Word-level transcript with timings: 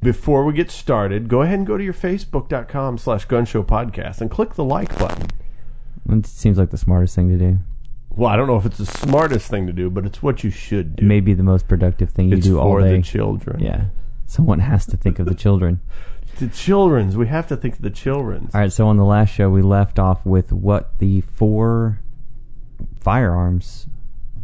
before 0.00 0.44
we 0.44 0.52
get 0.52 0.70
started, 0.70 1.28
go 1.28 1.42
ahead 1.42 1.58
and 1.58 1.66
go 1.66 1.76
to 1.76 1.84
your 1.84 1.94
facebook.com 1.94 2.98
slash 2.98 3.26
gunshow 3.26 3.64
podcast 3.64 4.20
and 4.20 4.30
click 4.30 4.54
the 4.54 4.64
like 4.64 4.96
button. 4.98 5.26
It 6.08 6.26
seems 6.26 6.58
like 6.58 6.70
the 6.70 6.78
smartest 6.78 7.14
thing 7.14 7.28
to 7.30 7.36
do. 7.36 7.58
Well, 8.10 8.30
I 8.30 8.36
don't 8.36 8.46
know 8.46 8.56
if 8.56 8.66
it's 8.66 8.78
the 8.78 8.86
smartest 8.86 9.50
thing 9.50 9.66
to 9.66 9.72
do, 9.72 9.90
but 9.90 10.06
it's 10.06 10.22
what 10.22 10.42
you 10.42 10.50
should 10.50 10.96
do. 10.96 11.06
Maybe 11.06 11.34
the 11.34 11.42
most 11.42 11.68
productive 11.68 12.10
thing 12.10 12.30
you 12.30 12.38
it's 12.38 12.46
do 12.46 12.58
all 12.58 12.72
for 12.72 12.80
day. 12.80 12.96
the 12.96 13.02
children. 13.02 13.60
yeah. 13.60 13.84
Someone 14.26 14.58
has 14.58 14.86
to 14.86 14.96
think 14.96 15.18
of 15.18 15.26
the 15.26 15.34
children. 15.34 15.80
The 16.38 16.48
children's. 16.48 17.16
We 17.16 17.26
have 17.26 17.48
to 17.48 17.56
think 17.56 17.74
of 17.74 17.82
the 17.82 17.90
children's. 17.90 18.54
All 18.54 18.60
right, 18.60 18.72
so 18.72 18.86
on 18.86 18.96
the 18.96 19.04
last 19.04 19.30
show, 19.30 19.50
we 19.50 19.60
left 19.60 19.98
off 19.98 20.24
with 20.24 20.52
what 20.52 20.96
the 21.00 21.22
four 21.22 21.98
firearms 23.00 23.86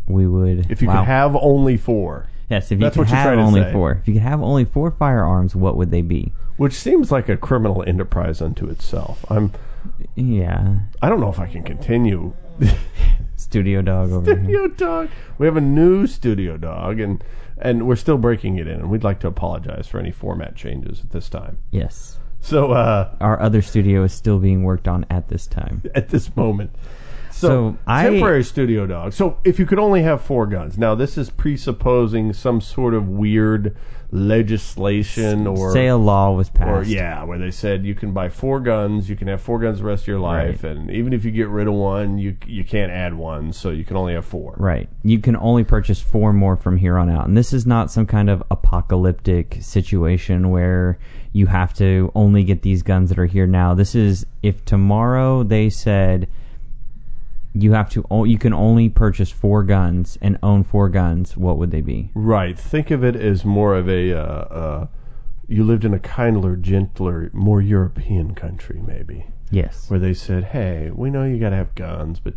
we 0.09 0.27
would. 0.27 0.71
If 0.73 0.82
you 0.82 0.89
wow. 0.89 1.00
could 1.00 1.07
have 1.07 1.36
only 1.36 1.77
four, 1.77 2.27
yes, 2.55 2.71
if 2.73 2.79
you 2.79 2.84
That's 2.84 2.95
could 2.95 3.00
what 3.02 3.09
you're 3.09 3.16
have 3.16 3.27
trying 3.27 3.39
to 3.39 3.45
only 3.45 3.62
say. 3.62 3.73
four, 3.73 3.93
if 4.00 4.09
you 4.09 4.14
could 4.14 4.23
have 4.23 4.43
only 4.43 4.64
four 4.64 4.91
firearms, 4.91 5.54
what 5.54 5.77
would 5.77 5.91
they 5.91 6.03
be? 6.03 6.32
which 6.57 6.73
seems 6.75 7.11
like 7.11 7.29
a 7.29 7.36
criminal 7.36 7.82
enterprise 7.86 8.40
unto 8.40 8.68
itself. 8.68 9.25
I'm. 9.29 9.53
Yeah, 10.14 10.76
I 11.03 11.09
don't 11.09 11.21
know 11.21 11.29
if 11.29 11.39
I 11.40 11.46
can 11.46 11.62
continue. 11.62 12.32
studio 13.36 13.82
dog 13.82 14.11
over 14.12 14.31
here. 14.35 14.43
studio 14.45 14.68
dog. 14.68 15.09
We 15.39 15.46
have 15.46 15.57
a 15.57 15.61
new 15.61 16.07
studio 16.07 16.57
dog, 16.57 17.00
and 17.00 17.22
and 17.59 17.86
we're 17.86 17.96
still 17.96 18.18
breaking 18.18 18.57
it 18.59 18.67
in, 18.67 18.81
and 18.81 18.90
we'd 18.90 19.04
like 19.04 19.21
to 19.21 19.26
apologize 19.29 19.86
for 19.86 19.98
any 19.98 20.11
format 20.12 20.54
changes 20.57 21.00
at 21.00 21.11
this 21.11 21.29
time. 21.29 21.59
Yes, 21.71 22.18
So 22.40 22.73
uh, 22.73 23.14
our 23.21 23.40
other 23.40 23.62
studio 23.62 24.03
is 24.04 24.12
still 24.12 24.39
being 24.39 24.62
worked 24.64 24.89
on 24.89 25.07
at 25.11 25.29
this 25.29 25.46
time. 25.46 25.82
at 25.95 26.09
this 26.09 26.34
moment. 26.36 26.71
So, 27.36 27.48
So, 27.48 27.76
I- 27.86 28.04
temporary 28.08 28.44
studio 28.44 28.86
dog. 28.86 29.12
So 29.12 29.38
if 29.44 29.58
you 29.58 29.66
could 29.66 29.80
only 29.80 30.02
have 30.02 30.20
four 30.20 30.46
guns, 30.46 30.79
now 30.79 30.94
this 30.94 31.18
is 31.18 31.30
presupposing 31.30 32.33
some 32.33 32.61
sort 32.61 32.94
of 32.94 33.08
weird 33.08 33.75
legislation 34.12 35.44
or 35.48 35.72
Say 35.72 35.89
a 35.89 35.97
law 35.97 36.30
was 36.33 36.48
passed. 36.48 36.70
or 36.70 36.83
yeah, 36.84 37.25
where 37.25 37.36
they 37.39 37.50
said 37.50 37.84
you 37.84 37.97
can 37.97 38.12
buy 38.12 38.28
four 38.28 38.61
guns, 38.61 39.11
you 39.11 39.17
can 39.17 39.27
have 39.27 39.41
four 39.41 39.59
guns 39.59 39.78
the 39.81 39.84
rest 39.84 40.05
of 40.05 40.09
your 40.09 40.20
life, 40.20 40.62
Right. 40.62 40.72
and 40.77 40.91
even 40.92 41.12
if 41.12 41.25
you 41.25 41.33
get 41.33 41.48
rid 41.48 41.67
of 41.67 41.75
one, 41.75 42.19
you 42.19 42.36
you 42.47 42.62
can't 42.62 42.92
add 42.92 43.14
one, 43.14 43.53
so 43.53 43.70
you 43.70 43.83
can 43.83 43.97
only 43.97 44.14
have 44.14 44.25
four. 44.25 44.55
Right. 44.56 44.89
You 45.03 45.19
can 45.19 45.37
only 45.37 45.64
purchase 45.64 46.00
four 46.00 46.33
more 46.33 46.55
from 46.55 46.77
here 46.77 46.97
on 46.97 47.11
out. 47.11 47.27
And 47.27 47.37
this 47.37 47.53
is 47.53 47.66
not 47.66 47.91
some 47.91 48.06
kind 48.06 48.31
of 48.31 48.44
apocalyptic 48.50 49.59
situation 49.61 50.50
where 50.50 50.98
you 51.33 51.47
have 51.47 51.75
to 51.75 52.12
only 52.14 52.44
get 52.44 52.62
these 52.62 52.83
guns 52.84 53.09
that 53.09 53.19
are 53.19 53.27
here 53.27 53.47
now. 53.48 53.75
This 53.75 53.97
is 53.97 54.25
if 54.44 54.64
tomorrow 54.64 55.42
they 55.42 55.69
said 55.69 56.28
you 57.55 57.72
have 57.72 57.88
to 57.91 58.05
o- 58.10 58.24
you 58.24 58.36
can 58.38 58.52
only 58.52 58.88
purchase 58.88 59.30
four 59.30 59.62
guns 59.62 60.19
and 60.20 60.38
own 60.42 60.64
four 60.64 60.88
guns, 60.88 61.36
what 61.36 61.56
would 61.58 61.70
they 61.70 61.80
be? 61.80 62.10
Right. 62.14 62.58
Think 62.58 62.91
of 62.91 63.05
it 63.05 63.14
as 63.16 63.44
more 63.44 63.74
of 63.77 63.88
a. 63.88 64.12
Uh, 64.12 64.20
uh, 64.22 64.86
you 65.47 65.62
lived 65.62 65.84
in 65.84 65.92
a 65.94 65.98
kindler, 65.98 66.56
gentler, 66.56 67.30
more 67.34 67.60
European 67.60 68.34
country, 68.34 68.80
maybe, 68.86 69.27
Yes. 69.50 69.88
where 69.91 70.00
they 70.00 70.14
said, 70.14 70.44
"Hey, 70.44 70.91
we 70.92 71.10
know 71.10 71.22
you 71.25 71.38
got 71.38 71.50
to 71.50 71.56
have 71.56 71.75
guns, 71.75 72.19
but 72.19 72.34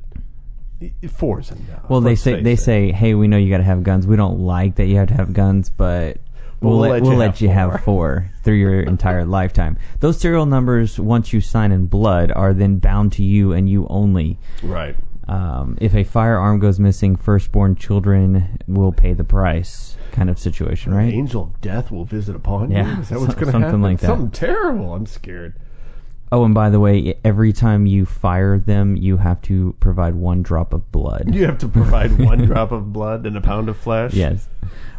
i- 0.81 0.91
four's 1.07 1.49
enough." 1.51 1.89
Well, 1.89 2.01
they 2.01 2.11
Let's 2.11 2.21
say 2.21 2.41
they 2.41 2.53
it." 2.53 2.59
say, 2.59 2.91
"Hey, 2.91 3.13
we 3.13 3.27
know 3.27 3.37
you 3.37 3.49
got 3.49 3.57
to 3.57 3.63
have 3.63 3.81
guns. 3.83 4.05
We 4.05 4.17
don't 4.17 4.39
like 4.41 4.75
that 4.75 4.85
you 4.87 4.97
have 4.97 5.07
to 5.07 5.13
have 5.15 5.31
guns, 5.33 5.69
but 5.69 6.17
we'll, 6.61 6.77
let, 6.79 7.01
we'll 7.01 7.15
let 7.15 7.39
you 7.39 7.47
have 7.49 7.81
four 7.81 8.29
through 8.43 8.55
your 8.55 8.81
entire 8.93 9.23
lifetime." 9.25 9.77
Those 10.01 10.19
serial 10.19 10.45
numbers, 10.45 10.99
once 10.99 11.31
you 11.31 11.39
sign 11.39 11.71
in 11.71 11.85
blood, 11.85 12.31
are 12.35 12.53
then 12.53 12.77
bound 12.79 13.13
to 13.13 13.23
you 13.23 13.53
and 13.53 13.69
you 13.69 13.87
only. 13.89 14.37
right. 14.63 14.95
Um, 15.27 15.77
if 15.81 15.93
a 15.93 16.03
firearm 16.03 16.59
goes 16.59 16.79
missing, 16.79 17.15
firstborn 17.15 17.75
children 17.75 18.59
will 18.67 18.91
pay 18.93 19.13
the 19.13 19.23
price, 19.25 19.97
kind 20.11 20.29
of 20.29 20.39
situation, 20.39 20.93
right? 20.93 21.11
Angel 21.13 21.43
of 21.43 21.61
death 21.61 21.91
will 21.91 22.05
visit 22.05 22.35
upon 22.35 22.71
Yeah, 22.71 22.95
you. 22.95 23.01
Is 23.01 23.09
that 23.09 23.19
what's 23.19 23.35
going 23.35 23.47
to 23.47 23.51
happen? 23.51 23.61
something 23.63 23.81
like 23.81 23.99
that. 23.99 24.07
Something 24.07 24.31
terrible. 24.31 24.93
I'm 24.93 25.05
scared. 25.05 25.55
Oh, 26.31 26.43
and 26.45 26.53
by 26.53 26.69
the 26.69 26.79
way, 26.79 27.17
every 27.23 27.53
time 27.53 27.85
you 27.85 28.05
fire 28.05 28.57
them, 28.59 28.95
you 28.97 29.17
have 29.17 29.41
to 29.43 29.75
provide 29.79 30.15
one 30.15 30.43
drop 30.43 30.73
of 30.73 30.91
blood. 30.91 31.33
You 31.33 31.45
have 31.45 31.57
to 31.59 31.67
provide 31.67 32.17
one 32.19 32.39
drop 32.45 32.71
of 32.71 32.91
blood 32.93 33.25
and 33.25 33.35
a 33.37 33.41
pound 33.41 33.69
of 33.69 33.77
flesh. 33.77 34.13
Yes. 34.13 34.47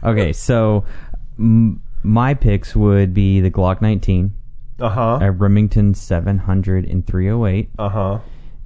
Okay, 0.03 0.33
so 0.33 0.85
m- 1.39 1.83
my 2.03 2.33
picks 2.35 2.75
would 2.77 3.13
be 3.13 3.41
the 3.41 3.51
Glock 3.51 3.83
19, 3.83 4.33
Uh 4.81 4.89
huh. 4.89 5.19
a 5.21 5.31
Remington 5.31 5.93
700 5.95 6.85
and 6.87 7.07
308, 7.07 7.71
Uh 7.79 7.89
huh. 7.91 8.19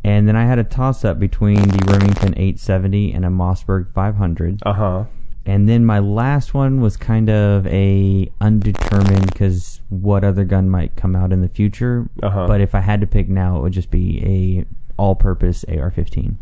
And 0.05 0.27
then 0.27 0.37
I 0.37 0.45
had 0.45 0.59
a 0.59 0.65
toss 0.65 1.05
up 1.05 1.19
between 1.19 1.57
the 1.57 1.85
Remington 1.87 2.35
870 2.37 3.13
and 3.13 3.25
a 3.25 3.29
Mossberg 3.29 3.93
500. 3.93 4.63
Uh 4.65 4.73
huh. 4.73 5.05
And 5.45 5.69
then 5.69 5.85
my 5.85 5.99
last 5.99 6.55
one 6.55 6.81
was 6.81 6.97
kind 6.97 7.29
of 7.29 7.67
a 7.67 8.31
undetermined 8.41 9.33
because 9.33 9.81
what 9.89 10.23
other 10.23 10.45
gun 10.45 10.71
might 10.71 10.95
come 10.95 11.17
out 11.17 11.33
in 11.33 11.41
the 11.41 11.49
future. 11.49 12.09
Uh-huh. 12.23 12.47
But 12.47 12.61
if 12.61 12.75
I 12.75 12.81
had 12.81 13.01
to 13.01 13.07
pick 13.07 13.29
now, 13.29 13.59
it 13.59 13.63
would 13.63 13.73
just 13.73 13.91
be 13.91 14.23
a 14.25 15.01
all-purpose 15.01 15.65
AR-15. 15.69 16.37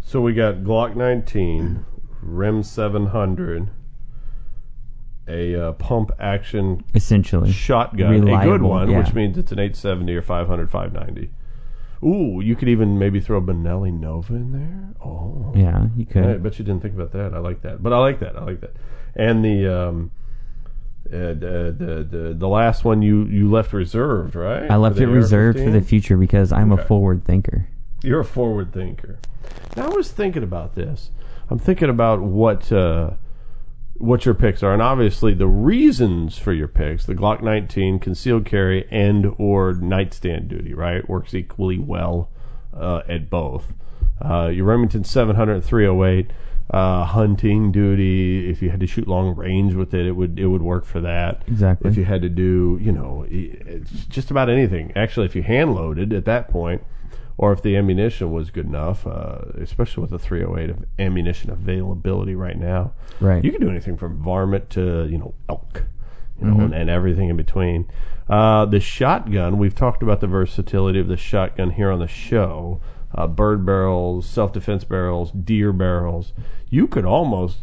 So 0.00 0.20
we 0.20 0.32
got 0.32 0.56
Glock 0.56 0.96
19, 0.96 1.84
Rem 2.22 2.62
700, 2.64 3.70
a 5.28 5.54
uh, 5.54 5.72
pump 5.74 6.10
action 6.18 6.84
Essentially, 6.94 7.52
shotgun, 7.52 8.28
a 8.28 8.44
good 8.44 8.62
one, 8.62 8.90
yeah. 8.90 8.98
which 8.98 9.14
means 9.14 9.38
it's 9.38 9.52
an 9.52 9.60
870 9.60 10.16
or 10.16 10.22
500, 10.22 10.70
590. 10.70 11.30
Ooh, 12.02 12.40
you 12.40 12.56
could 12.56 12.68
even 12.68 12.98
maybe 12.98 13.20
throw 13.20 13.38
a 13.38 13.42
Benelli 13.42 13.92
Nova 13.92 14.34
in 14.34 14.52
there. 14.52 14.94
Oh, 15.06 15.52
yeah, 15.54 15.88
you 15.96 16.06
could. 16.06 16.24
I 16.24 16.36
bet 16.38 16.58
you 16.58 16.64
didn't 16.64 16.80
think 16.82 16.94
about 16.94 17.12
that. 17.12 17.34
I 17.34 17.38
like 17.38 17.60
that, 17.62 17.82
but 17.82 17.92
I 17.92 17.98
like 17.98 18.20
that. 18.20 18.36
I 18.36 18.44
like 18.44 18.60
that. 18.62 18.74
And 19.14 19.44
the 19.44 19.66
um, 19.66 20.10
uh, 21.12 21.16
the, 21.34 21.74
the 21.76 22.06
the 22.18 22.34
the 22.34 22.48
last 22.48 22.84
one 22.84 23.02
you 23.02 23.24
you 23.24 23.50
left 23.50 23.72
reserved, 23.72 24.34
right? 24.34 24.70
I 24.70 24.76
left 24.76 24.96
it 24.96 25.00
the 25.00 25.08
reserved 25.08 25.58
for 25.58 25.70
the 25.70 25.82
future 25.82 26.16
because 26.16 26.52
I'm 26.52 26.72
Okay. 26.72 26.82
a 26.82 26.86
forward 26.86 27.24
thinker. 27.24 27.66
You're 28.02 28.20
a 28.20 28.24
forward 28.24 28.72
thinker. 28.72 29.18
Now, 29.76 29.86
I 29.86 29.94
was 29.94 30.10
thinking 30.10 30.42
about 30.42 30.74
this. 30.74 31.10
I'm 31.50 31.58
thinking 31.58 31.90
about 31.90 32.22
what 32.22 32.70
uh, 32.72 33.10
what 34.00 34.24
your 34.24 34.34
picks 34.34 34.62
are, 34.62 34.72
and 34.72 34.82
obviously 34.82 35.34
the 35.34 35.46
reasons 35.46 36.38
for 36.38 36.52
your 36.52 36.68
picks: 36.68 37.04
the 37.06 37.14
Glock 37.14 37.42
19, 37.42 37.98
concealed 37.98 38.44
carry, 38.44 38.88
and 38.90 39.34
or 39.38 39.74
nightstand 39.74 40.48
duty. 40.48 40.74
Right, 40.74 41.08
works 41.08 41.34
equally 41.34 41.78
well 41.78 42.28
uh, 42.74 43.02
at 43.08 43.30
both. 43.30 43.72
Uh, 44.20 44.48
your 44.48 44.66
Remington 44.66 45.04
700 45.04 45.62
308 45.64 46.32
Uh, 46.70 47.04
hunting 47.04 47.72
duty. 47.72 48.48
If 48.48 48.62
you 48.62 48.70
had 48.70 48.78
to 48.78 48.86
shoot 48.86 49.08
long 49.08 49.34
range 49.34 49.74
with 49.74 49.92
it, 49.92 50.06
it 50.06 50.12
would 50.12 50.38
it 50.38 50.46
would 50.46 50.62
work 50.62 50.84
for 50.84 51.00
that. 51.00 51.42
Exactly. 51.48 51.90
If 51.90 51.96
you 51.96 52.04
had 52.04 52.22
to 52.22 52.28
do, 52.28 52.78
you 52.80 52.92
know, 52.92 53.26
it's 53.28 54.06
just 54.06 54.30
about 54.30 54.48
anything. 54.48 54.92
Actually, 54.94 55.26
if 55.26 55.34
you 55.34 55.42
hand 55.42 55.74
loaded 55.74 56.12
at 56.12 56.26
that 56.26 56.48
point, 56.48 56.84
or 57.42 57.52
if 57.54 57.62
the 57.62 57.74
ammunition 57.74 58.30
was 58.30 58.50
good 58.50 58.66
enough, 58.66 59.06
uh, 59.06 59.38
especially 59.58 60.02
with 60.02 60.10
the 60.10 60.18
308 60.18 60.68
of 60.68 60.84
ammunition 60.98 61.48
availability 61.50 62.34
right 62.34 62.58
now, 62.58 62.92
Right. 63.18 63.42
You 63.42 63.50
can 63.50 63.60
do 63.62 63.70
anything 63.70 63.96
from 63.96 64.18
varmint 64.22 64.68
to 64.70 65.06
you 65.10 65.16
know 65.18 65.32
elk, 65.48 65.84
you 66.38 66.46
know, 66.46 66.52
Mm-hmm. 66.54 66.60
and, 66.64 66.74
and 66.74 66.90
everything 66.90 67.28
in 67.30 67.36
between. 67.36 67.86
Uh, 68.28 68.64
the 68.66 68.78
shotgun, 68.80 69.56
we've 69.58 69.74
talked 69.74 70.02
about 70.02 70.20
the 70.20 70.26
versatility 70.26 70.98
of 71.00 71.08
the 71.08 71.16
shotgun 71.16 71.70
here 71.70 71.90
on 71.90 71.98
the 71.98 72.06
show. 72.06 72.80
Uh, 73.12 73.26
bird 73.26 73.66
barrels, 73.66 74.24
self-defense 74.24 74.84
barrels, 74.84 75.32
deer 75.32 75.72
barrels. 75.72 76.32
You 76.68 76.86
could 76.86 77.04
almost 77.04 77.58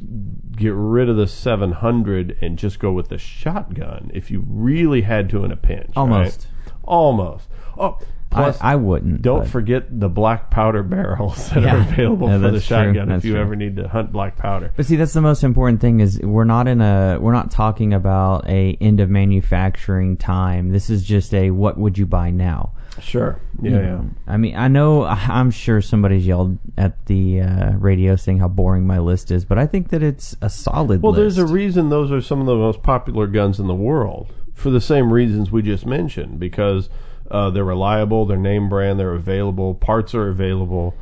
get 0.57 0.73
rid 0.75 1.07
of 1.07 1.15
the 1.15 1.25
700 1.27 2.37
and 2.41 2.57
just 2.59 2.79
go 2.79 2.91
with 2.91 3.07
the 3.07 3.17
shotgun 3.17 4.11
if 4.13 4.29
you 4.29 4.43
really 4.45 5.01
had 5.03 5.29
to 5.29 5.45
in 5.45 5.51
a 5.51 5.55
pinch. 5.55 5.87
right? 5.95 5.97
Almost. 5.97 6.47
Almost. 6.83 7.47
Oh, 7.77 7.97
plus 8.29 8.57
I, 8.61 8.73
I 8.73 8.75
wouldn't. 8.75 9.21
don't 9.21 9.41
but- 9.41 9.49
forget 9.49 9.99
the 9.99 10.09
black 10.09 10.49
powder 10.51 10.83
barrels 10.83 11.49
that 11.51 11.63
are 11.65 11.77
available 11.93 12.27
Yeah, 12.29 12.39
for 12.39 12.51
the 12.51 12.61
shotgun 12.61 13.11
if 13.11 13.23
you 13.25 13.33
true. 13.33 13.41
ever 13.41 13.55
need 13.55 13.75
to 13.77 13.87
hunt 13.87 14.11
black 14.11 14.35
powder. 14.37 14.71
But 14.75 14.85
see, 14.85 14.95
that's 14.95 15.13
the 15.13 15.21
most 15.21 15.43
important 15.43 15.81
thing 15.81 15.99
is 15.99 16.19
we're 16.19 16.43
not 16.43 16.67
in 16.67 16.81
a 16.81 17.17
we're 17.21 17.33
not 17.33 17.51
talking 17.51 17.93
about 17.93 18.47
a 18.49 18.77
end 18.81 18.99
of 18.99 19.09
manufacturing 19.09 20.17
time. 20.17 20.69
This 20.69 20.89
is 20.89 21.03
just 21.03 21.33
a 21.33 21.51
what 21.51 21.77
would 21.77 21.97
you 21.97 22.05
buy 22.05 22.31
now? 22.31 22.73
Sure. 23.01 23.39
Yeah, 23.61 23.69
You 23.71 23.77
yeah. 23.77 24.01
I 24.25 24.37
mean, 24.37 24.55
I 24.55 24.67
know 24.67 25.03
I'm 25.05 25.51
sure 25.51 25.81
somebody's 25.81 26.25
yelled 26.25 26.57
at 26.77 27.05
the 27.05 27.41
uh, 27.41 27.71
radio 27.77 28.15
saying 28.15 28.39
how 28.39 28.47
boring 28.47 28.87
my 28.87 28.97
list 28.99 29.29
is, 29.29 29.45
but 29.45 29.57
I 29.59 29.67
think 29.67 29.89
that 29.89 30.01
it's 30.01 30.35
a 30.41 30.49
solid. 30.49 31.01
Well, 31.03 31.11
list. 31.11 31.35
there's 31.35 31.49
a 31.49 31.53
reason 31.53 31.89
those 31.89 32.11
are 32.11 32.21
some 32.21 32.39
of 32.41 32.47
the 32.47 32.55
most 32.55 32.81
popular 32.81 33.27
guns 33.27 33.59
in 33.59 33.67
the 33.67 33.75
world 33.75 34.33
for 34.55 34.71
the 34.71 34.81
same 34.81 35.13
reasons 35.13 35.51
we 35.51 35.61
just 35.61 35.85
mentioned 35.85 36.39
because 36.39 36.89
uh, 37.29 37.49
they're 37.49 37.63
reliable, 37.63 38.25
they're 38.25 38.37
name 38.37 38.69
brand, 38.69 38.99
they're 38.99 39.13
available, 39.13 39.73
parts 39.75 40.13
are 40.15 40.29
available. 40.29 40.95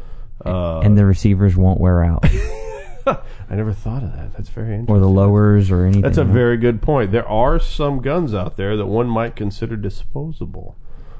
Uh, 0.45 0.80
and 0.80 0.98
the 0.98 1.06
receivers 1.06 1.56
won't 1.56 1.80
wear 1.80 2.04
out, 2.04 2.25
I 3.07 3.56
never 3.56 3.72
thought 3.74 4.04
of 4.04 4.13
that. 4.16 4.33
That's 4.33 4.50
very 4.50 4.74
interesting. 4.74 4.95
or 4.95 5.00
the 5.00 5.07
lowers, 5.07 5.72
or 5.72 5.86
anything. 5.86 6.01
That's 6.01 6.18
a 6.18 6.24
very 6.24 6.57
good 6.57 6.81
point. 6.81 7.12
There 7.12 7.27
are 7.27 7.60
some 7.60 8.01
guns 8.01 8.33
out 8.33 8.57
there 8.57 8.75
that 8.77 8.88
one 8.88 9.07
might 9.07 9.36
consider 9.36 9.75
disposable. 9.75 10.75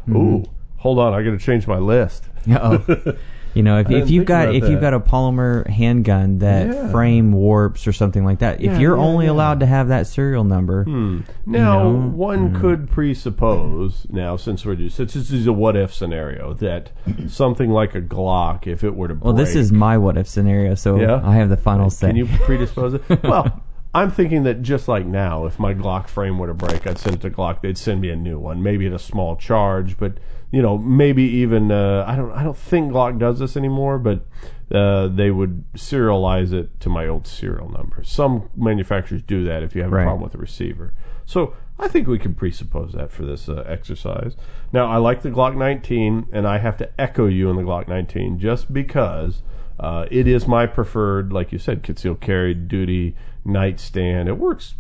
Ooh, 0.10 0.44
hold 0.78 1.00
on, 1.00 1.14
I 1.14 1.24
got 1.24 1.32
to 1.32 1.38
change 1.38 1.66
my 1.68 1.78
list. 1.78 2.26
Uh-oh. 2.50 3.14
You 3.56 3.64
know, 3.64 3.80
if, 3.80 3.90
if 3.90 4.10
you've 4.10 4.26
got 4.26 4.54
if 4.54 4.68
you've 4.70 4.82
got 4.82 4.94
a 4.94 5.00
polymer 5.00 5.66
handgun 5.68 6.40
that 6.40 6.68
Yeah. 6.68 6.92
frame 6.92 7.32
warps 7.32 7.88
or 7.88 7.94
something 7.94 8.26
like 8.26 8.40
that, 8.40 8.60
Yeah, 8.60 8.74
if 8.74 8.80
you're 8.82 8.98
yeah, 8.98 9.04
only 9.04 9.28
allowed 9.28 9.62
to 9.62 9.66
have 9.66 9.88
that 9.88 10.08
serial 10.08 10.44
number, 10.44 10.84
Hmm. 10.84 11.22
Now, 11.46 11.84
know? 11.84 11.92
Hmm. 11.94 12.18
one 12.18 12.54
could 12.60 12.90
presuppose 12.90 14.06
now, 14.10 14.36
since 14.36 14.66
we're 14.66 14.90
since 14.90 15.14
this 15.14 15.32
is 15.32 15.48
a 15.48 15.54
what 15.54 15.76
if 15.78 15.94
scenario, 15.94 16.54
that 16.56 16.92
something 17.28 17.70
like 17.70 17.96
a 17.96 18.02
Glock, 18.02 18.68
if 18.68 18.84
it 18.84 18.96
were 18.96 19.08
to 19.08 19.14
well, 19.16 19.34
this 19.34 19.56
is 19.56 19.72
my 19.72 19.98
what 19.98 20.18
if 20.18 20.28
scenario, 20.28 20.76
so? 20.76 20.98
I 21.24 21.36
have 21.36 21.50
the 21.50 21.58
final 21.58 21.90
say. 21.90 22.08
Can 22.08 22.16
you 22.18 22.26
predispose 22.26 22.96
it? 22.96 23.24
well, 23.24 23.62
I'm 23.96 24.12
thinking 24.12 24.44
that 24.44 24.62
just 24.62 24.90
like 24.90 25.06
now, 25.06 25.46
if 25.46 25.58
my 25.58 25.74
Glock 25.74 26.10
frame 26.10 26.38
were 26.38 26.48
to 26.48 26.54
break, 26.54 26.86
I'd 26.86 27.00
send 27.00 27.16
it 27.16 27.22
to 27.22 27.30
Glock. 27.30 27.62
They'd 27.62 27.78
send 27.78 28.02
me 28.02 28.10
a 28.10 28.16
new 28.16 28.38
one, 28.38 28.62
maybe 28.62 28.86
at 28.88 28.92
a 28.92 29.00
small 29.00 29.38
charge, 29.38 29.98
but 29.98 30.18
you 30.52 30.62
know, 30.62 30.78
maybe 30.78 31.24
even 31.24 31.72
uh, 31.72 32.04
I 32.06 32.18
don't 32.18 32.32
I 32.34 32.44
don't 32.44 32.58
think 32.58 32.92
Glock 32.92 33.18
does 33.18 33.40
this 33.40 33.56
anymore, 33.56 33.98
but 33.98 34.26
uh, 34.70 35.08
they 35.08 35.32
would 35.32 35.64
serialize 35.76 36.52
it 36.52 36.78
to 36.82 36.90
my 36.90 37.08
old 37.08 37.26
serial 37.26 37.70
number. 37.72 38.04
Some 38.04 38.50
manufacturers 38.58 39.22
do 39.22 39.46
that 39.46 39.64
if 39.64 39.74
you 39.76 39.82
have 39.84 39.94
a 39.94 39.96
Right. 39.96 40.04
problem 40.04 40.24
with 40.24 40.34
the 40.34 40.40
receiver. 40.40 40.94
So 41.26 41.54
I 41.80 41.88
think 41.88 42.08
we 42.08 42.20
can 42.20 42.36
presuppose 42.36 42.92
that 42.94 43.12
for 43.14 43.24
this 43.24 43.48
uh, 43.48 43.64
exercise. 43.66 44.36
Now, 44.74 44.88
I 44.88 44.98
like 44.98 45.22
the 45.22 45.32
Glock 45.32 45.56
19, 45.56 46.28
and 46.34 46.46
I 46.46 46.58
have 46.58 46.76
to 46.78 46.90
echo 47.00 47.28
you 47.28 47.50
on 47.50 47.56
the 47.56 47.62
Glock 47.64 47.88
19 47.88 48.40
just 48.40 48.74
because 48.74 49.42
uh, 49.80 50.06
it 50.12 50.28
is 50.28 50.48
my 50.48 50.66
preferred, 50.66 51.32
like 51.34 51.52
you 51.52 51.60
said, 51.60 51.82
concealed 51.84 52.22
carry 52.22 52.54
duty 52.54 53.16
nightstand. 53.46 54.28
It 54.28 54.38
works 54.38 54.76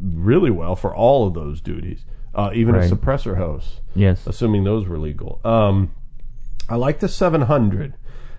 really 0.00 0.50
well 0.50 0.76
for 0.76 0.94
all 0.94 1.26
of 1.26 1.34
those 1.34 1.60
duties, 1.60 2.04
uh, 2.34 2.50
even 2.54 2.74
Right. 2.74 2.90
a 2.90 2.94
suppressor 2.94 3.36
host, 3.36 3.80
yes, 3.94 4.26
assuming 4.26 4.64
those 4.64 4.86
were 4.86 4.98
legal. 4.98 5.40
Um, 5.44 5.90
I 6.68 6.76
like 6.76 7.00
the 7.00 7.08
700. 7.08 7.94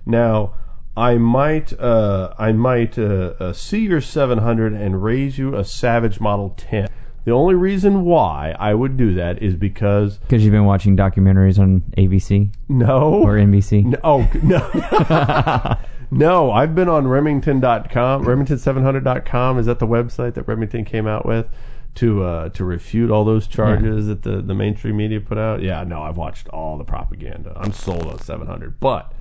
Now, 0.06 0.54
I 0.95 1.16
might, 1.18 1.78
uh, 1.80 2.33
I 2.39 2.51
might 2.54 2.98
uh, 2.98 3.33
uh, 3.39 3.54
see 3.54 3.81
your 3.86 4.01
700 4.01 4.74
and 4.74 5.04
raise 5.04 5.38
you 5.38 5.56
a 5.56 5.63
Savage 5.63 6.19
Model 6.19 6.54
10. 6.57 6.88
The 7.24 7.31
only 7.31 7.54
reason 7.56 8.04
why 8.04 8.56
I 8.57 8.74
would 8.74 8.98
do 8.98 9.13
that 9.13 9.44
is 9.44 9.56
because 9.56 10.18
because 10.18 10.44
you've 10.44 10.54
been 10.54 10.66
watching 10.66 10.98
documentaries 10.98 11.60
on 11.60 11.81
ABC 11.98 12.50
no, 12.68 13.13
or 13.24 13.36
NBC. 13.36 13.86
no, 13.86 13.98
oh, 14.04 14.27
no. 14.44 15.77
no, 16.12 16.52
I've 16.52 16.75
been 16.75 16.90
on 16.90 17.08
Remington.com, 17.08 18.25
Remington700.com. 18.25 19.58
Is 19.58 19.66
that 19.66 19.80
the 19.80 19.88
website 19.88 20.34
that 20.34 20.48
Remington 20.48 20.84
came 20.86 21.08
out 21.08 21.25
with 21.25 21.48
to 21.96 22.24
uh, 22.24 22.50
to 22.50 22.63
refute 22.63 23.10
all 23.10 23.24
those 23.24 23.48
charges 23.48 24.08
that 24.08 24.24
the, 24.24 24.42
the 24.42 24.54
mainstream 24.54 24.98
media 24.98 25.22
put 25.22 25.38
out? 25.38 25.62
Yeah, 25.62 25.84
no, 25.84 26.02
I've 26.02 26.18
watched 26.18 26.50
all 26.50 26.78
the 26.78 26.84
propaganda. 26.84 27.54
I'm 27.56 27.72
sold 27.72 28.08
on 28.08 28.19
700. 28.19 28.80
But, 28.80 29.13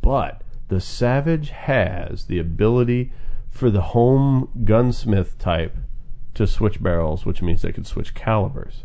but 0.00 0.42
the 0.68 0.80
Savage 0.80 1.50
has 1.50 2.24
the 2.24 2.38
ability 2.38 3.12
for 3.50 3.70
the 3.70 3.82
home 3.82 4.48
gunsmith 4.64 5.38
type 5.38 5.76
to 6.34 6.46
switch 6.46 6.82
barrels, 6.82 7.24
which 7.24 7.42
means 7.42 7.62
they 7.62 7.72
can 7.72 7.84
switch 7.84 8.14
calibers. 8.14 8.84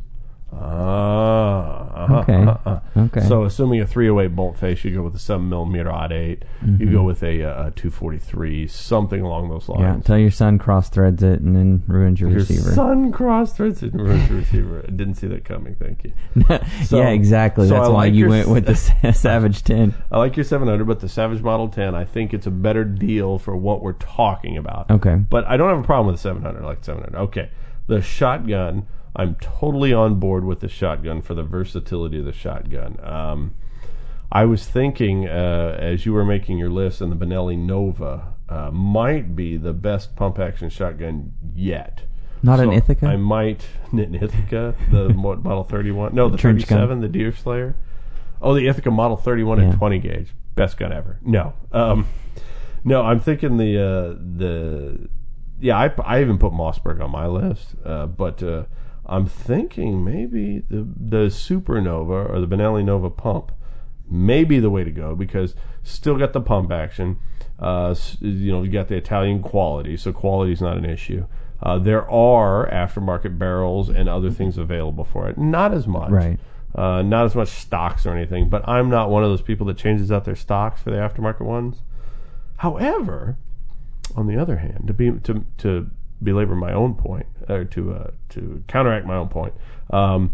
Ah, 0.51 2.03
uh-huh, 2.03 2.15
Okay. 2.19 2.33
uh-huh. 2.43 2.79
Okay. 2.97 3.21
So, 3.27 3.43
assuming 3.43 3.81
a 3.81 3.87
308 3.87 4.35
bolt 4.35 4.57
face, 4.57 4.83
you 4.83 4.91
go 4.93 5.03
with 5.03 5.15
a 5.15 5.19
7 5.19 5.47
millimeter 5.47 5.91
odd 5.91 6.11
8. 6.11 6.43
You 6.79 6.91
go 6.91 7.03
with 7.03 7.23
a, 7.23 7.43
uh, 7.43 7.71
243, 7.75 8.67
something 8.67 9.21
along 9.21 9.49
those 9.49 9.65
Mm-hmm. 9.67 9.81
Yeah, 9.81 9.91
lines. 9.91 10.05
tell 10.05 10.17
your 10.17 10.31
son 10.31 10.57
cross 10.57 10.89
threads 10.89 11.21
it 11.23 11.41
and 11.41 11.55
then 11.55 11.83
ruins 11.87 12.19
your, 12.19 12.29
Your 12.29 12.39
receiver. 12.39 12.71
son 12.71 13.11
cross 13.11 13.53
threads 13.53 13.83
it 13.83 13.93
and 13.93 14.01
ruins 14.01 14.29
your 14.29 14.39
receiver. 14.39 14.83
I 14.87 14.91
didn't 14.91 15.15
see 15.15 15.27
that 15.27 15.45
coming. 15.45 15.75
Thank 15.75 16.03
you. 16.05 16.13
So- 16.85 16.97
yeah, 16.99 17.09
exactly. 17.09 17.67
so 17.67 17.75
That's 17.75 17.87
I 17.87 17.91
why 17.91 17.97
like 18.05 18.13
you 18.13 18.27
went 18.29 18.47
with 18.49 18.65
the 18.65 18.75
Savage 19.13 19.63
10. 19.63 19.93
I 20.11 20.17
like 20.17 20.35
your 20.37 20.43
700, 20.43 20.85
but 20.87 20.99
the 20.99 21.09
Savage 21.09 21.41
Model 21.41 21.67
10, 21.67 21.93
I 21.95 22.05
think 22.05 22.33
it's 22.33 22.47
a 22.47 22.51
better 22.51 22.83
deal 22.83 23.37
for 23.37 23.55
what 23.55 23.81
we're 23.81 23.93
talking 23.93 24.57
about. 24.57 24.89
Okay. 24.89 25.15
But 25.15 25.45
I 25.45 25.57
don't 25.57 25.69
have 25.69 25.79
a 25.79 25.83
problem 25.83 26.07
with 26.07 26.15
the 26.15 26.21
700. 26.21 26.63
I 26.63 26.65
like 26.65 26.79
the 26.79 26.85
700. 26.85 27.17
Okay. 27.25 27.49
The 27.87 28.01
shotgun, 28.01 28.87
I'm 29.15 29.35
totally 29.35 29.91
on 29.93 30.15
board 30.19 30.45
with 30.45 30.59
the 30.59 30.69
shotgun 30.69 31.21
for 31.21 31.33
the 31.33 31.43
versatility 31.43 32.19
of 32.19 32.25
the 32.25 32.33
shotgun. 32.33 32.99
Um, 33.03 33.53
I 34.31 34.45
was 34.45 34.67
thinking 34.67 35.27
uh, 35.27 35.75
as 35.79 36.05
you 36.05 36.13
were 36.13 36.23
making 36.25 36.57
your 36.59 36.69
list, 36.69 37.01
and 37.01 37.11
the 37.11 37.15
Benelli 37.25 37.57
Nova 37.57 38.33
uh, 38.47 38.69
might 38.71 39.35
be 39.35 39.57
the 39.57 39.73
best 39.73 40.15
pump 40.15 40.37
action 40.39 40.69
shotgun 40.69 41.33
yet. 41.55 42.03
Not 42.43 42.59
an 42.59 42.71
Ithaca? 42.71 43.07
I 43.07 43.17
might 43.17 43.65
not 43.91 44.07
an 44.07 44.15
Ithaca, 44.15 44.75
the 44.91 45.09
Model 45.13 45.63
31. 45.63 46.13
No, 46.15 46.29
the 46.29 46.37
Trench 46.37 46.61
gun. 46.67 46.77
37, 46.77 47.01
the 47.01 47.07
Deer 47.09 47.33
Slayer. 47.33 47.75
Oh, 48.41 48.53
the 48.53 48.67
Ithaca 48.67 48.91
Model 48.91 49.17
31 49.17 49.57
Yeah. 49.57 49.63
and 49.65 49.73
20 49.77 49.99
gauge, 49.99 50.29
best 50.55 50.77
gun 50.77 50.93
ever. 50.93 51.19
No, 51.23 51.53
um, 51.73 52.07
no, 52.85 53.01
I'm 53.01 53.19
thinking 53.19 53.57
the 53.57 53.77
uh, 53.77 54.15
the 54.37 55.09
yeah. 55.59 55.77
I, 55.77 55.91
I 56.05 56.21
even 56.21 56.37
put 56.37 56.53
Mossberg 56.53 57.03
on 57.03 57.11
my 57.11 57.27
list, 57.27 57.75
uh, 57.83 58.05
but 58.05 58.41
uh, 58.41 58.63
I'm 59.09 59.25
thinking 59.25 60.03
maybe 60.03 60.63
the 60.69 60.87
the 60.95 61.25
Supernova 61.27 62.29
or 62.29 62.39
the 62.39 62.47
Benelli 62.47 62.83
Nova 62.83 63.09
pump 63.09 63.51
may 64.09 64.43
be 64.43 64.59
the 64.59 64.69
way 64.69 64.83
to 64.83 64.91
go 64.91 65.15
because 65.15 65.55
still 65.83 66.17
got 66.17 66.33
the 66.33 66.41
pump 66.41 66.71
action. 66.71 67.19
Uh, 67.57 67.93
you 68.21 68.51
know, 68.51 68.63
you 68.63 68.71
got 68.71 68.87
the 68.87 68.95
Italian 68.95 69.41
quality, 69.41 69.97
so 69.97 70.13
quality 70.13 70.53
is 70.53 70.61
not 70.61 70.77
an 70.77 70.85
issue. 70.85 71.25
Uh, 71.61 71.77
there 71.77 72.09
are 72.09 72.69
aftermarket 72.69 73.37
barrels 73.37 73.89
and 73.89 74.07
other 74.07 74.31
things 74.31 74.57
available 74.57 75.03
for 75.03 75.27
it. 75.27 75.37
Not 75.37 75.73
as 75.73 75.87
much, 75.87 76.11
Right. 76.11 76.39
Uh, 76.73 77.01
not 77.01 77.25
as 77.25 77.35
much 77.35 77.49
stocks 77.49 78.05
or 78.05 78.15
anything. 78.15 78.47
But 78.47 78.67
I'm 78.67 78.89
not 78.89 79.09
one 79.09 79.23
of 79.23 79.29
those 79.29 79.41
people 79.41 79.65
that 79.67 79.77
changes 79.77 80.11
out 80.11 80.23
their 80.23 80.35
stocks 80.35 80.81
for 80.81 80.91
the 80.91 80.97
aftermarket 80.97 81.41
ones. 81.41 81.81
However, 82.57 83.37
on 84.15 84.27
the 84.27 84.37
other 84.37 84.57
hand, 84.57 84.85
to 84.87 84.93
be 84.93 85.11
to 85.23 85.45
to 85.57 85.89
belabor 86.21 86.55
my 86.55 86.73
own 86.73 86.95
point 86.95 87.27
or 87.47 87.63
to 87.65 87.93
uh, 87.93 88.11
to 88.29 88.63
counteract 88.67 89.05
my 89.05 89.15
own 89.15 89.29
point, 89.29 89.53
um, 89.91 90.33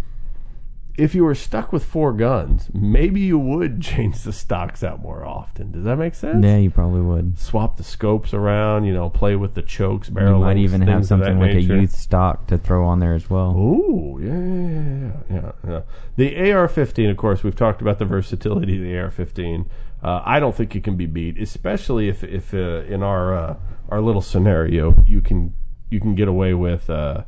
if 0.98 1.14
you 1.14 1.26
were 1.26 1.36
stuck 1.36 1.74
with 1.74 1.84
four 1.84 2.14
guns, 2.14 2.70
maybe 2.74 3.20
you 3.20 3.38
would 3.38 3.82
change 3.82 4.22
the 4.22 4.32
stocks 4.32 4.84
out 4.84 5.02
more 5.02 5.26
often. 5.26 5.72
Does 5.72 5.84
that 5.84 5.98
make 5.98 6.16
sense? 6.16 6.44
Yeah, 6.44 6.58
you 6.58 6.70
probably 6.70 7.02
would. 7.02 7.38
Swap 7.38 7.78
the 7.78 7.84
scopes 7.84 8.34
around, 8.34 8.86
you 8.86 8.94
know, 8.94 9.10
play 9.10 9.36
with 9.36 9.56
the 9.56 9.62
chokes, 9.62 10.08
You 10.08 10.16
barrel. 10.16 10.40
might 10.40 10.56
lengths, 10.56 10.74
even 10.74 10.82
have 10.82 10.96
things 10.96 11.12
of 11.12 11.20
that 11.20 11.26
something 11.26 11.42
like 11.42 11.56
a 11.56 11.62
youth 11.62 11.96
stock 11.96 12.48
to 12.48 12.58
throw 12.58 12.86
on 12.86 13.00
there 13.00 13.14
as 13.14 13.30
well. 13.30 13.52
Ooh, 13.58 14.20
yeah, 14.22 14.32
yeah, 14.40 15.12
yeah, 15.30 15.52
yeah, 15.68 15.72
yeah. 15.72 15.82
The 16.16 16.52
AR-15, 16.52 17.12
of 17.12 17.18
course, 17.18 17.44
we've 17.44 17.56
talked 17.56 17.82
about 17.82 18.00
the 18.00 18.06
versatility 18.06 18.78
of 18.78 18.84
the 18.84 18.98
AR-15. 18.98 19.68
Uh, 20.02 20.22
I 20.24 20.40
don't 20.40 20.56
think 20.56 20.76
it 20.76 20.84
can 20.84 20.96
be 20.96 21.08
beat, 21.08 21.38
especially 21.42 22.08
if, 22.08 22.24
if 22.24 22.54
uh, 22.54 22.84
in 22.84 23.02
our 23.02 23.36
uh, 23.36 23.56
our 23.90 24.02
little 24.02 24.22
scenario, 24.22 24.96
you 25.06 25.22
can 25.22 25.54
you 25.90 26.00
can 26.00 26.16
get 26.16 26.28
away 26.28 26.54
with 26.54 26.90
uh, 26.90 27.24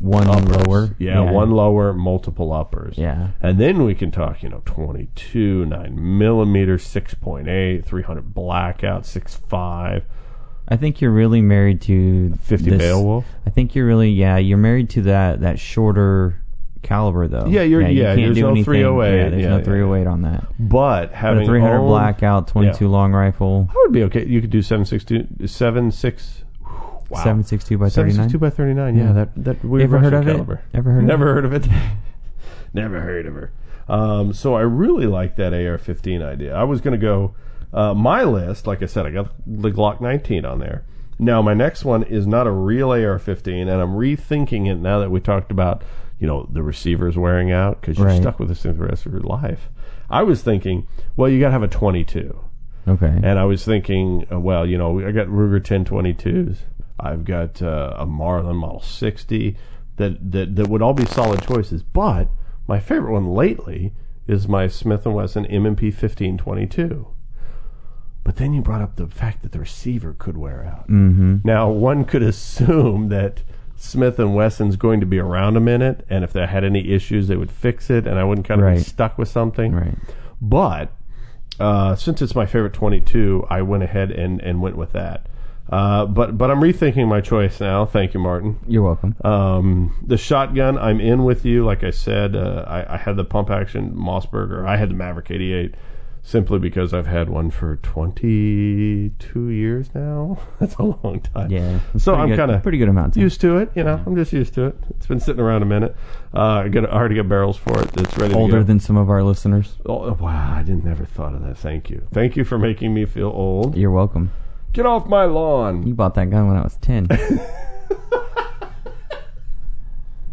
One 0.00 0.28
uppers. 0.28 0.56
lower. 0.66 0.94
yeah, 0.98 1.20
one 1.20 1.50
lower, 1.50 1.92
multiple 1.92 2.52
uppers. 2.52 2.96
Yeah. 2.96 3.28
And 3.40 3.58
then 3.58 3.82
we 3.84 3.94
can 3.94 4.10
talk, 4.10 4.42
you 4.42 4.48
know, 4.48 4.62
22, 4.64 5.66
9 5.66 6.18
millimeter, 6.18 6.76
6.8, 6.76 7.84
300 7.84 8.34
blackout, 8.34 9.02
6.5, 9.02 10.02
I 10.68 10.76
think 10.76 11.00
you're 11.00 11.12
really 11.12 11.40
married 11.42 11.80
to 11.82 12.34
50 12.42 12.70
this- 12.70 12.78
Beowulf. 12.80 13.24
I 13.46 13.50
think 13.50 13.74
you're 13.76 13.86
really 13.86 14.10
yeah, 14.10 14.36
you're 14.38 14.58
married 14.58 14.90
to 14.90 15.02
that 15.02 15.40
that 15.42 15.60
shorter 15.60 16.42
caliber 16.82 17.28
though. 17.28 17.46
Yeah, 17.46 17.62
you're- 17.62 17.84
you 17.92 18.02
yeah, 18.02 18.14
can't 18.16 18.20
there's 18.26 18.34
do 18.36 18.42
no 18.42 18.48
anything- 18.50 18.64
308, 18.64 19.16
Yeah, 19.16 19.28
there's 19.30 19.42
yeah, 19.42 19.48
no 19.50 19.56
yeah, 19.58 19.62
308 19.64 20.06
on 20.08 20.22
that. 20.22 20.44
But 20.58 21.06
But 21.10 21.12
having 21.12 21.42
a 21.44 21.46
300 21.46 21.76
owned- 21.78 21.86
blackout, 21.88 22.48
22 22.48 22.84
Yeah. 22.86 22.90
long 22.90 23.12
rifle, 23.12 23.68
I 23.70 23.74
would 23.84 23.92
be 23.92 24.02
okay. 24.04 24.26
You 24.26 24.40
could 24.40 24.50
do 24.50 24.60
762, 24.62 25.46
76, 25.46 26.42
wow. 27.10 27.18
762 27.18 27.78
by 27.78 27.88
39. 27.88 28.14
762 28.30 28.38
by 28.38 28.50
39, 28.50 28.96
yeah. 28.96 29.04
Yeah. 29.04 29.12
That, 29.12 29.44
that 29.44 29.64
weird 29.64 29.82
ever 29.84 29.98
heard 29.98 30.12
Russian 30.12 30.28
of 30.28 30.28
it? 30.28 30.32
caliber. 30.32 30.62
Ever 30.74 30.90
heard 30.92 31.02
of 31.02 31.06
Never 31.06 31.24
heard 31.34 31.44
of 31.44 31.52
it. 31.52 31.68
Never 32.74 33.00
heard 33.00 33.26
of 33.26 33.34
her. 33.34 33.52
Um, 33.88 34.32
so 34.32 34.54
I 34.54 34.62
really 34.62 35.06
like 35.06 35.36
that 35.36 35.52
AR-15 35.54 36.22
idea. 36.24 36.54
I 36.54 36.64
was 36.64 36.80
going 36.80 36.98
to 36.98 37.04
go, 37.04 37.34
uh, 37.72 37.94
my 37.94 38.24
list, 38.24 38.66
like 38.66 38.82
I 38.82 38.86
said, 38.86 39.06
I 39.06 39.10
got 39.10 39.32
the 39.46 39.70
Glock 39.70 40.00
19 40.00 40.44
on 40.44 40.58
there. 40.58 40.84
Now 41.18 41.40
my 41.40 41.54
next 41.54 41.84
one 41.84 42.02
is 42.02 42.26
not 42.26 42.46
a 42.46 42.50
real 42.50 42.90
AR-15, 42.90 43.62
and 43.62 43.70
I'm 43.70 43.94
rethinking 43.96 44.70
it 44.70 44.76
now 44.76 44.98
that 44.98 45.10
we 45.10 45.20
talked 45.20 45.50
about, 45.50 45.82
you 46.18 46.26
know, 46.26 46.46
the 46.52 46.62
receivers 46.62 47.16
wearing 47.16 47.52
out 47.52 47.80
because 47.80 47.96
you're 47.96 48.08
Right. 48.08 48.20
stuck 48.20 48.38
with 48.38 48.48
this 48.48 48.62
thing 48.62 48.76
the 48.76 48.84
rest 48.84 49.06
of 49.06 49.12
your 49.12 49.22
life. 49.22 49.70
I 50.10 50.22
was 50.24 50.42
thinking, 50.42 50.86
well, 51.16 51.28
you 51.30 51.40
got 51.40 51.46
to 51.48 51.52
have 51.52 51.62
a 51.62 51.68
22. 51.68 52.38
Okay. 52.88 53.06
And 53.06 53.38
I 53.38 53.44
was 53.44 53.64
thinking, 53.64 54.26
uh, 54.30 54.38
well, 54.38 54.66
you 54.66 54.76
know, 54.78 55.00
I 55.06 55.10
got 55.12 55.26
Ruger 55.28 55.60
1022s. 55.60 56.58
I've 56.98 57.24
got 57.24 57.60
uh, 57.62 57.94
a 57.96 58.06
Marlin 58.06 58.56
Model 58.56 58.80
60 58.80 59.56
that, 59.96 60.32
that 60.32 60.56
that 60.56 60.68
would 60.68 60.82
all 60.82 60.94
be 60.94 61.06
solid 61.06 61.42
choices. 61.42 61.82
But 61.82 62.28
my 62.66 62.80
favorite 62.80 63.12
one 63.12 63.34
lately 63.34 63.92
is 64.26 64.48
my 64.48 64.68
Smith 64.68 65.04
& 65.04 65.06
Wesson 65.06 65.46
M&P 65.46 65.86
1522. 65.86 67.08
But 68.24 68.36
then 68.36 68.52
you 68.52 68.60
brought 68.60 68.82
up 68.82 68.96
the 68.96 69.06
fact 69.06 69.42
that 69.42 69.52
the 69.52 69.60
receiver 69.60 70.14
could 70.18 70.36
wear 70.36 70.64
out. 70.64 70.88
mm-hmm. 70.88 71.36
Now, 71.44 71.70
one 71.70 72.04
could 72.04 72.22
assume 72.22 73.08
that 73.10 73.42
Smith 73.76 74.18
and 74.18 74.34
Wesson's 74.34 74.76
going 74.76 75.00
to 75.00 75.06
be 75.06 75.18
around 75.18 75.56
a 75.56 75.60
minute, 75.60 76.04
and 76.10 76.24
if 76.24 76.32
they 76.32 76.44
had 76.46 76.64
any 76.64 76.90
issues, 76.92 77.28
they 77.28 77.36
would 77.36 77.52
fix 77.52 77.88
it, 77.90 78.06
and 78.06 78.18
I 78.18 78.24
wouldn't 78.24 78.48
kind 78.48 78.60
of 78.60 78.74
be 78.74 78.80
stuck 78.82 79.16
with 79.16 79.28
something. 79.28 79.72
Right. 79.72 79.94
But 80.40 80.92
uh, 81.60 81.94
since 81.94 82.20
it's 82.20 82.34
my 82.34 82.46
favorite 82.46 82.72
22, 82.72 83.46
I 83.48 83.62
went 83.62 83.82
ahead 83.82 84.10
and, 84.10 84.40
and 84.40 84.60
went 84.60 84.76
with 84.76 84.92
that. 84.92 85.26
Uh, 85.70 86.06
but 86.06 86.38
but 86.38 86.50
I'm 86.50 86.60
rethinking 86.60 87.08
my 87.08 87.20
choice 87.20 87.60
now. 87.60 87.84
Thank 87.86 88.14
you, 88.14 88.20
Martin. 88.20 88.58
You're 88.68 88.82
welcome. 88.82 89.16
Um, 89.24 89.96
the 90.06 90.16
shotgun, 90.16 90.78
I'm 90.78 91.00
in 91.00 91.24
with 91.24 91.44
you. 91.44 91.64
Like 91.64 91.82
I 91.82 91.90
said, 91.90 92.36
uh, 92.36 92.64
I, 92.68 92.94
I 92.94 92.96
had 92.96 93.16
the 93.16 93.24
pump 93.24 93.50
action 93.50 93.92
Mossberger. 93.92 94.64
I 94.66 94.76
had 94.76 94.90
the 94.90 94.94
Maverick 94.94 95.30
88 95.30 95.74
simply 96.22 96.58
because 96.58 96.92
I've 96.92 97.06
had 97.06 97.28
one 97.30 97.50
for 97.50 97.76
22 97.76 99.48
years 99.48 99.88
now. 99.94 100.38
That's 100.60 100.74
a 100.76 100.82
long 100.82 101.20
time. 101.34 101.50
Yeah. 101.50 101.80
So 101.98 102.14
I'm 102.14 102.36
kind 102.36 102.50
of 102.50 102.62
pretty 102.62 102.78
good 102.78 102.88
amount. 102.88 103.16
Used 103.16 103.40
to 103.42 103.58
it. 103.58 103.70
You 103.74 103.84
know, 103.84 104.02
I'm 104.06 104.16
just 104.16 104.32
used 104.32 104.54
to 104.54 104.66
it. 104.66 104.76
It's 104.90 105.06
been 105.06 105.20
sitting 105.20 105.40
around 105.40 105.62
a 105.62 105.66
minute. 105.66 105.96
Uh, 106.34 106.64
I 106.64 106.68
got 106.68 106.88
I 106.88 106.92
already 106.92 107.16
got 107.16 107.28
barrels 107.28 107.56
for 107.56 107.80
it. 107.80 107.90
It's 107.96 108.16
ready. 108.18 108.34
Older 108.34 108.52
to 108.54 108.58
go. 108.58 108.64
than 108.64 108.80
some 108.80 108.96
of 108.96 109.08
our 109.08 109.22
listeners. 109.22 109.76
Oh, 109.86 110.12
wow! 110.14 110.54
I 110.56 110.62
didn't 110.62 110.84
never 110.84 111.04
thought 111.04 111.34
of 111.34 111.42
that. 111.42 111.56
Thank 111.58 111.90
you. 111.90 112.06
Thank 112.12 112.36
you 112.36 112.44
for 112.44 112.58
making 112.58 112.92
me 112.94 113.04
feel 113.04 113.28
old. 113.28 113.76
You're 113.76 113.90
welcome. 113.90 114.30
Get 114.76 114.84
off 114.84 115.06
my 115.06 115.24
lawn. 115.24 115.86
You 115.86 115.94
bought 115.94 116.14
that 116.16 116.28
gun 116.28 116.48
when 116.48 116.58
I 116.58 116.62
was 116.62 116.76
ten. 116.76 117.08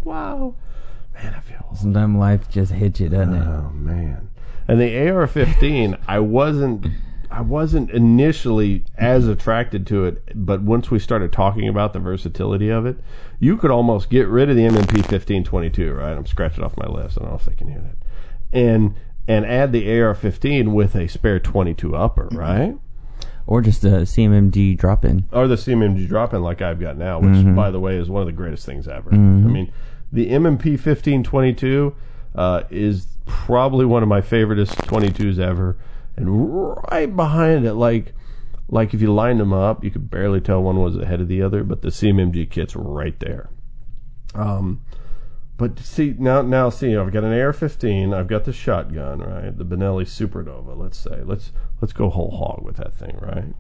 Wow. 0.04 0.56
Man, 1.14 1.34
I 1.34 1.40
feel 1.40 1.64
old. 1.66 1.78
Sometimes 1.78 2.18
life 2.18 2.50
just 2.50 2.74
hits 2.74 3.00
you, 3.00 3.08
doesn't 3.08 3.36
it? 3.36 3.48
Oh 3.48 3.70
man. 3.70 4.30
And 4.68 4.82
the 4.82 5.10
AR-15, 5.10 5.98
I 6.10 6.20
wasn't 6.20 6.88
I 7.32 7.40
wasn't 7.40 7.90
initially 7.92 8.84
as 8.98 9.30
attracted 9.30 9.88
to 9.88 10.04
it, 10.04 10.24
but 10.36 10.62
once 10.62 10.92
we 10.92 11.00
started 11.00 11.32
talking 11.32 11.70
about 11.70 11.94
the 11.94 12.00
versatility 12.00 12.68
of 12.68 12.86
it, 12.86 12.98
you 13.40 13.56
could 13.56 13.72
almost 13.72 14.10
get 14.10 14.28
rid 14.28 14.50
of 14.50 14.58
the 14.58 14.66
M&P 14.66 14.98
1522, 14.98 15.94
right? 15.94 16.18
I'm 16.18 16.26
scratching 16.26 16.66
off 16.66 16.76
my 16.76 16.88
list. 16.88 17.18
I 17.18 17.22
don't 17.22 17.32
know 17.32 17.38
if 17.38 17.46
they 17.46 17.56
can 17.56 17.70
hear 17.70 17.80
that. 17.80 17.96
And 18.52 18.96
and 19.26 19.46
add 19.46 19.72
the 19.72 20.02
AR-15 20.02 20.74
with 20.74 20.96
a 20.96 21.08
spare 21.08 21.40
22 21.40 21.96
upper, 21.96 22.28
right? 22.34 22.76
Or 23.46 23.62
just 23.62 23.84
a 23.84 23.90
CMMG 24.06 24.78
drop 24.78 25.04
in. 25.04 25.26
or 25.34 25.48
the 25.48 25.56
CMMG 25.56 26.08
drop 26.08 26.34
in 26.34 26.42
like 26.42 26.62
I've 26.62 26.80
got 26.80 26.98
now, 26.98 27.20
which 27.20 27.56
by 27.56 27.72
the 27.72 27.80
way 27.80 27.98
is 27.98 28.10
one 28.10 28.22
of 28.22 28.26
the 28.28 28.32
greatest 28.32 28.66
things 28.66 28.88
ever. 28.88 29.12
I 29.12 29.18
mean, 29.18 29.72
the 30.12 30.30
M&P 30.30 30.78
fifteen 30.78 31.24
twenty 31.24 31.54
two 31.54 31.94
uh, 32.36 32.64
is 32.70 33.08
probably 33.26 33.86
one 33.86 34.02
of 34.04 34.10
my 34.10 34.22
favoriteest 34.22 34.88
twenty 34.88 35.10
twos 35.12 35.40
ever, 35.40 35.78
and 36.16 36.76
right 36.88 37.14
behind 37.14 37.66
it, 37.66 37.74
like 37.74 38.14
like 38.70 38.94
if 38.94 39.02
you 39.02 39.14
lined 39.14 39.40
them 39.42 39.52
up, 39.54 39.84
you 39.84 39.92
could 39.92 40.10
barely 40.10 40.40
tell 40.40 40.64
one 40.64 40.82
was 40.82 40.96
ahead 40.98 41.20
of 41.20 41.28
the 41.28 41.42
other, 41.42 41.64
but 41.66 41.82
the 41.82 41.90
CMMG 41.90 42.50
kit's 42.50 42.76
right 42.78 43.20
there. 43.20 43.50
Um, 44.36 44.82
but 45.58 45.78
see 45.80 46.16
now, 46.18 46.42
now 46.42 46.70
see, 46.70 46.96
I've 46.96 47.12
got 47.12 47.24
an 47.24 47.32
AR-15, 47.32 48.14
I've 48.14 48.28
got 48.28 48.46
the 48.46 48.54
shotgun, 48.54 49.20
right? 49.20 49.56
The 49.56 49.66
Benelli 49.66 50.06
Supernova. 50.06 50.78
Let's 50.78 50.98
say, 50.98 51.22
let's 51.24 51.52
let's 51.82 51.94
go 51.94 52.10
whole 52.10 52.32
hog 52.32 52.64
with 52.64 52.78
that 52.78 52.94
thing, 52.94 53.18
right? 53.22 53.54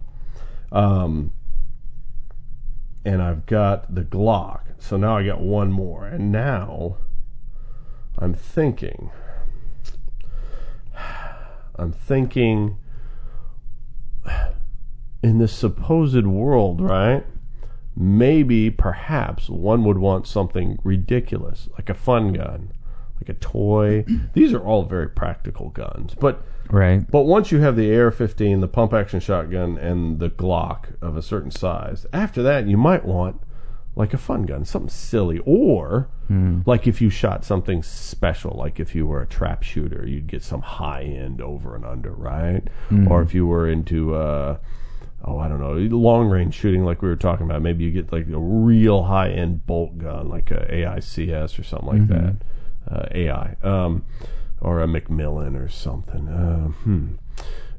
Um, 0.72 1.34
and 3.06 3.22
I've 3.22 3.46
got 3.46 3.94
the 3.94 4.02
Glock. 4.02 4.62
So 4.80 4.98
now 4.98 5.18
I 5.18 5.26
got 5.26 5.42
one 5.42 5.72
more, 5.72 6.08
and 6.08 6.32
now 6.32 6.98
I'm 8.18 8.34
thinking. 8.34 9.12
I'm 11.76 11.92
thinking 11.92 12.78
in 15.24 15.38
this 15.38 15.54
supposed 15.54 16.26
world, 16.26 16.82
right? 16.82 17.26
Maybe 17.96 18.70
perhaps 18.70 19.50
one 19.50 19.84
would 19.84 19.98
want 19.98 20.28
something 20.28 20.80
ridiculous 20.84 21.70
like 21.74 21.90
a 21.90 21.94
fun 21.94 22.34
gun 22.34 22.72
like 23.22 23.30
a 23.30 23.34
toy. 23.40 24.04
These 24.34 24.54
are 24.54 24.60
all 24.64 24.84
very 24.84 25.10
practical 25.10 25.70
guns 25.70 26.16
but 26.20 26.44
Right. 26.70 27.06
but 27.12 27.24
once 27.24 27.52
you 27.52 27.60
have 27.60 27.76
the 27.76 27.94
AR-15 27.96 28.62
the 28.62 28.68
pump 28.68 28.94
action 28.94 29.20
shotgun 29.20 29.78
and 29.78 30.20
the 30.20 30.30
Glock 30.30 30.96
of 31.02 31.16
a 31.18 31.22
certain 31.22 31.52
size 31.52 32.06
after 32.14 32.42
that 32.44 32.68
you 32.68 32.78
might 32.78 33.06
want 33.06 33.40
like 33.96 34.14
a 34.14 34.18
fun 34.18 34.44
gun 34.44 34.66
something 34.66 34.90
silly 34.90 35.40
or 35.46 36.08
like 36.66 36.88
if 36.88 37.00
you 37.00 37.12
shot 37.12 37.46
something 37.46 37.84
special 37.84 38.56
like 38.58 38.80
if 38.80 38.96
you 38.96 39.06
were 39.06 39.22
a 39.22 39.28
trap 39.28 39.62
shooter 39.62 40.08
you'd 40.08 40.26
get 40.26 40.42
some 40.42 40.62
high 40.64 41.04
end 41.04 41.40
over 41.42 41.76
and 41.76 41.86
under 41.86 42.12
right? 42.12 42.64
Or 43.08 43.22
if 43.22 43.36
you 43.36 43.46
were 43.46 43.70
into 43.70 44.16
uh 44.16 44.58
oh, 45.26 45.38
I 45.40 45.48
don't 45.48 45.60
know, 45.60 45.74
long 45.98 46.28
range 46.28 46.54
shooting 46.54 46.84
like 46.84 47.02
we 47.02 47.08
were 47.10 47.16
talking 47.16 47.46
about. 47.46 47.62
Maybe 47.62 47.84
you 47.84 47.92
get 47.92 48.12
like 48.12 48.28
a 48.28 48.38
real 48.40 49.04
high 49.04 49.30
end 49.30 49.66
bolt 49.66 49.98
gun, 49.98 50.30
like 50.30 50.52
a 50.52 50.68
AICS 50.72 51.58
or 51.60 51.64
something 51.64 51.88
like 51.88 52.08
that, 52.10 52.36
uh, 52.92 53.06
AI, 53.12 53.56
um, 53.64 54.04
or 54.62 54.82
a 54.82 54.88
McMillan 54.88 55.56
or 55.62 55.68
something. 55.70 56.28
Uh, 56.28 56.68
hmm. 56.70 57.08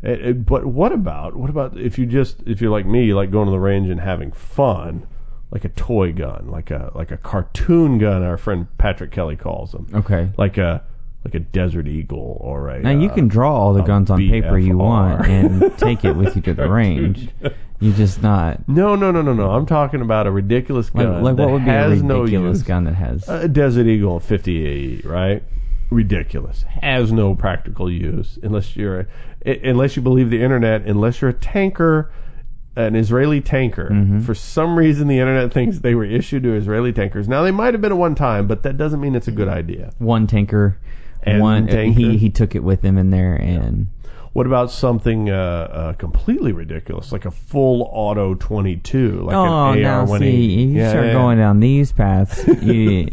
It- 0.02 0.20
it- 0.20 0.46
but 0.46 0.66
what 0.66 0.92
about 0.92 1.34
what 1.36 1.48
about 1.50 1.78
if 1.78 1.98
you 1.98 2.06
just 2.06 2.42
if 2.46 2.60
you're 2.60 2.70
like 2.70 2.86
me, 2.86 3.04
you 3.04 3.14
like 3.16 3.30
going 3.30 3.46
to 3.46 3.52
the 3.52 3.58
range 3.60 3.88
and 3.88 4.00
having 4.00 4.32
fun, 4.32 5.06
like 5.50 5.64
a 5.64 5.70
toy 5.70 6.12
gun, 6.12 6.48
like 6.50 6.70
a 6.70 6.90
like 6.94 7.10
a 7.10 7.16
cartoon 7.16 7.98
gun. 7.98 8.22
Our 8.22 8.36
friend 8.36 8.66
Patrick 8.78 9.10
Kelly 9.12 9.36
calls 9.36 9.72
them, 9.72 9.86
Okay. 9.94 10.30
like 10.36 10.58
a 10.58 10.82
like 11.24 11.34
a 11.34 11.40
Desert 11.40 11.86
Eagle 11.88 12.36
or 12.40 12.68
a. 12.68 12.80
Now 12.80 12.90
you 12.90 13.08
uh, 13.08 13.14
can 13.14 13.28
draw 13.28 13.52
all 13.54 13.72
the 13.74 13.82
a 13.82 13.86
guns 13.86 14.10
on 14.10 14.18
paper 14.18 14.58
you 14.58 14.74
BFR. 14.74 14.76
want 14.76 15.26
and 15.28 15.78
take 15.78 16.04
it 16.04 16.12
with 16.16 16.36
you 16.36 16.42
to 16.42 16.54
the 16.54 16.68
range. 16.68 17.28
You 17.80 17.92
just 17.92 18.22
not 18.22 18.66
No, 18.68 18.94
no, 18.94 19.10
no, 19.10 19.20
no, 19.22 19.32
no. 19.32 19.50
I'm 19.50 19.66
talking 19.66 20.00
about 20.00 20.26
a 20.26 20.30
ridiculous 20.30 20.94
like, 20.94 21.06
gun. 21.06 21.22
like 21.22 21.36
that 21.36 21.42
what 21.44 21.52
would 21.52 21.64
be 21.64 21.70
a 21.70 21.72
has 21.72 22.02
no 22.02 22.20
ridiculous 22.20 22.58
use. 22.58 22.62
gun 22.66 22.84
that 22.84 22.94
has 22.94 23.28
A 23.28 23.48
Desert 23.48 23.86
Eagle 23.86 24.20
50 24.20 24.66
AE, 24.66 25.00
right? 25.08 25.42
Ridiculous. 25.90 26.62
Has 26.82 27.12
no 27.12 27.34
practical 27.34 27.90
use 27.90 28.38
unless 28.42 28.76
you're, 28.76 29.00
a, 29.00 29.06
i- 29.46 29.60
unless 29.64 29.96
you 29.96 30.02
believe 30.02 30.30
the 30.30 30.42
internet. 30.42 30.82
Unless 30.86 31.20
you're 31.20 31.30
a 31.30 31.34
tanker, 31.34 32.10
an 32.76 32.96
Israeli 32.96 33.40
tanker. 33.40 33.90
Mm-hmm. 33.90 34.20
For 34.20 34.34
some 34.34 34.76
reason, 34.76 35.06
the 35.08 35.18
internet 35.20 35.52
thinks 35.52 35.78
they 35.80 35.94
were 35.94 36.04
issued 36.04 36.42
to 36.44 36.54
Israeli 36.54 36.92
tankers. 36.92 37.28
Now 37.28 37.42
they 37.42 37.50
might 37.50 37.74
have 37.74 37.80
been 37.80 37.92
at 37.92 37.98
one 37.98 38.14
time, 38.14 38.46
but 38.46 38.62
that 38.62 38.76
doesn't 38.76 39.00
mean 39.00 39.14
it's 39.14 39.28
a 39.28 39.32
good 39.32 39.48
idea. 39.48 39.92
one 39.98 40.26
tanker. 40.26 40.78
And 41.26 41.40
one 41.40 41.66
tanker. 41.66 41.98
he 41.98 42.16
he 42.18 42.30
took 42.30 42.54
it 42.54 42.62
with 42.64 42.82
him 42.82 42.98
in 42.98 43.10
there 43.10 43.34
and 43.34 43.88
What 44.32 44.46
about 44.46 44.70
something 44.70 45.30
uh, 45.30 45.34
uh, 45.34 45.92
completely 45.94 46.52
ridiculous, 46.52 47.12
like 47.12 47.24
a 47.24 47.30
full 47.30 47.88
auto 47.92 48.34
22, 48.34 49.22
like 49.22 49.36
oh 49.36 49.72
an 49.72 49.82
now 49.82 50.00
AR-180? 50.00 50.18
see 50.18 50.40
you 50.62 50.78
Yeah, 50.78 50.90
start 50.90 51.06
yeah. 51.06 51.12
going 51.12 51.38
down 51.38 51.60
these 51.60 51.92
paths 51.92 52.44
you 52.62 53.08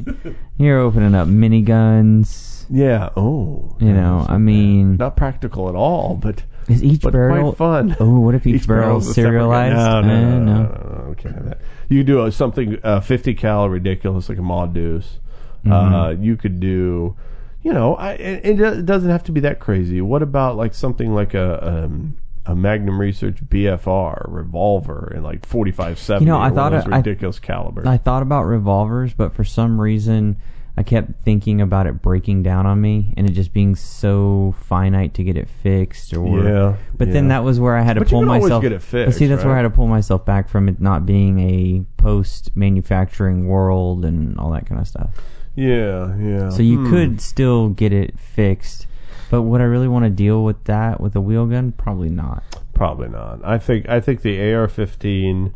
you're 0.57 0.79
opening 0.79 1.13
up 1.15 1.27
miniguns 1.27 2.65
Yeah. 2.69 3.09
Oh. 3.15 3.75
you 3.79 3.93
know 3.93 4.25
I 4.27 4.37
mean 4.37 4.97
not 4.97 5.15
practical 5.15 5.69
at 5.69 5.75
all, 5.75 6.15
but 6.17 6.43
is 6.67 6.83
each 6.83 7.01
but 7.01 7.13
barrel 7.13 7.53
quite 7.53 7.57
fun. 7.57 7.95
oh 7.99 8.19
what 8.19 8.35
if 8.35 8.45
each, 8.47 8.67
barrel 8.67 8.97
is 8.97 9.07
a 9.09 9.13
separate 9.13 9.31
gun. 9.39 9.71
serialized 9.71 9.75
No, 9.75 10.01
no, 10.01 10.07
Uh, 10.07 10.19
no, 10.19 10.39
no, 10.39 10.39
no, 10.39 10.63
no, 10.63 11.03
no, 11.03 11.09
we 11.09 11.15
can't 11.15 11.35
have 11.35 11.45
that. 11.45 11.57
You 11.89 12.03
do 12.03 12.31
something 12.31 12.77
uh, 12.83 13.01
50 13.01 13.33
cal 13.33 13.67
ridiculous, 13.67 14.29
like 14.29 14.37
a 14.37 14.41
Ma 14.41 14.65
Deuce. 14.65 15.19
Mm-hmm. 15.65 15.71
Uh, 15.71 16.09
you 16.11 16.37
could 16.37 16.59
do, 16.61 17.15
you 17.63 17.73
know, 17.73 17.95
I, 17.95 18.13
it, 18.13 18.59
it 18.59 18.85
doesn't 18.85 19.09
have 19.09 19.23
to 19.25 19.31
be 19.31 19.41
that 19.41 19.59
crazy. 19.59 20.01
What 20.01 20.21
about 20.23 20.57
like 20.57 20.73
something 20.73 21.13
like 21.13 21.33
a 21.33 21.83
um, 21.85 22.17
a 22.45 22.55
Magnum 22.55 22.99
Research 22.99 23.37
BFR 23.47 24.25
revolver 24.27 25.11
and 25.15 25.23
like 25.23 25.45
45 25.45 25.99
70 25.99 26.25
You 26.25 26.31
know, 26.31 26.39
I 26.39 26.49
thought 26.49 26.73
of 26.73 26.87
it- 26.87 26.93
I- 26.93 26.97
ridiculous 26.97 27.37
calibers. 27.39 27.85
I 27.85 27.97
thought 27.97 28.23
about 28.23 28.43
revolvers, 28.45 29.13
but 29.13 29.33
for 29.35 29.43
some 29.43 29.79
reason, 29.79 30.37
I 30.75 30.83
kept 30.83 31.23
thinking 31.23 31.61
about 31.61 31.85
it 31.85 32.01
breaking 32.01 32.41
down 32.43 32.65
on 32.65 32.81
me 32.81 33.13
and 33.15 33.29
it 33.29 33.33
just 33.33 33.53
being 33.53 33.75
so 33.75 34.55
finite 34.57 35.13
to 35.15 35.23
get 35.23 35.37
it 35.37 35.47
fixed. 35.49 36.15
Or 36.17 36.43
Yeah, 36.43 36.75
but 36.97 37.11
then 37.11 37.27
that 37.27 37.43
was 37.43 37.59
where 37.59 37.75
I 37.75 37.81
had 37.81 37.93
to 37.93 37.99
But 38.01 38.09
pull 38.09 38.23
myself. 38.23 38.63
get 38.63 38.71
it 38.71 38.81
fixed, 38.81 39.19
see, 39.19 39.27
that's 39.27 39.43
where 39.43 39.53
I 39.53 39.57
had 39.57 39.63
to 39.63 39.69
pull 39.69 39.87
myself 39.87 40.25
back 40.25 40.49
from 40.49 40.67
it 40.69 40.81
not 40.81 41.05
being 41.05 41.39
a 41.41 41.83
post-manufacturing 42.01 43.47
world 43.47 44.05
and 44.05 44.37
all 44.39 44.49
that 44.51 44.65
kind 44.65 44.79
of 44.81 44.87
stuff. 44.87 45.09
Yeah, 45.55 46.15
yeah. 46.17 46.50
So 46.50 46.62
you 46.63 46.77
Hmm. 46.77 46.89
could 46.89 47.22
still 47.22 47.70
get 47.70 47.91
it 47.93 48.17
fixed. 48.20 48.88
But 49.29 49.43
would 49.43 49.62
I 49.62 49.65
really 49.65 49.88
want 49.88 50.03
to 50.03 50.10
deal 50.10 50.43
with 50.43 50.62
that 50.65 51.00
with 51.00 51.15
a 51.15 51.22
wheel 51.22 51.46
gun? 51.46 51.72
Probably 51.72 52.10
not. 52.10 52.43
Probably 52.74 53.08
not. 53.08 53.39
I 53.46 53.58
think 53.58 53.88
I 53.88 54.01
think 54.01 54.22
the 54.24 54.38
AR-15 54.53 55.53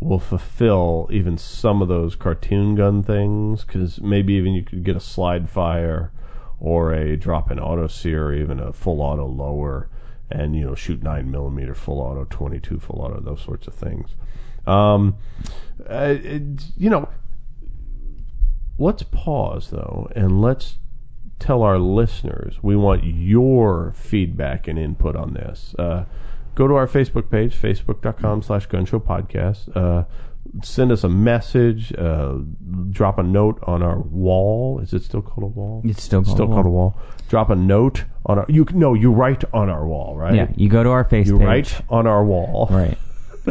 will 0.00 0.18
fulfill 0.20 1.08
even 1.10 1.36
some 1.36 1.82
of 1.82 1.88
those 1.88 2.14
cartoon 2.14 2.74
gun 2.76 3.02
things 3.02 3.64
because 3.64 4.00
maybe 4.00 4.32
even 4.34 4.52
you 4.54 4.62
could 4.62 4.84
get 4.84 4.96
a 4.96 5.00
slide 5.00 5.50
fire 5.50 6.10
or 6.60 6.92
a 6.94 7.16
drop-in 7.16 7.58
auto 7.60 7.86
sear, 7.86 8.26
or 8.28 8.34
even 8.34 8.58
a 8.60 8.72
full 8.72 9.00
auto 9.00 9.26
lower, 9.26 9.88
and 10.30 10.56
you 10.56 10.64
know 10.64 10.74
shoot 10.74 11.02
nine 11.02 11.30
millimeter 11.30 11.74
full 11.74 12.00
auto, 12.00 12.26
22 12.30 12.78
full 12.80 13.00
auto, 13.00 13.20
those 13.20 13.40
sorts 13.42 13.66
of 13.66 13.74
things. 13.74 14.10
Um, 14.66 15.16
uh, 15.88 16.14
it- 16.22 16.64
you 16.76 16.90
know, 16.90 17.08
let's 18.78 19.02
pause 19.02 19.70
though 19.70 20.10
and 20.14 20.40
let's 20.40 20.78
tell 21.38 21.62
our 21.62 21.78
listeners 21.78 22.56
we 22.62 22.74
want 22.76 23.04
your 23.04 23.92
feedback 23.96 24.66
and 24.68 24.78
input 24.78 25.14
on 25.16 25.34
this 25.34 25.74
uh, 25.78 26.04
go 26.54 26.66
to 26.66 26.74
our 26.74 26.86
facebook 26.86 27.30
page 27.30 27.54
facebook.com 27.54 28.42
slash 28.42 28.66
gunshow 28.68 28.98
podcast 29.00 29.74
uh, 29.76 30.04
send 30.62 30.90
us 30.90 31.04
a 31.04 31.08
message, 31.08 31.92
uh, 31.98 32.36
drop 32.90 33.18
a 33.18 33.22
note 33.22 33.58
on 33.66 33.82
our 33.82 33.98
wall. 33.98 34.80
Is 34.80 34.94
it 34.94 35.02
still 35.02 35.20
called 35.20 35.44
a 35.44 35.46
wall? 35.46 35.82
It's 35.84 36.02
still 36.02 36.22
called 36.22 36.36
still 36.36 36.46
a 36.46 36.54
called 36.54 36.66
a 36.66 36.70
wall. 36.70 36.98
Drop 37.28 37.50
a 37.50 37.54
note 37.54 38.04
on 38.24 38.38
our. 38.38 38.46
You 38.48 38.66
no, 38.72 38.94
you 38.94 39.12
write 39.12 39.44
on 39.52 39.68
our 39.68 39.86
wall, 39.86 40.16
right? 40.16 40.34
Yeah, 40.34 40.48
you 40.56 40.70
go 40.70 40.82
to 40.82 40.88
our 40.90 41.04
face 41.04 41.26
You 41.26 41.38
page. 41.38 41.46
write 41.46 41.80
on 41.90 42.06
our 42.06 42.24
wall, 42.24 42.68
Right. 42.70 42.96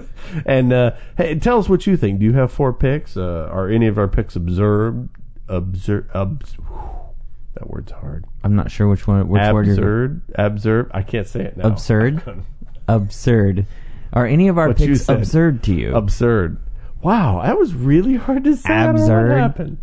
and 0.45 0.73
uh, 0.73 0.91
hey, 1.17 1.35
tell 1.35 1.59
us 1.59 1.69
what 1.69 1.87
you 1.87 1.97
think. 1.97 2.19
Do 2.19 2.25
you 2.25 2.33
have 2.33 2.51
four 2.51 2.73
picks? 2.73 3.17
Uh, 3.17 3.49
are 3.51 3.69
any 3.69 3.87
of 3.87 3.97
our 3.97 4.07
picks 4.07 4.35
observed? 4.35 5.09
Observe. 5.47 6.09
Obs- 6.13 6.57
that 7.53 7.69
word's 7.69 7.91
hard. 7.91 8.25
I'm 8.43 8.55
not 8.55 8.69
sure 8.69 8.87
which 8.87 9.07
one. 9.07 9.27
Which 9.27 9.41
word. 9.51 9.67
Absurd. 9.67 10.21
Absurd. 10.35 10.91
I 10.93 11.01
can't 11.01 11.27
say 11.27 11.41
it 11.41 11.57
now. 11.57 11.67
Absurd. 11.67 12.21
Absurd. 12.87 13.65
Are 14.13 14.25
any 14.25 14.47
of 14.47 14.57
our 14.57 14.69
What 14.69 14.77
picks 14.77 15.09
absurd 15.09 15.63
to 15.63 15.73
you? 15.73 15.95
Absurd. 15.95 16.59
Wow, 17.01 17.41
that 17.43 17.57
was 17.57 17.73
really 17.73 18.15
hard 18.15 18.43
to 18.45 18.55
say. 18.55 18.73
I 18.73 18.85
don't 18.87 18.95
know 18.95 19.45
Absurd. 19.45 19.77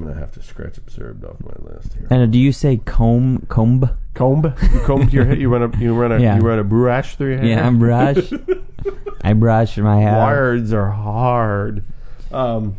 What 0.00 0.08
happened? 0.08 0.08
I'm 0.08 0.08
gonna 0.08 0.20
have 0.20 0.32
to 0.32 0.42
scratch 0.42 0.78
absurd 0.78 1.24
off 1.24 1.36
my 1.40 1.72
list 1.72 1.94
here. 1.94 2.06
and 2.10 2.32
do 2.32 2.38
you 2.38 2.52
say 2.52 2.78
comb 2.78 3.46
comb? 3.48 3.90
Comb. 4.14 4.54
You 4.72 4.80
comb 4.80 5.08
your 5.10 5.24
hair. 5.24 5.36
You 5.36 5.48
run 5.48 5.62
a. 5.62 5.78
You 5.78 5.94
run 5.94 6.12
a. 6.12 6.20
Yeah. 6.20 6.36
You 6.36 6.42
run 6.42 6.58
a 6.58 6.64
brush 6.64 7.16
through 7.16 7.30
your 7.30 7.38
hair. 7.38 7.46
Yeah, 7.46 7.66
I 7.66 7.70
brush. 7.70 8.32
I 9.22 9.32
brush 9.32 9.76
my 9.78 10.00
hair. 10.00 10.14
Words 10.26 10.72
are 10.72 10.90
hard. 10.90 11.84
Um, 12.30 12.76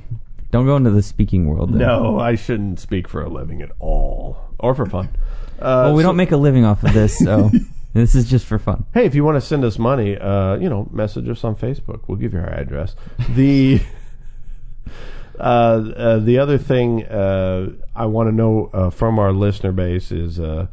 Don't 0.51 0.65
go 0.65 0.75
into 0.77 0.91
the 0.91 1.01
speaking 1.03 1.47
world. 1.47 1.71
Then. 1.71 1.79
no, 1.79 2.19
I 2.19 2.35
shouldn't 2.35 2.79
speak 2.79 3.07
for 3.09 3.21
a 3.21 3.27
living 3.29 3.61
at 3.61 3.71
all, 3.79 4.37
or 4.59 4.75
for 4.75 4.85
fun. 4.85 5.09
Uh, 5.59 5.87
Well, 5.87 5.93
we 5.95 6.03
so- 6.03 6.09
don't 6.09 6.15
make 6.17 6.31
a 6.31 6.37
living 6.37 6.63
off 6.65 6.83
of 6.83 6.93
this, 6.93 7.17
so 7.17 7.51
this 7.93 8.13
is 8.15 8.29
just 8.29 8.45
for 8.45 8.59
fun. 8.59 8.85
Hey, 8.93 9.05
if 9.05 9.15
you 9.15 9.23
want 9.23 9.35
to 9.35 9.41
send 9.41 9.63
us 9.65 9.79
money, 9.79 10.17
uh, 10.17 10.55
you 10.57 10.69
know, 10.69 10.87
message 10.91 11.27
us 11.29 11.43
on 11.43 11.55
Facebook. 11.55 12.01
We'll 12.07 12.17
give 12.17 12.33
you 12.33 12.39
our 12.39 12.49
address. 12.53 12.95
The 13.29 13.81
uh, 15.39 15.43
uh, 15.95 16.19
the 16.19 16.39
other 16.39 16.57
thing 16.57 17.05
uh, 17.05 17.69
I 17.95 18.05
want 18.05 18.29
to 18.29 18.35
know 18.35 18.69
uh, 18.73 18.89
from 18.89 19.19
our 19.19 19.31
listener 19.33 19.71
base 19.71 20.11
is 20.11 20.39
uh, 20.39 20.67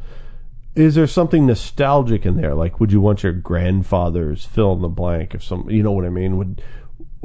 is 0.75 0.95
there 0.95 1.07
something 1.07 1.45
nostalgic 1.45 2.25
in 2.25 2.37
there? 2.37 2.55
Like, 2.55 2.79
would 2.79 2.91
you 2.91 2.99
want 3.01 3.23
your 3.23 3.33
grandfather's 3.33 4.45
fill 4.45 4.73
in 4.73 4.81
the 4.81 4.87
blank? 4.89 5.35
If 5.35 5.43
some, 5.43 5.69
you 5.69 5.83
know 5.83 5.91
what 5.91 6.05
I 6.05 6.09
mean? 6.09 6.37
Would 6.37 6.61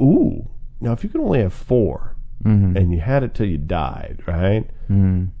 ooh 0.01 0.49
now 0.81 0.93
if 0.93 1.03
you 1.03 1.09
could 1.09 1.21
only 1.21 1.41
have 1.41 1.53
4 1.53 2.15
Mm-hmm. 2.41 2.77
and 2.77 2.93
you 2.93 3.01
had 3.01 3.23
it 3.23 3.33
till 3.33 3.47
you 3.47 3.57
died, 3.57 4.23
right? 4.25 4.65
Mm. 4.89 5.31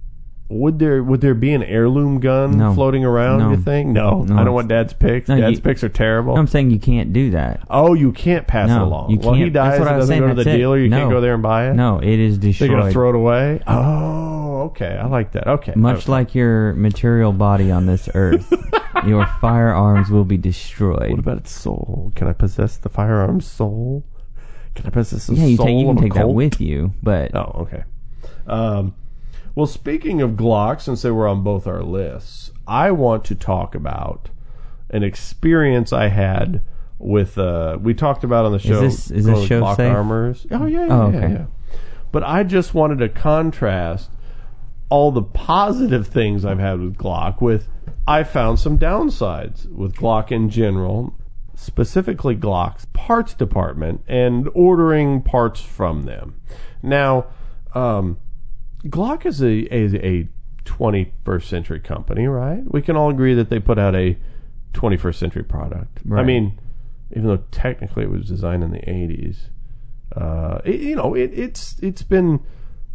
Would 0.51 0.79
there 0.79 1.03
would 1.03 1.21
there 1.21 1.35
be 1.35 1.53
an 1.53 1.61
heirloom 1.61 2.19
gun 2.19 2.57
No. 2.57 2.73
floating 2.73 3.05
around? 3.05 3.39
No. 3.39 3.51
You 3.51 3.57
think? 3.57 3.89
No, 3.89 4.23
No. 4.23 4.35
I 4.35 4.43
don't 4.43 4.55
want 4.55 4.67
Dad's 4.67 4.93
picks. 4.93 5.29
No, 5.29 5.39
Dad's 5.39 5.57
you- 5.57 5.61
picks 5.61 5.83
are 5.83 5.89
terrible. 5.89 6.35
I'm 6.35 6.47
saying 6.47 6.71
you 6.71 6.79
can't 6.79 7.13
do 7.13 7.29
that. 7.31 7.61
oh, 7.69 7.93
you 7.93 8.11
can't 8.11 8.47
pass 8.47 8.67
No, 8.69 8.77
it 8.77 8.81
along. 8.81 9.11
you 9.11 9.19
Well, 9.19 9.33
he 9.35 9.41
can't. 9.43 9.53
dies. 9.53 9.71
That's 9.73 9.79
what 9.81 9.87
It 9.87 9.91
I 9.93 9.95
was 9.97 10.01
doesn't 10.03 10.13
saying. 10.13 10.21
go 10.23 10.27
to 10.29 10.33
the 10.33 10.43
That's 10.43 10.55
it. 10.55 10.57
dealer. 10.57 10.77
You 10.79 10.89
can't 10.89 11.09
No. 11.09 11.15
go 11.15 11.21
there 11.21 11.35
and 11.35 11.43
buy 11.43 11.69
it. 11.69 11.75
No, 11.75 11.99
it 11.99 12.07
is 12.19 12.39
destroyed. 12.39 12.71
they're 12.71 12.77
destroyed. 12.77 12.81
gonna 12.81 12.91
throw 12.91 13.09
it 13.09 13.15
away. 13.15 13.59
Oh, 13.67 14.61
okay. 14.71 14.97
I 14.99 15.05
like 15.05 15.33
that. 15.33 15.45
Okay, 15.47 15.73
Much 15.75 15.97
Okay. 16.03 16.11
like 16.11 16.33
your 16.33 16.73
material 16.73 17.31
body 17.31 17.69
on 17.69 17.85
this 17.85 18.09
earth, 18.15 18.51
your 19.05 19.27
firearms 19.39 20.09
will 20.09 20.25
be 20.25 20.37
destroyed. 20.37 21.11
What 21.11 21.19
about 21.19 21.37
its 21.37 21.51
soul? 21.51 22.11
Can 22.15 22.27
I 22.27 22.33
possess 22.33 22.75
the 22.75 22.89
firearm's 22.89 23.45
soul? 23.45 24.03
Can 24.73 24.87
I 24.87 24.89
possess 24.89 25.27
the 25.27 25.35
yeah, 25.35 25.45
you, 25.45 25.57
soul 25.57 25.65
take, 25.67 25.75
you 25.77 25.85
can 25.85 25.91
of 25.91 25.97
a 25.97 26.01
take 26.01 26.13
that 26.15 26.29
with 26.29 26.59
you, 26.59 26.93
but 27.03 27.35
Oh, 27.35 27.67
okay. 27.67 27.83
Um, 28.47 28.93
well, 29.59 29.67
speaking 29.67 30.21
of 30.21 30.31
Glock, 30.31 30.79
since 30.81 31.01
they 31.01 31.11
were 31.11 31.27
on 31.27 31.43
both 31.43 31.67
our 31.67 31.83
lists, 31.83 32.51
I 32.65 32.91
want 32.91 33.25
to 33.25 33.35
talk 33.35 33.75
about 33.75 34.29
an 34.89 35.03
experience 35.03 35.91
I 35.91 36.07
had 36.07 36.63
with. 36.97 37.37
Uh, 37.37 37.77
we 37.81 37.93
talked 37.93 38.23
about 38.23 38.45
on 38.45 38.53
the 38.53 38.59
show. 38.59 38.79
this- 38.79 39.11
is 39.11 39.25
this 39.25 39.45
show 39.45 39.61
Glock 39.61 39.75
safe? 39.75 39.93
armors? 39.93 40.47
Oh 40.49 40.65
yeah, 40.65 40.85
yeah, 40.85 40.93
Oh, 40.93 41.09
yeah, 41.11 41.17
okay. 41.17 41.33
yeah. 41.33 41.45
But 42.13 42.23
I 42.23 42.43
just 42.43 42.73
wanted 42.73 42.99
to 42.99 43.09
contrast 43.09 44.09
all 44.89 45.11
the 45.11 45.21
positive 45.23 46.07
things 46.07 46.45
I've 46.45 46.59
had 46.59 46.79
with 46.79 46.95
Glock 46.97 47.41
with. 47.41 47.67
I 48.07 48.23
found 48.23 48.59
some 48.59 48.79
downsides 48.79 49.69
with 49.69 49.93
Glock 49.95 50.31
in 50.31 50.49
general, 50.49 51.13
specifically 51.53 52.35
Glock's 52.35 52.85
parts 52.93 53.33
department 53.33 54.03
and 54.07 54.49
ordering 54.53 55.21
parts 55.21 55.59
from 55.61 56.03
them. 56.03 56.39
Now, 56.81 57.25
um, 57.75 58.17
Glock 58.85 59.25
is 59.25 59.41
a, 59.41 59.59
is 59.73 59.93
a 59.95 60.27
21st 60.65 61.43
century 61.43 61.79
company, 61.79 62.27
right? 62.27 62.63
We 62.65 62.81
can 62.81 62.95
all 62.95 63.09
agree 63.09 63.33
that 63.33 63.49
they 63.49 63.59
put 63.59 63.77
out 63.77 63.95
a 63.95 64.17
21st 64.73 65.15
century 65.15 65.43
product. 65.43 65.99
I 66.21 66.23
mean, 66.23 66.59
even 67.11 67.27
though 67.27 67.43
technically 67.51 68.03
it 68.03 68.09
was 68.09 68.27
designed 68.27 68.63
in 68.63 68.71
the 68.71 68.79
80s, 68.79 69.49
uh, 70.15 70.59
it, 70.63 70.81
you 70.81 70.95
know, 70.95 71.13
it, 71.13 71.31
it's 71.33 71.77
it's 71.81 72.01
been 72.01 72.39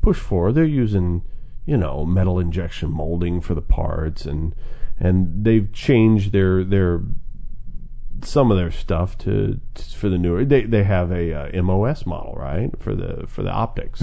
pushed 0.00 0.22
forward. 0.22 0.54
They're 0.54 0.64
using, 0.64 1.22
you 1.64 1.76
know, 1.76 2.04
metal 2.04 2.38
injection 2.38 2.90
molding 2.90 3.40
for 3.40 3.54
the 3.54 3.62
parts, 3.62 4.24
and 4.24 4.54
and 4.98 5.44
they've 5.44 5.72
changed 5.72 6.32
their 6.32 6.64
their 6.64 7.02
some 8.22 8.50
of 8.50 8.56
their 8.56 8.70
stuff 8.70 9.16
to, 9.18 9.60
to 9.74 9.84
for 9.96 10.08
the 10.08 10.18
newer. 10.18 10.44
They 10.44 10.62
they 10.62 10.84
have 10.84 11.10
a 11.10 11.32
uh, 11.58 11.62
MOS 11.62 12.06
model, 12.06 12.34
right, 12.36 12.70
for 12.78 12.94
the 12.94 13.26
for 13.26 13.42
the 13.42 13.50
optics. 13.50 14.00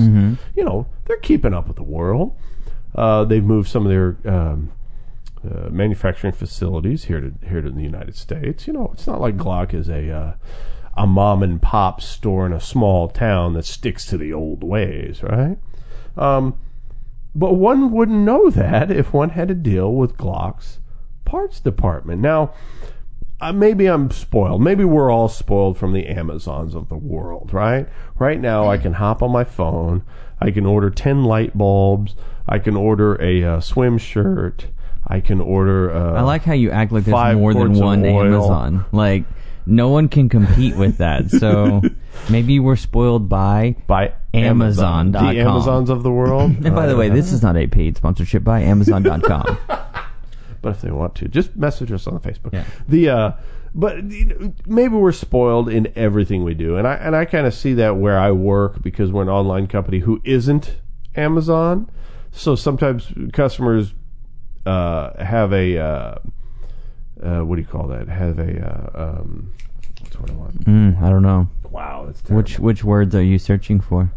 You 0.56 0.64
know, 0.64 0.88
they're 1.06 1.18
keeping 1.18 1.54
up 1.54 1.68
with 1.68 1.78
the 1.78 1.84
world. 1.84 2.36
Uh, 2.96 3.24
they've 3.26 3.44
moved 3.44 3.70
some 3.70 3.86
of 3.86 3.90
their 3.90 4.18
um, 4.26 4.72
uh, 5.44 5.70
manufacturing 5.70 6.34
facilities 6.34 7.06
here 7.06 7.20
to 7.20 7.34
here 7.48 7.62
to 7.62 7.70
the 7.70 7.82
United 7.82 8.16
States. 8.16 8.68
You 8.68 8.74
know, 8.74 8.92
it's 8.94 9.08
not 9.08 9.22
like 9.22 9.38
Glock 9.38 9.74
is 9.74 9.90
a 9.90 10.12
uh, 10.12 10.34
a 10.96 11.08
mom 11.08 11.42
and 11.42 11.62
pop 11.62 12.02
store 12.02 12.46
in 12.46 12.54
a 12.54 12.60
small 12.60 13.08
town 13.08 13.54
that 13.54 13.66
sticks 13.66 14.06
to 14.08 14.18
the 14.18 14.34
old 14.34 14.64
ways, 14.64 15.24
right? 15.24 15.58
Um, 16.18 16.60
but 17.34 17.54
one 17.54 17.92
wouldn't 17.92 18.20
know 18.20 18.50
that 18.50 18.92
if 18.92 19.14
one 19.14 19.30
had 19.30 19.48
to 19.48 19.54
deal 19.56 19.94
with 19.94 20.18
Glock's 20.18 20.80
parts 21.24 21.62
department. 21.62 22.22
Now, 22.22 22.54
uh, 23.42 23.52
maybe 23.54 23.88
I'm 23.88 24.12
spoiled. 24.12 24.62
Maybe 24.62 24.84
we're 24.86 25.12
all 25.12 25.28
spoiled 25.28 25.78
from 25.78 25.94
the 25.94 26.08
Amazons 26.08 26.76
of 26.76 26.90
the 26.90 26.96
world, 26.96 27.54
right? 27.54 27.88
Right 28.20 28.40
now, 28.40 28.70
I 28.70 28.78
can 28.78 28.94
hop 28.94 29.22
on 29.22 29.32
my 29.32 29.44
phone. 29.44 30.04
I 30.40 30.52
can 30.52 30.66
order 30.66 30.90
10 30.90 31.24
light 31.24 31.58
bulbs. 31.58 32.16
I 32.48 32.60
can 32.60 32.76
order 32.76 33.22
a 33.22 33.44
uh, 33.44 33.60
swim 33.60 33.98
shirt. 33.98 34.68
I 35.06 35.20
can 35.20 35.42
order. 35.42 35.92
Uh, 35.92 36.14
I 36.14 36.22
like 36.22 36.44
how 36.44 36.54
you 36.54 36.72
act 36.72 36.92
like 36.92 37.06
there's 37.06 37.36
more 37.36 37.54
than 37.54 37.74
one. 37.74 38.06
Amazon. 38.06 38.86
Like 38.92 39.26
no 39.66 39.90
one 39.90 40.08
can 40.10 40.30
compete 40.30 40.76
with 40.76 40.98
that. 40.98 41.30
So 41.30 41.82
maybe 42.30 42.60
we're 42.60 42.76
spoiled 42.76 43.30
by. 43.30 43.76
by 43.88 44.14
Amazon.com. 44.34 45.34
the 45.34 45.42
Amazons 45.42 45.90
of 45.90 46.04
the 46.04 46.12
world. 46.12 46.52
And 46.66 46.76
by 46.76 46.88
the 46.88 46.96
way, 46.96 47.10
this 47.10 47.32
is 47.32 47.42
not 47.42 47.58
a 47.58 47.68
paid 47.68 47.98
sponsorship 47.98 48.44
by 48.44 48.62
Amazon.com. 48.62 49.58
but 50.62 50.70
if 50.70 50.82
they 50.82 50.92
want 50.92 51.16
to, 51.16 51.28
just 51.28 51.56
message 51.56 51.92
us 51.92 52.08
on 52.08 52.20
Facebook. 52.20 52.54
Yeah. 52.54 52.66
The 52.88 53.10
uh, 53.10 53.32
but 53.74 54.04
you 54.12 54.26
know, 54.26 54.54
maybe 54.66 54.96
we're 54.96 55.12
spoiled 55.12 55.70
in 55.70 55.92
everything 55.96 56.44
we 56.44 56.54
do, 56.54 56.78
and 56.78 56.88
I 56.88 56.96
and 56.96 57.16
I 57.16 57.26
kind 57.26 57.48
of 57.48 57.54
see 57.54 57.74
that 57.76 57.98
where 57.98 58.20
I 58.20 58.32
work 58.32 58.82
because 58.82 59.12
we're 59.12 59.24
an 59.24 59.30
online 59.30 59.68
company 59.68 60.00
who 60.00 60.22
isn't 60.24 60.78
Amazon. 61.16 61.90
So 62.32 62.56
sometimes 62.56 63.12
customers 63.34 63.94
uh, 64.66 65.24
have 65.24 65.54
a 65.54 65.78
uh, 65.78 66.16
uh, 67.24 67.40
what 67.42 67.56
do 67.56 67.62
you 67.62 67.68
call 67.68 67.88
that? 67.88 68.08
Have 68.08 68.40
a 68.40 68.68
uh, 68.68 69.20
um, 69.20 69.54
what's 70.02 70.20
what 70.20 70.30
I 70.30 70.34
want? 70.34 70.66
mm, 70.66 71.02
I 71.02 71.10
don't 71.10 71.24
know. 71.24 71.48
Wow, 71.70 72.06
that's 72.06 72.22
terrible. 72.22 72.38
Which 72.38 72.60
which 72.60 72.84
words 72.84 73.16
are 73.16 73.24
you 73.24 73.40
searching 73.40 73.80
for? 73.80 74.12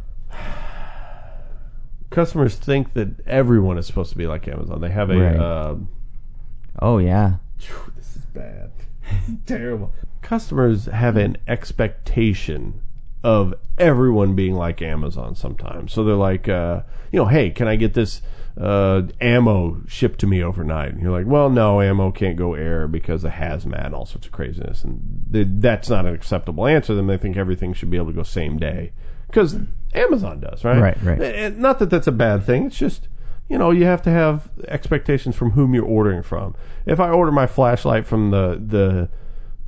customers 2.10 2.54
think 2.54 2.94
that 2.94 3.08
everyone 3.26 3.76
is 3.76 3.86
supposed 3.86 4.10
to 4.12 4.16
be 4.16 4.26
like 4.26 4.46
Amazon. 4.46 4.80
They 4.80 4.90
have 4.90 5.10
a 5.10 5.18
Right. 5.18 5.76
Oh 6.80 6.98
yeah. 6.98 7.36
Phew, 7.58 7.92
this 7.96 8.16
is 8.16 8.24
bad. 8.26 8.70
Terrible. 9.46 9.92
Customers 10.22 10.86
have 10.86 11.16
an 11.16 11.36
expectation 11.46 12.80
of 13.22 13.54
everyone 13.78 14.34
being 14.34 14.54
like 14.54 14.82
Amazon 14.82 15.34
sometimes. 15.34 15.92
So 15.92 16.04
they're 16.04 16.14
like, 16.14 16.48
uh, 16.48 16.82
you 17.10 17.18
know, 17.18 17.26
hey, 17.26 17.50
can 17.50 17.66
I 17.66 17.76
get 17.76 17.94
this 17.94 18.20
uh, 18.60 19.02
ammo 19.20 19.80
shipped 19.88 20.20
to 20.20 20.26
me 20.26 20.42
overnight? 20.42 20.92
And 20.92 21.02
you're 21.02 21.10
like, 21.10 21.26
well, 21.26 21.48
no, 21.48 21.80
ammo 21.80 22.10
can't 22.10 22.36
go 22.36 22.54
air 22.54 22.86
because 22.86 23.24
of 23.24 23.32
hazmat 23.32 23.86
and 23.86 23.94
all 23.94 24.04
sorts 24.04 24.26
of 24.26 24.32
craziness. 24.32 24.84
And 24.84 25.24
they, 25.28 25.44
that's 25.44 25.88
not 25.88 26.04
an 26.06 26.14
acceptable 26.14 26.66
answer 26.66 26.88
to 26.88 26.94
them. 26.94 27.06
They 27.06 27.16
think 27.16 27.36
everything 27.36 27.72
should 27.72 27.90
be 27.90 27.96
able 27.96 28.08
to 28.08 28.12
go 28.12 28.22
same 28.22 28.58
day 28.58 28.92
because 29.26 29.56
Amazon 29.94 30.40
does, 30.40 30.62
right? 30.62 30.78
Right, 30.78 31.02
right. 31.02 31.20
And 31.20 31.58
not 31.58 31.78
that 31.78 31.90
that's 31.90 32.06
a 32.06 32.12
bad 32.12 32.44
thing. 32.44 32.66
It's 32.66 32.78
just, 32.78 33.08
you 33.48 33.58
know, 33.58 33.70
you 33.70 33.84
have 33.84 34.02
to 34.02 34.10
have 34.10 34.48
expectations 34.68 35.36
from 35.36 35.50
whom 35.52 35.74
you're 35.74 35.84
ordering 35.84 36.22
from. 36.22 36.54
If 36.86 37.00
I 37.00 37.10
order 37.10 37.30
my 37.32 37.46
flashlight 37.46 38.06
from 38.06 38.30
the 38.30 38.60
the 38.64 39.08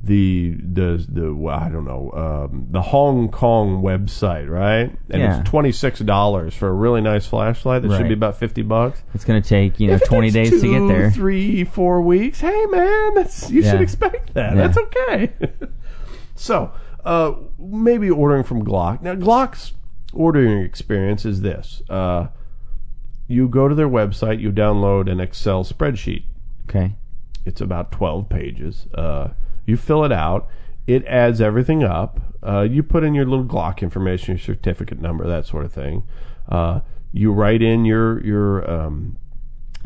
the 0.03 0.55
the 0.61 1.05
the 1.09 1.33
well, 1.33 1.57
I 1.59 1.69
don't 1.69 1.85
know 1.85 2.11
um, 2.51 2.67
the 2.69 2.81
Hong 2.81 3.29
Kong 3.29 3.81
website, 3.81 4.47
right? 4.49 4.95
And 5.09 5.21
Yeah. 5.21 5.39
it's 5.39 5.49
twenty 5.49 5.71
six 5.71 5.99
dollars 5.99 6.53
for 6.53 6.67
a 6.69 6.73
really 6.73 7.01
nice 7.01 7.25
flashlight 7.25 7.81
that 7.81 7.97
should 7.97 8.07
be 8.07 8.13
about 8.13 8.37
fifty 8.37 8.61
bucks. 8.61 9.01
It's 9.13 9.25
gonna 9.25 9.41
take 9.41 9.79
you 9.79 9.87
know 9.87 9.93
If 9.95 10.03
20 10.03 10.31
takes 10.31 10.51
days 10.51 10.61
to 10.61 10.67
get 10.71 10.87
there. 10.87 11.09
Three, 11.11 11.63
four 11.63 12.01
weeks. 12.01 12.39
Hey, 12.41 12.65
man, 12.67 13.15
that's 13.15 13.49
you 13.49 13.61
Yeah. 13.63 13.71
should 13.71 13.81
expect 13.81 14.33
that. 14.35 14.55
Yeah. 14.55 14.67
That's 14.67 14.77
okay. 14.77 15.33
so, 16.35 16.71
uh, 17.03 17.33
maybe 17.59 18.09
ordering 18.09 18.43
from 18.43 18.63
Glock. 18.63 19.01
Now, 19.01 19.15
Glock's 19.15 19.73
ordering 20.13 20.61
experience 20.63 21.25
is 21.25 21.41
this: 21.41 21.81
uh, 21.89 22.27
you 23.27 23.47
go 23.47 23.67
to 23.67 23.75
their 23.75 23.89
website, 23.89 24.39
you 24.39 24.51
download 24.51 25.11
an 25.11 25.19
Excel 25.19 25.63
spreadsheet. 25.63 26.23
Okay. 26.69 26.95
It's 27.45 27.61
about 27.61 27.91
12 27.91 28.29
pages. 28.29 28.87
Uh, 28.93 29.29
you 29.65 29.77
fill 29.77 30.03
it 30.03 30.11
out. 30.11 30.47
It 30.85 31.05
adds 31.05 31.41
everything 31.41 31.83
up. 31.83 32.21
Uh, 32.45 32.61
you 32.61 32.83
put 32.83 33.03
in 33.03 33.13
your 33.13 33.25
little 33.25 33.45
Glock 33.45 33.81
information, 33.81 34.35
your 34.35 34.43
certificate 34.43 34.99
number, 34.99 35.27
that 35.27 35.45
sort 35.45 35.65
of 35.65 35.73
thing. 35.73 36.03
Uh, 36.47 36.81
you 37.11 37.31
write 37.31 37.61
in 37.61 37.83
your 37.85 38.23
your 38.25 38.69
um, 38.69 39.17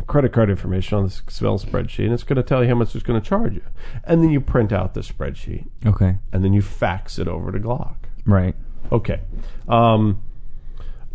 credit 0.07 0.31
card 0.33 0.49
information 0.49 0.97
on 0.97 1.03
this 1.05 1.19
Excel 1.19 1.57
spreadsheet, 1.59 2.05
and 2.05 2.13
it's 2.13 2.23
going 2.23 2.35
to 2.37 2.43
tell 2.43 2.61
you 2.63 2.69
how 2.69 2.75
much 2.75 2.93
it's 2.95 3.03
going 3.03 3.19
to 3.19 3.27
charge 3.27 3.53
you. 3.55 3.63
And 4.03 4.21
then 4.23 4.29
you 4.31 4.41
print 4.41 4.71
out 4.71 4.93
the 4.93 5.01
spreadsheet, 5.01 5.67
Okay. 5.85 6.17
and 6.31 6.43
then 6.43 6.53
you 6.53 6.61
fax 6.61 7.17
it 7.17 7.27
over 7.27 7.51
to 7.51 7.59
Glock. 7.59 7.95
Right. 8.25 8.55
Okay. 8.91 9.21
Um, 9.67 10.21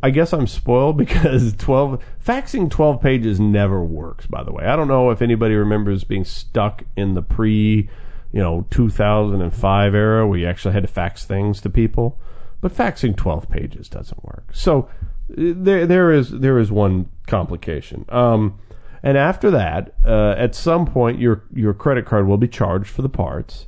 I 0.02 0.10
guess 0.10 0.32
I'm 0.32 0.46
spoiled 0.46 0.96
because 0.98 1.54
12 1.54 2.02
faxing 2.24 2.70
12 2.70 3.00
pages 3.00 3.40
never 3.40 3.82
works 3.82 4.26
by 4.26 4.42
the 4.42 4.52
way. 4.52 4.64
I 4.64 4.76
don't 4.76 4.88
know 4.88 5.10
if 5.10 5.22
anybody 5.22 5.54
remembers 5.54 6.04
being 6.04 6.24
stuck 6.24 6.84
in 6.96 7.14
the 7.14 7.22
pre, 7.22 7.88
you 8.32 8.40
know, 8.40 8.66
2005 8.70 9.94
era 9.94 10.26
where 10.26 10.38
you 10.38 10.46
actually 10.46 10.74
had 10.74 10.82
to 10.82 10.88
fax 10.88 11.24
things 11.24 11.60
to 11.62 11.70
people, 11.70 12.18
but 12.60 12.72
faxing 12.72 13.16
12 13.16 13.48
pages 13.48 13.88
doesn't 13.88 14.22
work. 14.24 14.50
So 14.52 14.88
there 15.28 15.86
there 15.86 16.12
is 16.12 16.30
there 16.30 16.58
is 16.58 16.70
one 16.70 17.10
complication. 17.26 18.04
Um, 18.08 18.58
and 19.02 19.16
after 19.16 19.50
that, 19.50 19.94
uh, 20.04 20.34
at 20.36 20.54
some 20.54 20.86
point 20.86 21.18
your 21.20 21.44
your 21.54 21.74
credit 21.74 22.06
card 22.06 22.26
will 22.26 22.38
be 22.38 22.48
charged 22.48 22.90
for 22.90 23.02
the 23.02 23.08
parts. 23.08 23.66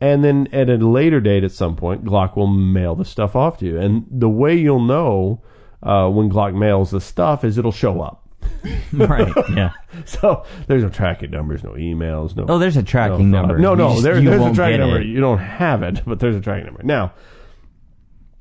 And 0.00 0.24
then 0.24 0.48
at 0.50 0.68
a 0.68 0.76
later 0.78 1.20
date, 1.20 1.44
at 1.44 1.52
some 1.52 1.76
point, 1.76 2.04
Glock 2.04 2.34
will 2.34 2.48
mail 2.48 2.96
the 2.96 3.04
stuff 3.04 3.36
off 3.36 3.58
to 3.58 3.66
you. 3.66 3.78
And 3.78 4.04
the 4.10 4.28
way 4.28 4.56
you'll 4.56 4.80
know 4.80 5.40
uh, 5.82 6.08
when 6.08 6.30
Glock 6.30 6.54
mails 6.54 6.90
the 6.90 7.00
stuff 7.00 7.44
is 7.44 7.58
it'll 7.58 7.72
show 7.72 8.00
up. 8.00 8.28
right. 8.92 9.32
Yeah. 9.54 9.72
So 10.06 10.44
there's 10.66 10.82
no 10.82 10.88
tracking 10.88 11.30
numbers, 11.30 11.62
no 11.62 11.72
emails, 11.72 12.34
no. 12.34 12.46
Oh, 12.48 12.58
there's 12.58 12.78
a 12.78 12.82
tracking 12.82 13.30
no, 13.30 13.40
number. 13.40 13.58
No, 13.58 13.74
no, 13.74 13.90
just- 13.90 14.02
there, 14.02 14.20
there's 14.20 14.40
a 14.42 14.54
tracking 14.54 14.80
number. 14.80 15.00
it. 15.00 15.06
You 15.06 15.20
don't 15.20 15.38
have 15.38 15.82
it, 15.82 16.00
but 16.06 16.18
there's 16.18 16.34
a 16.34 16.40
tracking 16.40 16.64
number. 16.64 16.82
Now, 16.82 17.12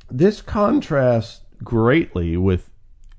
this 0.09 0.41
contrasts 0.41 1.41
greatly 1.61 2.37
with 2.37 2.71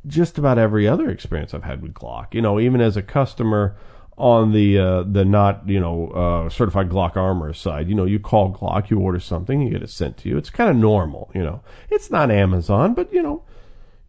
just 0.07 0.39
about 0.39 0.59
every 0.59 0.89
other 0.89 1.11
experience 1.11 1.53
I've 1.53 1.63
had 1.63 1.83
with 1.83 1.93
Glock. 1.93 2.35
You 2.35 2.41
know, 2.41 2.59
even 2.59 2.81
as 2.81 2.97
a 2.97 3.03
customer 3.03 3.77
on 4.17 4.53
the 4.53 4.79
uh, 4.79 5.03
the 5.03 5.25
not 5.25 5.69
you 5.69 5.79
know 5.79 6.09
uh, 6.09 6.49
certified 6.49 6.89
Glock 6.89 7.17
armor 7.17 7.53
side, 7.53 7.89
you 7.89 7.95
know, 7.95 8.05
you 8.05 8.19
call 8.19 8.53
Glock, 8.53 8.91
you 8.91 8.99
order 8.99 9.21
something, 9.21 9.61
you 9.61 9.71
get 9.71 9.83
it 9.83 9.91
sent 9.91 10.17
to 10.19 10.29
you. 10.29 10.37
It's 10.37 10.51
kind 10.51 10.71
of 10.71 10.77
normal. 10.77 11.31
You 11.35 11.43
know, 11.43 11.63
it's 11.91 12.11
not 12.11 12.31
Amazon, 12.31 12.95
but 12.95 13.13
you 13.13 13.23
know, 13.23 13.45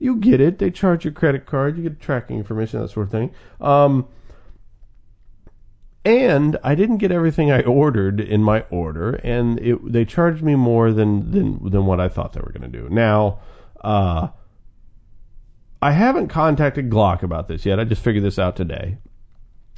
you 0.04 0.18
get 0.18 0.42
it. 0.42 0.60
They 0.60 0.70
charge 0.70 1.06
your 1.06 1.14
credit 1.14 1.46
card, 1.46 1.78
you 1.78 1.84
get 1.84 2.00
tracking 2.02 2.38
information, 2.38 2.82
that 2.82 2.90
sort 2.90 3.08
of 3.08 3.12
thing. 3.12 3.34
Um, 3.62 4.08
and 6.04 6.58
I 6.62 6.76
didn't 6.76 6.98
get 6.98 7.14
everything 7.14 7.52
I 7.52 7.62
ordered 7.62 8.20
in 8.20 8.44
my 8.44 8.66
order, 8.70 9.14
and 9.24 9.58
it, 9.60 9.92
they 9.92 10.04
charged 10.04 10.44
me 10.44 10.56
more 10.56 10.92
than 10.92 11.32
than 11.32 11.70
than 11.70 11.86
what 11.86 12.02
I 12.02 12.10
thought 12.10 12.34
they 12.34 12.42
were 12.42 12.52
going 12.52 12.70
to 12.70 12.78
do. 12.80 12.90
Now, 12.90 13.40
uh, 13.82 14.28
I 15.82 15.92
haven't 15.92 16.28
contacted 16.28 16.90
Glock 16.90 17.24
about 17.24 17.48
this 17.48 17.66
yet. 17.66 17.80
I 17.80 17.86
just 17.86 18.04
figured 18.04 18.26
this 18.26 18.38
out 18.38 18.58
today, 18.58 18.98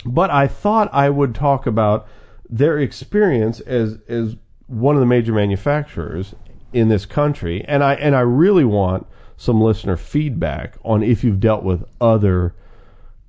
but 0.03 0.31
I 0.31 0.47
thought 0.47 0.89
I 0.91 1.11
would 1.11 1.35
talk 1.35 1.67
about 1.67 2.07
their 2.49 2.79
experience 2.79 3.59
as 3.59 3.99
as 4.07 4.35
one 4.65 4.95
of 4.95 5.01
the 5.01 5.05
major 5.05 5.33
manufacturers 5.33 6.33
in 6.73 6.89
this 6.89 7.05
country, 7.05 7.63
and 7.67 7.83
I 7.83 7.93
and 7.93 8.15
I 8.15 8.21
really 8.21 8.65
want 8.65 9.05
some 9.37 9.61
listener 9.61 9.97
feedback 9.97 10.77
on 10.83 11.03
if 11.03 11.23
you've 11.23 11.39
dealt 11.39 11.63
with 11.63 11.83
other 11.99 12.55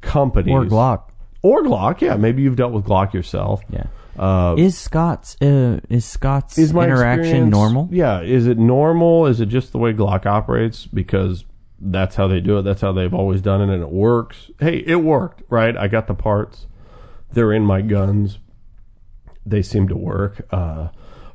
companies 0.00 0.52
Or 0.54 0.64
Glock. 0.64 1.10
or 1.42 1.62
Glock. 1.62 2.00
Yeah, 2.00 2.16
maybe 2.16 2.42
you've 2.42 2.56
dealt 2.56 2.72
with 2.72 2.84
Glock 2.84 3.12
yourself. 3.12 3.62
Yeah. 3.70 3.86
Uh, 4.18 4.54
Is 4.56 4.78
Scott's 4.78 5.36
uh, 5.42 5.78
is 5.90 6.04
Scott's 6.06 6.56
is 6.56 6.70
interaction 6.70 7.50
normal? 7.50 7.88
Yeah. 7.90 8.22
Is 8.22 8.46
it 8.46 8.56
normal? 8.58 9.26
Is 9.26 9.40
it 9.40 9.46
just 9.46 9.72
the 9.72 9.78
way 9.78 9.92
Glock 9.92 10.24
operates? 10.24 10.86
Because 10.86 11.44
that's 11.78 12.16
how 12.16 12.26
they 12.26 12.40
do 12.40 12.58
it. 12.58 12.62
That's 12.62 12.80
how 12.80 12.92
they've 12.92 13.12
always 13.12 13.42
done 13.42 13.60
it, 13.60 13.72
and 13.72 13.82
it 13.82 13.90
works. 13.90 14.50
Hey, 14.58 14.82
it 14.86 14.96
worked, 14.96 15.42
right? 15.50 15.76
I 15.76 15.88
got 15.88 16.06
the 16.06 16.14
parts. 16.14 16.66
They're 17.32 17.52
in 17.52 17.64
my 17.66 17.82
guns. 17.82 18.38
They 19.44 19.60
seem 19.60 19.86
to 19.88 19.96
work. 19.96 20.46
Uh, 20.50 20.88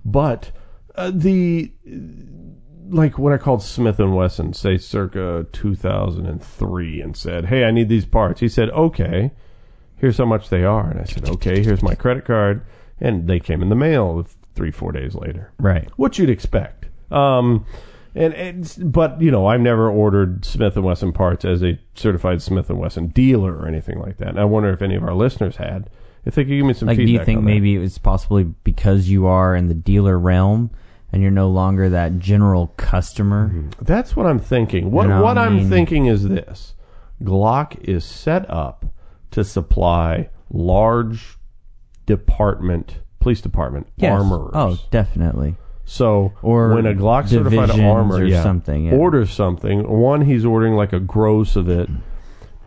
but 0.03 0.51
uh, 0.95 1.11
the 1.13 1.71
like 2.89 3.17
when 3.17 3.33
I 3.33 3.37
called 3.37 3.63
Smith 3.63 3.99
and 3.99 4.15
Wesson, 4.15 4.53
say 4.53 4.77
circa 4.77 5.45
2003, 5.51 7.01
and 7.01 7.15
said, 7.15 7.45
"Hey, 7.45 7.63
I 7.63 7.71
need 7.71 7.89
these 7.89 8.05
parts," 8.05 8.39
he 8.39 8.49
said, 8.49 8.69
"Okay." 8.71 9.31
here's 10.01 10.17
how 10.17 10.25
much 10.25 10.49
they 10.49 10.63
are. 10.63 10.89
And 10.89 10.99
I 10.99 11.03
said, 11.03 11.29
okay, 11.29 11.63
here's 11.63 11.83
my 11.83 11.93
credit 11.93 12.25
card. 12.25 12.65
And 12.99 13.27
they 13.27 13.39
came 13.39 13.61
in 13.61 13.69
the 13.69 13.75
mail 13.75 14.27
three, 14.55 14.71
four 14.71 14.91
days 14.91 15.13
later. 15.13 15.51
Right. 15.59 15.87
What 15.95 16.17
you'd 16.17 16.29
expect. 16.29 16.87
Um, 17.11 17.65
and 18.15 18.33
it's, 18.33 18.75
but 18.77 19.21
you 19.21 19.29
know, 19.29 19.45
I've 19.45 19.61
never 19.61 19.89
ordered 19.89 20.43
Smith 20.43 20.75
and 20.75 20.83
Wesson 20.83 21.13
parts 21.13 21.45
as 21.45 21.63
a 21.63 21.79
certified 21.93 22.41
Smith 22.41 22.69
and 22.69 22.79
Wesson 22.79 23.07
dealer 23.09 23.55
or 23.55 23.67
anything 23.67 23.99
like 23.99 24.17
that. 24.17 24.29
And 24.29 24.39
I 24.39 24.45
wonder 24.45 24.73
if 24.73 24.81
any 24.81 24.95
of 24.95 25.03
our 25.03 25.13
listeners 25.13 25.55
had. 25.55 25.89
If 26.25 26.35
they 26.35 26.43
could 26.43 26.49
give 26.49 26.65
me 26.65 26.73
some 26.73 26.87
Like, 26.87 26.97
do 26.97 27.03
you 27.03 27.23
think 27.23 27.43
maybe 27.43 27.75
it 27.75 27.79
was 27.79 27.97
possibly 27.97 28.43
because 28.43 29.07
you 29.07 29.27
are 29.27 29.55
in 29.55 29.67
the 29.67 29.73
dealer 29.73 30.19
realm 30.19 30.71
and 31.11 31.21
you're 31.21 31.31
no 31.31 31.49
longer 31.49 31.89
that 31.89 32.19
general 32.19 32.67
customer? 32.77 33.49
Mm-hmm. 33.49 33.83
That's 33.83 34.15
what 34.15 34.25
I'm 34.25 34.39
thinking. 34.39 34.91
What 34.91 35.03
You 35.03 35.09
know, 35.09 35.23
what 35.23 35.37
I 35.37 35.45
I'm 35.45 35.57
mean- 35.57 35.69
thinking 35.69 36.05
is 36.07 36.27
this: 36.27 36.75
Glock 37.23 37.79
is 37.83 38.03
set 38.05 38.49
up 38.49 38.85
to 39.31 39.43
supply 39.43 40.29
large 40.49 41.37
department, 42.05 42.99
police 43.19 43.41
department 43.41 43.87
armorers. 44.01 44.51
Oh, 44.53 44.77
definitely. 44.89 45.55
So 45.85 46.33
Or 46.41 46.73
when 46.73 46.85
a 46.85 46.93
Glock 46.93 47.27
certified 47.27 47.67
divisions 47.67 47.79
armor 47.81 48.15
or 48.17 48.23
yeah, 48.25 48.43
something, 48.43 48.85
yeah. 48.85 48.93
orders 48.93 49.31
something, 49.31 49.87
one 49.89 50.21
he's 50.21 50.45
ordering 50.45 50.75
like 50.75 50.93
a 50.93 50.99
gross 50.99 51.55
of 51.55 51.67
it. 51.69 51.89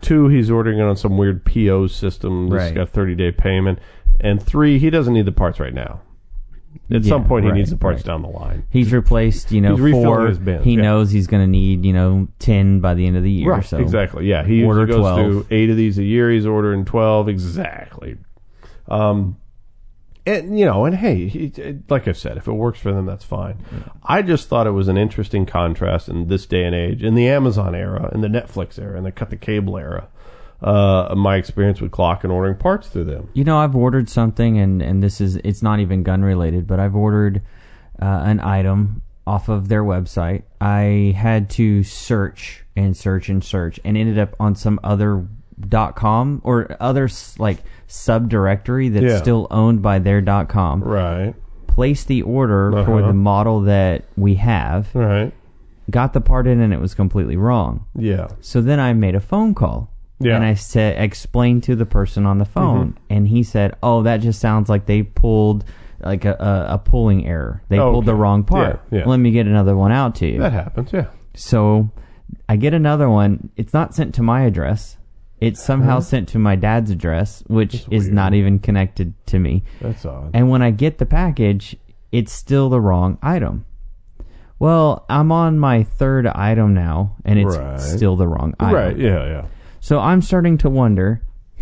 Two, 0.01 0.27
he's 0.27 0.51
ordering 0.51 0.77
it 0.79 0.83
on 0.83 0.95
some 0.95 1.17
weird 1.17 1.43
PO 1.45 1.87
system 1.87 2.49
that's 2.49 2.65
Right. 2.65 2.75
got 2.75 2.89
30 2.89 3.15
day 3.15 3.31
payment. 3.31 3.79
And 4.19 4.41
three, 4.41 4.77
he 4.79 4.89
doesn't 4.89 5.13
need 5.13 5.25
the 5.25 5.31
parts 5.31 5.59
right 5.59 5.73
now. 5.73 6.01
At 6.91 7.03
Yeah, 7.03 7.09
some 7.09 7.25
point, 7.25 7.45
he 7.45 7.51
needs 7.51 7.69
the 7.69 7.77
parts 7.77 7.99
right. 7.99 8.05
down 8.05 8.21
the 8.21 8.29
line. 8.29 8.65
He's 8.69 8.91
replaced, 8.93 9.51
you 9.51 9.61
know, 9.61 9.75
four. 9.77 10.31
bins, 10.33 10.63
he 10.63 10.75
yeah. 10.75 10.81
knows 10.81 11.11
he's 11.11 11.27
going 11.27 11.43
to 11.43 11.47
need, 11.49 11.85
you 11.85 11.93
know, 11.93 12.27
ten 12.39 12.79
by 12.79 12.93
the 12.93 13.05
end 13.07 13.17
of 13.17 13.23
the 13.23 13.31
year. 13.31 13.51
Right, 13.51 13.65
so 13.65 13.77
exactly. 13.77 14.25
Yeah, 14.27 14.43
he 14.45 14.63
Order 14.63 14.85
goes 14.85 14.99
12. 14.99 15.19
through 15.19 15.47
eight 15.51 15.69
of 15.69 15.77
these 15.77 15.97
a 15.97 16.03
year. 16.03 16.31
He's 16.31 16.45
ordering 16.45 16.85
twelve 16.85 17.27
exactly. 17.29 18.17
Um, 18.87 19.37
and 20.27 20.57
you 20.57 20.65
know, 20.65 20.85
and 20.85 20.95
hey, 20.95 21.27
he, 21.27 21.51
like 21.89 22.07
I 22.07 22.11
said, 22.13 22.37
if 22.37 22.47
it 22.47 22.53
works 22.53 22.79
for 22.79 22.91
them, 22.91 23.05
that's 23.05 23.23
fine. 23.23 23.63
I 24.03 24.21
just 24.21 24.47
thought 24.49 24.65
it 24.67 24.71
was 24.71 24.87
an 24.87 24.97
interesting 24.97 25.45
contrast 25.45 26.09
in 26.09 26.27
this 26.27 26.45
day 26.45 26.63
and 26.63 26.73
age, 26.73 27.03
in 27.03 27.13
the 27.15 27.27
Amazon 27.27 27.75
era, 27.75 28.09
in 28.13 28.21
the 28.21 28.27
Netflix 28.27 28.79
era, 28.79 28.97
and 28.97 29.05
the 29.05 29.11
cut 29.11 29.29
the 29.29 29.37
cable 29.37 29.77
era. 29.77 30.07
Uh, 30.61 31.13
my 31.15 31.35
experience 31.35 31.81
with 31.81 31.91
Glock 31.91 32.23
and 32.23 32.31
ordering 32.31 32.55
parts 32.55 32.87
through 32.87 33.03
them. 33.03 33.29
You 33.33 33.43
know, 33.43 33.57
I've 33.57 33.75
ordered 33.75 34.09
something, 34.09 34.57
and 34.57 34.81
and 34.81 35.03
this 35.03 35.19
is 35.21 35.35
it's 35.37 35.61
not 35.61 35.79
even 35.79 36.01
gun 36.03 36.23
related, 36.23 36.65
but 36.65 36.79
I've 36.79 36.95
ordered 36.95 37.41
uh, 38.01 38.05
an 38.23 38.39
item 38.39 39.01
off 39.27 39.49
of 39.49 39.67
their 39.67 39.83
website. 39.83 40.43
I 40.61 41.13
had 41.17 41.49
to 41.51 41.83
search 41.83 42.63
and 42.75 42.95
search 42.95 43.29
and 43.29 43.43
search, 43.43 43.79
and 43.83 43.97
ended 43.97 44.17
up 44.17 44.35
on 44.39 44.55
some 44.55 44.79
other 44.83 45.25
dot 45.69 45.95
com 45.95 46.41
or 46.43 46.75
other 46.79 47.09
like 47.37 47.59
subdirectory 47.87 48.91
that's 48.93 49.05
Yeah. 49.05 49.17
still 49.17 49.47
owned 49.51 49.81
by 49.81 49.99
their 49.99 50.21
dot 50.21 50.47
com. 50.49 50.81
Right, 50.83 51.33
Placed 51.67 52.07
the 52.07 52.21
order 52.21 52.71
for 52.85 52.99
Uh-huh. 52.99 53.07
the 53.07 53.13
model 53.13 53.61
that 53.61 54.05
we 54.15 54.35
have. 54.35 54.87
right, 54.95 55.33
Got 55.91 56.13
the 56.13 56.21
part 56.21 56.47
in, 56.47 56.59
and 56.61 56.73
it 56.73 56.79
was 56.81 56.93
completely 56.95 57.37
wrong. 57.37 57.85
yeah, 57.95 58.27
So 58.39 58.61
then 58.61 58.79
I 58.79 58.93
made 58.93 59.15
a 59.15 59.19
phone 59.19 59.53
call. 59.53 59.89
Yeah. 60.19 60.27
Mm-hmm. 60.31 60.35
And 60.35 60.45
I 60.45 60.53
said, 60.53 61.01
explained 61.03 61.63
to 61.63 61.75
the 61.75 61.85
person 61.85 62.25
on 62.25 62.37
the 62.37 62.45
phone, 62.45 62.97
and 63.09 63.27
he 63.27 63.43
said, 63.43 63.75
"Oh, 63.83 64.03
that 64.03 64.17
just 64.21 64.39
sounds 64.39 64.69
like 64.69 64.85
they 64.85 65.03
pulled 65.03 65.65
like 65.99 66.23
a, 66.25 66.33
a, 66.33 66.75
a 66.75 66.77
pulling 66.77 67.25
error. 67.27 67.61
They 67.69 67.79
Oh, 67.79 67.91
pulled 67.91 68.05
the 68.05 68.15
wrong 68.15 68.43
part. 68.43 68.81
Yeah, 68.91 68.99
yeah. 68.99 69.05
Let 69.05 69.17
me 69.17 69.31
get 69.31 69.45
another 69.45 69.75
one 69.75 69.91
out 69.91 70.15
to 70.15 70.25
you." 70.27 70.39
that 70.39 70.53
happens. 70.53 70.93
Yeah, 70.93 71.07
so 71.33 71.89
I 72.47 72.55
get 72.55 72.73
another 72.73 73.09
one. 73.09 73.49
It's 73.57 73.73
not 73.73 73.93
sent 73.93 74.15
to 74.15 74.23
my 74.23 74.43
address. 74.43 74.97
It's 75.41 75.61
somehow 75.61 75.99
sent 75.99 76.29
to 76.29 76.39
my 76.39 76.55
dad's 76.55 76.91
address, 76.91 77.43
which 77.47 77.85
is 77.91 78.05
weird. 78.05 78.13
not 78.13 78.33
even 78.33 78.57
connected 78.59 79.13
to 79.27 79.37
me. 79.39 79.63
that's 79.81 80.05
odd. 80.05 80.31
And 80.33 80.49
when 80.49 80.61
I 80.61 80.71
get 80.71 80.97
the 80.97 81.05
package, 81.05 81.75
it's 82.13 82.31
still 82.31 82.69
the 82.69 82.79
wrong 82.79 83.17
item. 83.21 83.65
Well, 84.59 85.05
I'm 85.09 85.33
on 85.33 85.59
my 85.59 85.83
third 85.83 86.25
item 86.27 86.73
now, 86.73 87.17
and 87.25 87.37
it's 87.37 87.57
Right. 87.57 87.79
still 87.81 88.15
the 88.15 88.27
wrong 88.27 88.53
item. 88.59 88.75
right, 88.75 88.97
yeah, 88.97 89.25
yeah. 89.25 89.45
So 89.85 89.99
I'm 89.99 90.23
starting 90.23 90.57
to 90.57 90.69
wonder 90.71 91.21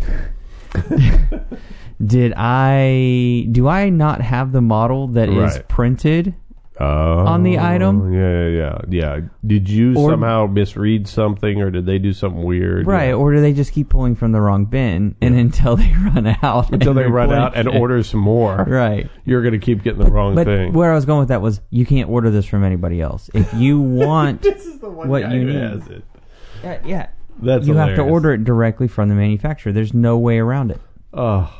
did 2.02 2.32
I 2.38 3.46
do 3.52 3.68
I 3.68 3.90
not 3.90 4.22
have 4.22 4.50
the 4.50 4.62
model 4.62 5.08
that 5.08 5.28
is 5.28 5.56
Right. 5.56 5.68
printed 5.68 6.34
Oh, 6.80 6.86
on 6.86 7.42
the 7.42 7.58
item. 7.58 8.12
Yeah, 8.14 8.48
yeah, 8.48 8.78
yeah. 8.88 9.20
Did 9.46 9.68
you 9.68 9.94
Or- 9.94 10.10
somehow 10.10 10.46
misread 10.46 11.06
something, 11.06 11.60
or 11.60 11.70
did 11.70 11.84
they 11.84 11.98
do 11.98 12.12
something 12.14 12.42
weird? 12.42 12.86
Right, 12.86 13.08
Yeah. 13.10 13.14
or 13.14 13.32
do 13.34 13.40
they 13.42 13.52
just 13.52 13.72
keep 13.72 13.90
pulling 13.90 14.14
from 14.16 14.32
the 14.32 14.40
wrong 14.40 14.64
bin 14.64 15.14
and 15.20 15.34
until 15.36 15.76
they 15.76 15.92
run 15.92 16.34
out? 16.42 16.72
Until 16.72 16.92
and 16.92 16.98
they 16.98 17.06
run 17.06 17.30
out 17.30 17.52
and 17.54 17.68
it. 17.68 17.74
order 17.78 18.02
some 18.02 18.20
more, 18.20 18.64
Right. 18.66 19.06
you're 19.26 19.42
going 19.42 19.52
to 19.52 19.58
keep 19.64 19.82
getting 19.84 20.02
the 20.02 20.10
wrong 20.10 20.34
But 20.34 20.46
thing. 20.46 20.72
where 20.72 20.90
I 20.90 20.94
was 20.94 21.04
going 21.04 21.20
with 21.20 21.28
that 21.28 21.42
was 21.42 21.60
you 21.68 21.84
can't 21.84 22.08
order 22.08 22.30
this 22.30 22.46
from 22.46 22.64
anybody 22.64 23.02
else. 23.02 23.28
If 23.34 23.52
you 23.52 23.80
want, 23.82 24.40
this 24.40 24.64
is 24.64 24.78
the 24.80 24.88
one 24.90 25.08
what 25.08 25.22
guy 25.22 25.34
you 25.34 25.40
who 25.42 25.46
need. 25.52 25.60
has 25.60 25.86
it. 25.88 26.04
Uh, 26.64 26.76
yeah, 26.86 27.06
That's 27.42 27.66
you 27.66 27.74
have 27.74 27.94
to 27.96 28.02
order 28.02 28.32
it 28.32 28.44
directly 28.44 28.88
from 28.88 29.08
the 29.08 29.14
manufacturer. 29.14 29.72
There's 29.72 29.92
no 29.94 30.18
way 30.18 30.38
around 30.38 30.70
it. 30.70 30.80
Oh, 31.12 31.52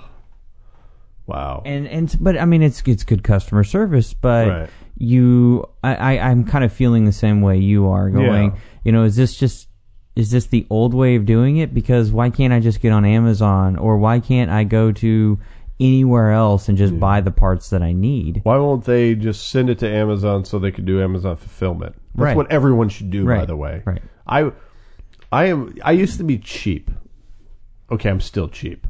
wow. 1.27 1.63
And 1.65 1.87
and 1.89 2.15
but 2.21 2.39
I 2.39 2.45
mean 2.45 2.63
it's 2.63 2.83
it's 2.87 3.05
good 3.05 3.23
customer 3.25 3.65
service, 3.65 4.15
but 4.15 4.49
Right. 4.49 4.71
you 4.97 5.69
I, 5.83 5.95
I 5.95 6.31
I'm 6.31 6.45
kind 6.45 6.65
of 6.65 6.73
feeling 6.73 7.05
the 7.05 7.13
same 7.13 7.41
way 7.41 7.59
you 7.59 7.89
are 7.89 8.11
going. 8.11 8.51
Yeah. 8.53 8.59
You 8.85 8.93
know, 8.93 9.05
is 9.05 9.17
this 9.17 9.35
just 9.37 9.69
is 10.17 10.31
this 10.31 10.47
the 10.47 10.67
old 10.71 10.95
way 10.95 11.17
of 11.17 11.27
doing 11.27 11.57
it? 11.57 11.75
Because 11.75 12.13
why 12.13 12.31
can't 12.31 12.53
I 12.53 12.61
just 12.61 12.81
get 12.81 12.93
on 12.93 13.05
Amazon 13.05 13.77
or 13.77 13.97
why 13.99 14.21
can't 14.21 14.51
I 14.51 14.65
go 14.65 14.93
to 14.93 15.39
anywhere 15.81 16.31
else 16.31 16.69
and 16.69 16.79
just 16.79 16.99
buy 17.01 17.21
the 17.21 17.33
parts 17.33 17.71
that 17.71 17.83
I 17.83 17.93
need? 17.93 18.41
Why 18.45 18.57
won't 18.59 18.85
they 18.85 19.17
just 19.17 19.49
send 19.49 19.71
it 19.71 19.81
to 19.81 19.89
Amazon 19.91 20.45
so 20.45 20.61
they 20.61 20.71
can 20.71 20.85
do 20.85 21.03
Amazon 21.03 21.37
fulfillment? 21.37 21.97
That's 22.15 22.25
Right. 22.27 22.37
what 22.37 22.53
everyone 22.53 22.89
should 22.91 23.11
do, 23.11 23.27
by 23.27 23.45
the 23.45 23.57
way. 23.57 23.83
right. 23.85 24.01
I, 24.25 24.53
I 25.33 25.47
am. 25.47 25.75
I 25.83 25.93
used 25.93 26.19
to 26.19 26.25
be 26.25 26.39
cheap. 26.39 26.91
Okay, 27.91 28.09
I'm 28.09 28.21
still 28.21 28.49
cheap, 28.49 28.87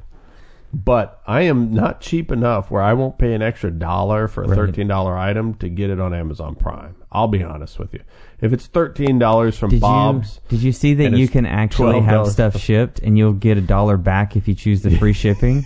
but 0.73 1.21
I 1.27 1.43
am 1.43 1.73
not 1.75 2.01
cheap 2.01 2.31
enough 2.31 2.71
where 2.71 2.83
I 2.83 2.93
won't 2.93 3.19
pay 3.19 3.35
an 3.35 3.43
extra 3.43 3.71
dollar 3.71 4.29
for 4.29 4.43
a 4.45 4.49
Right. 4.49 4.55
thirteen 4.57 4.87
dollar 4.89 5.17
item 5.17 5.55
to 5.55 5.69
get 5.69 5.91
it 5.91 6.01
on 6.01 6.15
Amazon 6.15 6.55
Prime. 6.55 6.95
I'll 7.11 7.29
be 7.29 7.43
honest 7.43 7.79
with 7.79 7.93
you. 7.95 8.01
If 8.41 8.53
it's 8.53 8.67
thirteen 8.67 9.19
dollars 9.19 9.59
from 9.59 9.71
Did 9.71 9.81
Bob's, 9.81 10.41
you 10.51 10.57
did 10.59 10.63
you 10.65 10.73
see 10.73 10.95
that 10.95 11.07
and 11.07 11.19
you 11.19 11.25
it's 11.25 11.33
can 11.33 11.47
actually 11.47 12.01
have 12.01 12.27
$12. 12.27 12.31
stuff 12.31 12.57
shipped 12.59 12.99
and 13.01 13.17
you'll 13.19 13.33
get 13.33 13.57
a 13.59 13.61
dollar 13.63 13.97
back 13.97 14.37
if 14.37 14.47
you 14.49 14.55
choose 14.55 14.83
the 14.83 14.97
free 14.99 15.13
shipping? 15.25 15.65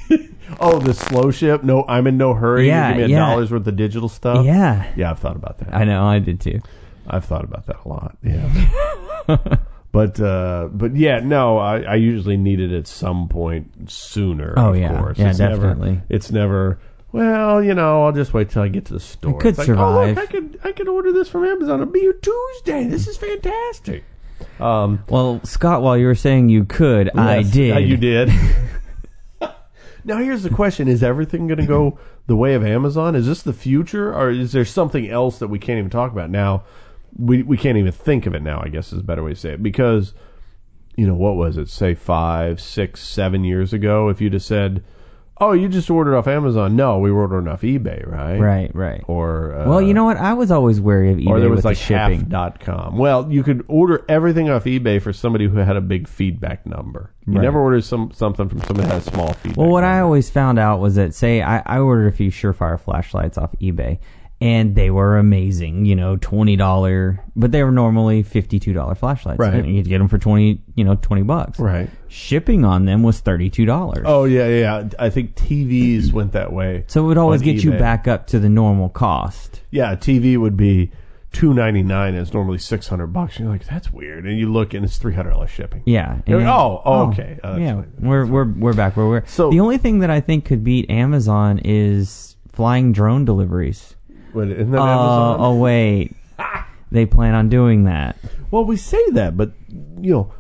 oh, 0.61 0.79
the 0.79 0.95
slow 0.95 1.31
ship. 1.31 1.63
No, 1.65 1.85
I'm 1.89 2.07
in 2.07 2.17
no 2.17 2.35
hurry. 2.35 2.67
Yeah, 2.69 2.89
give 2.91 2.97
me 2.99 3.03
a 3.05 3.09
yeah. 3.09 3.19
dollar's 3.31 3.51
worth 3.51 3.67
of 3.67 3.77
digital 3.77 4.09
stuff. 4.09 4.45
yeah. 4.47 4.91
yeah, 4.97 5.11
I've 5.11 5.19
thought 5.19 5.37
about 5.37 5.59
that. 5.59 5.75
I 5.75 5.85
know, 5.85 6.05
I 6.05 6.19
did 6.19 6.41
too. 6.41 6.61
I've 7.07 7.25
thought 7.25 7.45
about 7.45 7.67
that 7.67 7.77
a 7.85 7.89
lot. 7.89 8.17
Yeah. 8.23 9.49
but 9.93 10.21
uh, 10.21 10.69
but 10.73 10.95
yeah, 10.97 11.21
no, 11.21 11.59
I, 11.59 11.81
I 11.81 11.95
usually 11.97 12.37
need 12.37 12.61
it 12.61 12.73
at 12.73 12.87
some 12.87 13.29
point 13.29 13.91
sooner. 13.91 14.55
Oh, 14.57 14.71
of 14.71 14.77
yeah. 14.77 14.99
course. 14.99 15.19
Yeah, 15.19 15.31
it's 15.31 15.39
Never, 15.39 15.55
definitely. 15.69 16.01
it's 16.09 16.31
never. 16.31 16.79
Well, 17.11 17.63
you 17.65 17.73
know, 17.73 18.05
I'll 18.05 18.13
just 18.13 18.35
wait 18.35 18.51
till 18.51 18.61
I 18.63 18.69
get 18.69 18.85
to 18.87 18.93
the 18.93 19.01
store. 19.01 19.39
could 19.41 19.49
It's 19.51 19.59
like, 19.59 19.67
survive. 19.67 19.97
Oh, 19.97 20.09
look, 20.11 20.19
I 20.19 20.27
could 20.27 20.61
I 20.65 20.73
could 20.73 20.89
order 20.89 21.11
this 21.13 21.29
from 21.29 21.45
Amazon. 21.45 21.81
It'll 21.81 21.93
be 21.93 22.01
here 22.01 22.13
Tuesday. 22.13 22.85
This 22.87 23.09
is 23.09 23.17
fantastic. 23.17 24.05
Um, 24.61 25.03
Well, 25.09 25.41
Scott, 25.45 25.83
while 25.83 25.97
you 25.97 26.07
were 26.07 26.15
saying 26.15 26.49
you 26.51 26.65
could, 26.65 27.11
I 27.17 27.43
did. 27.43 27.77
uh, 27.77 27.81
you 27.81 27.97
did. 27.97 28.29
now 30.05 30.19
here's 30.19 30.43
the 30.43 30.51
question: 30.51 30.87
Is 30.89 31.03
everything 31.03 31.47
going 31.47 31.59
to 31.61 31.67
go 31.67 31.99
the 32.27 32.37
way 32.37 32.55
of 32.55 32.65
Amazon? 32.65 33.17
Is 33.17 33.27
this 33.27 33.43
the 33.43 33.53
future, 33.53 34.15
or 34.15 34.31
is 34.31 34.53
there 34.53 34.65
something 34.65 35.09
else 35.09 35.39
that 35.39 35.49
we 35.49 35.59
can't 35.59 35.79
even 35.79 35.91
talk 35.91 36.13
about 36.13 36.31
now? 36.31 36.65
We 37.17 37.43
we 37.43 37.57
can't 37.57 37.79
even 37.79 37.93
think 37.93 38.27
of 38.27 38.35
it 38.35 38.43
now. 38.43 38.61
I 38.63 38.69
guess 38.69 38.93
is 38.93 39.01
a 39.01 39.05
better 39.05 39.23
way 39.23 39.31
to 39.31 39.37
say 39.37 39.51
it 39.53 39.63
because 39.63 40.15
you 40.97 41.07
know 41.07 41.15
what 41.15 41.37
was 41.37 41.57
it? 41.57 41.69
Say 41.69 41.95
five, 41.95 42.61
six, 42.61 43.01
seven 43.01 43.45
years 43.45 43.73
ago, 43.73 44.09
if 44.09 44.21
you'd 44.21 44.33
have 44.33 44.43
said, 44.43 44.83
"Oh, 45.41 45.53
you 45.53 45.69
just 45.69 45.89
ordered 45.91 46.17
off 46.17 46.27
Amazon," 46.27 46.75
no, 46.75 46.99
we 46.99 47.09
ordered 47.11 47.47
off 47.47 47.63
eBay, 47.63 48.05
right? 48.05 48.39
Right, 48.39 48.75
right. 48.75 49.05
Or 49.07 49.55
uh, 49.55 49.69
well, 49.69 49.81
you 49.81 49.95
know 49.95 50.05
what? 50.05 50.17
I 50.17 50.35
was 50.35 50.51
always 50.51 50.81
wary 50.81 51.13
of 51.13 51.19
eBay 51.19 51.29
or 51.29 51.39
there 51.41 51.51
was 51.51 51.59
with 51.59 51.65
like 51.67 51.77
the 51.79 51.83
shipping. 51.85 52.29
half.com. 52.31 52.99
Well, 52.99 53.31
you 53.33 53.43
could 53.45 53.65
order 53.69 54.05
everything 54.09 54.51
off 54.51 54.65
eBay 54.65 55.01
for 55.01 55.13
somebody 55.13 55.47
who 55.47 55.57
had 55.59 55.77
a 55.77 55.81
big 55.81 56.09
feedback 56.09 56.67
number. 56.67 57.13
You 57.27 57.35
Right. 57.35 57.43
never 57.43 57.61
ordered 57.61 57.85
some 57.85 58.11
something 58.13 58.49
from 58.49 58.61
somebody 58.63 58.89
that 58.89 58.95
has 58.95 59.07
a 59.07 59.11
small 59.13 59.33
feedback. 59.35 59.57
Well, 59.59 59.69
what 59.71 59.85
I 59.85 60.01
always 60.01 60.31
found 60.31 60.59
out 60.59 60.81
was 60.81 60.97
that, 60.97 61.15
say, 61.15 61.43
I, 61.43 61.63
I 61.65 61.79
ordered 61.79 62.09
a 62.09 62.13
few 62.13 62.31
Surefire 62.33 62.79
flashlights 62.81 63.39
off 63.39 63.55
eBay, 63.61 63.99
and 64.41 64.75
they 64.75 64.91
were 64.91 65.19
amazing. 65.19 65.85
You 65.85 65.97
know, 65.97 66.17
twenty 66.17 66.57
dollar, 66.57 67.25
but 67.35 67.53
they 67.53 67.63
were 67.63 67.73
normally 67.73 68.23
fifty 68.23 68.59
two 68.59 68.73
dollar 68.73 68.95
flashlights. 68.95 69.39
Right. 69.39 69.55
And 69.55 69.75
you'd 69.75 69.89
get 69.89 69.99
them 69.99 70.09
for 70.09 70.19
twenty, 70.19 70.63
you 70.75 70.85
know, 70.85 70.95
twenty 70.97 71.23
bucks. 71.23 71.59
right. 71.59 71.91
Shipping 72.09 72.65
on 72.65 72.85
them 72.85 73.03
was 73.03 73.21
thirty 73.21 73.51
two 73.51 73.65
dollars. 73.67 74.05
Oh 74.07 74.25
yeah, 74.25 74.49
yeah. 74.49 74.89
I 74.99 75.11
think 75.11 75.35
TVs 75.35 76.13
went 76.13 76.33
that 76.33 76.53
way. 76.53 76.85
So 76.87 77.05
it 77.05 77.07
would 77.09 77.19
always 77.19 77.43
get 77.43 77.63
you 77.65 77.73
back 77.73 78.09
up 78.09 78.27
to 78.29 78.39
the 78.39 78.49
normal 78.49 78.89
cost. 78.89 79.63
Yeah, 79.71 79.93
a 79.93 79.97
TV 79.97 80.39
would 80.39 80.57
be 80.57 80.91
two 81.33 81.53
ninety 81.53 81.83
nine. 81.83 82.15
It's 82.15 82.33
normally 82.33 82.59
six 82.59 82.89
hundred 82.89 83.09
bucks. 83.09 83.39
You're 83.39 83.49
like, 83.49 83.67
that's 83.67 83.93
weird. 83.93 84.25
And 84.25 84.39
you 84.39 84.51
look, 84.51 84.73
and 84.73 84.85
it's 84.85 84.97
three 84.99 85.15
hundred 85.15 85.33
dollars 85.33 85.51
shipping. 85.51 85.83
Yeah. 85.85 86.21
Like, 86.27 86.47
oh, 86.47 86.81
oh, 86.85 87.09
okay. 87.11 87.39
Uh, 87.43 87.51
that's 87.51 87.61
yeah, 87.61 87.75
fine. 87.75 87.93
we're 87.99 88.25
we're 88.27 88.53
we're 88.53 88.73
back 88.73 88.97
where 88.97 89.07
we're. 89.07 89.27
So- 89.27 89.51
the 89.51 89.61
only 89.61 89.79
thing 89.79 89.99
that 89.99 90.11
I 90.11 90.21
think 90.21 90.45
could 90.45 90.65
beat 90.65 90.89
Amazon 90.89 91.61
is 91.65 92.37
flying 92.53 92.93
drone 92.93 93.25
deliveries. 93.25 93.95
Isn't 94.41 94.71
that 94.73 94.81
Uh, 94.81 94.85
Amazon? 94.85 95.37
oh 95.41 95.57
wait, 95.59 96.15
they 96.91 97.07
plan 97.07 97.35
on 97.35 97.49
doing 97.49 97.85
that. 97.85 98.17
Well, 98.51 98.65
we 98.65 98.77
say 98.77 99.03
that, 99.13 99.37
but 99.37 99.53
you 100.01 100.13
know, 100.13 100.33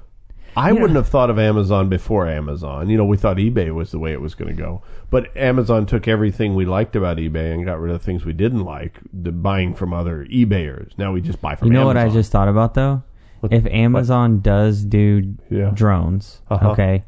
I 0.56 0.72
wouldn't 0.72 0.96
have 0.96 1.08
thought 1.08 1.30
of 1.30 1.38
Amazon 1.38 1.88
before 1.88 2.26
Amazon. 2.28 2.88
You 2.88 2.96
know, 2.96 3.04
we 3.04 3.16
thought 3.16 3.36
eBay 3.36 3.72
was 3.72 3.90
the 3.90 3.98
way 3.98 4.12
it 4.12 4.20
was 4.20 4.34
going 4.34 4.48
to 4.54 4.60
go, 4.60 4.82
but 5.10 5.34
Amazon 5.36 5.86
took 5.86 6.08
everything 6.08 6.54
we 6.54 6.64
liked 6.64 6.96
about 6.96 7.18
eBay 7.18 7.52
and 7.52 7.64
got 7.64 7.78
rid 7.80 7.92
of 7.92 8.00
the 8.00 8.04
things 8.04 8.24
we 8.24 8.32
didn't 8.32 8.64
like, 8.64 8.98
the 9.12 9.30
buying 9.30 9.74
from 9.74 9.92
other 9.92 10.24
eBayers. 10.26 10.96
Now 10.98 11.12
we 11.12 11.20
just 11.20 11.40
buy 11.40 11.54
from. 11.54 11.68
You 11.68 11.74
know 11.74 11.86
what 11.86 11.96
I 11.96 12.02
Amazon. 12.02 12.18
just 12.20 12.32
thought 12.32 12.48
about 12.48 12.74
though? 12.74 13.02
If 13.50 13.66
Amazon 13.66 14.40
does 14.40 14.82
do 14.84 15.34
Yeah. 15.48 15.70
drones, 15.72 16.40
Uh-huh. 16.50 16.70
okay, 16.70 17.04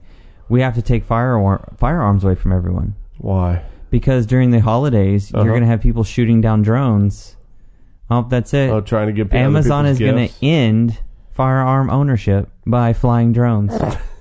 we 0.49 0.61
have 0.61 0.75
to 0.77 0.83
take 0.83 1.03
firearm, 1.03 1.61
firearms 1.77 2.23
away 2.23 2.35
from 2.37 2.53
everyone 2.53 2.95
why? 3.19 3.63
Because 3.91 4.27
during 4.27 4.51
the 4.51 4.61
holidays 4.61 5.33
Uh-huh. 5.35 5.45
you're 5.45 5.53
going 5.53 5.63
to 5.63 5.69
have 5.69 5.81
people 5.81 6.05
shooting 6.05 6.41
down 6.41 6.63
drones. 6.63 7.37
Oh, 8.11 8.27
that's 8.29 8.53
it. 8.55 8.71
Oh, 8.71 8.81
trying 8.81 9.07
to 9.09 9.13
get 9.13 9.29
other 9.29 9.37
Amazon 9.37 9.87
is 9.87 9.99
going 9.99 10.29
to 10.29 10.35
end 10.45 10.99
firearm 11.33 11.91
ownership 11.91 12.49
by 12.67 12.93
flying 12.93 13.33
drones. 13.33 13.73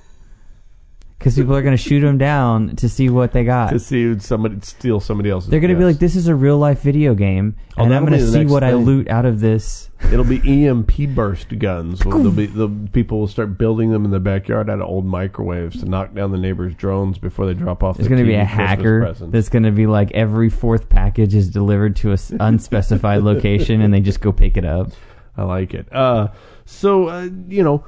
Because 1.20 1.36
people 1.36 1.54
are 1.54 1.62
going 1.62 1.76
to 1.76 1.84
shoot 1.84 2.00
them 2.00 2.18
down 2.18 2.78
to 2.78 2.88
see 2.88 3.10
what 3.10 3.34
they 3.34 3.44
got. 3.44 3.72
to 3.72 3.80
see 3.80 4.18
somebody 4.20 4.56
steal 4.62 5.02
somebody 5.02 5.30
else's. 5.30 5.50
They're 5.50 5.60
going 5.60 5.74
to 5.74 5.78
be 5.78 5.84
like, 5.84 6.00
"This 6.00 6.16
is 6.16 6.30
a 6.30 6.34
real 6.36 6.58
life 6.58 6.82
video 6.82 7.14
game, 7.14 7.58
Oh, 7.78 7.84
and 7.84 7.94
I'm 7.94 8.06
that'll 8.06 8.08
going 8.08 8.20
be 8.20 8.20
to 8.20 8.26
the 8.26 8.32
see 8.32 8.40
next 8.40 8.52
what 8.52 8.64
I 8.64 8.72
thing. 8.72 8.86
loot 8.86 9.10
out 9.10 9.26
of 9.26 9.42
this." 9.42 9.90
It'll 10.14 10.24
be 10.24 10.66
EMP 10.66 11.10
burst 11.14 11.60
guns. 11.60 12.06
Well, 12.10 12.20
They'll 12.20 12.32
be 12.32 12.46
the 12.46 12.70
people 12.94 13.20
will 13.20 13.28
start 13.28 13.58
building 13.58 13.92
them 13.92 14.06
in 14.06 14.12
the 14.12 14.20
backyard 14.22 14.70
out 14.70 14.80
of 14.80 14.88
old 14.88 15.06
microwaves 15.06 15.82
to 15.82 15.86
knock 15.90 16.14
down 16.14 16.32
the 16.32 16.38
neighbors' 16.38 16.74
drones 16.76 17.18
before 17.18 17.46
they 17.46 17.54
drop 17.54 17.84
off. 17.84 17.98
There's 17.98 18.08
going 18.08 18.22
to 18.22 18.26
be 18.26 18.36
a 18.36 18.46
hacker 18.46 19.14
that's 19.14 19.50
going 19.50 19.64
to 19.64 19.72
be 19.72 19.88
like 19.88 20.12
every 20.14 20.50
fourth 20.50 20.88
package 20.88 21.36
is 21.36 21.50
delivered 21.50 21.98
to 21.98 22.12
a 22.12 22.14
s- 22.14 22.32
unspecified 22.40 23.24
location, 23.24 23.82
and 23.82 23.94
they 23.94 24.00
just 24.00 24.22
go 24.22 24.32
pick 24.32 24.56
it 24.56 24.64
up. 24.64 24.92
I 25.38 25.44
like 25.44 25.74
it. 25.74 25.94
Uh, 25.94 26.30
so 26.66 27.10
uh, 27.10 27.28
you 27.50 27.62
know, 27.64 27.84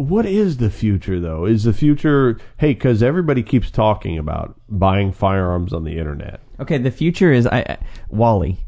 what 0.00 0.26
is 0.26 0.56
the 0.58 0.70
future 0.70 1.20
though? 1.20 1.44
Is 1.44 1.64
the 1.64 1.72
future? 1.72 2.38
Hey, 2.58 2.74
because 2.74 3.02
everybody 3.02 3.42
keeps 3.42 3.70
talking 3.70 4.18
about 4.18 4.58
buying 4.68 5.12
firearms 5.12 5.72
on 5.72 5.84
the 5.84 5.98
internet. 5.98 6.40
Okay, 6.58 6.78
the 6.78 6.90
future 6.90 7.32
is 7.32 7.46
I, 7.46 7.60
I 7.60 7.78
Wall-E. 8.08 8.58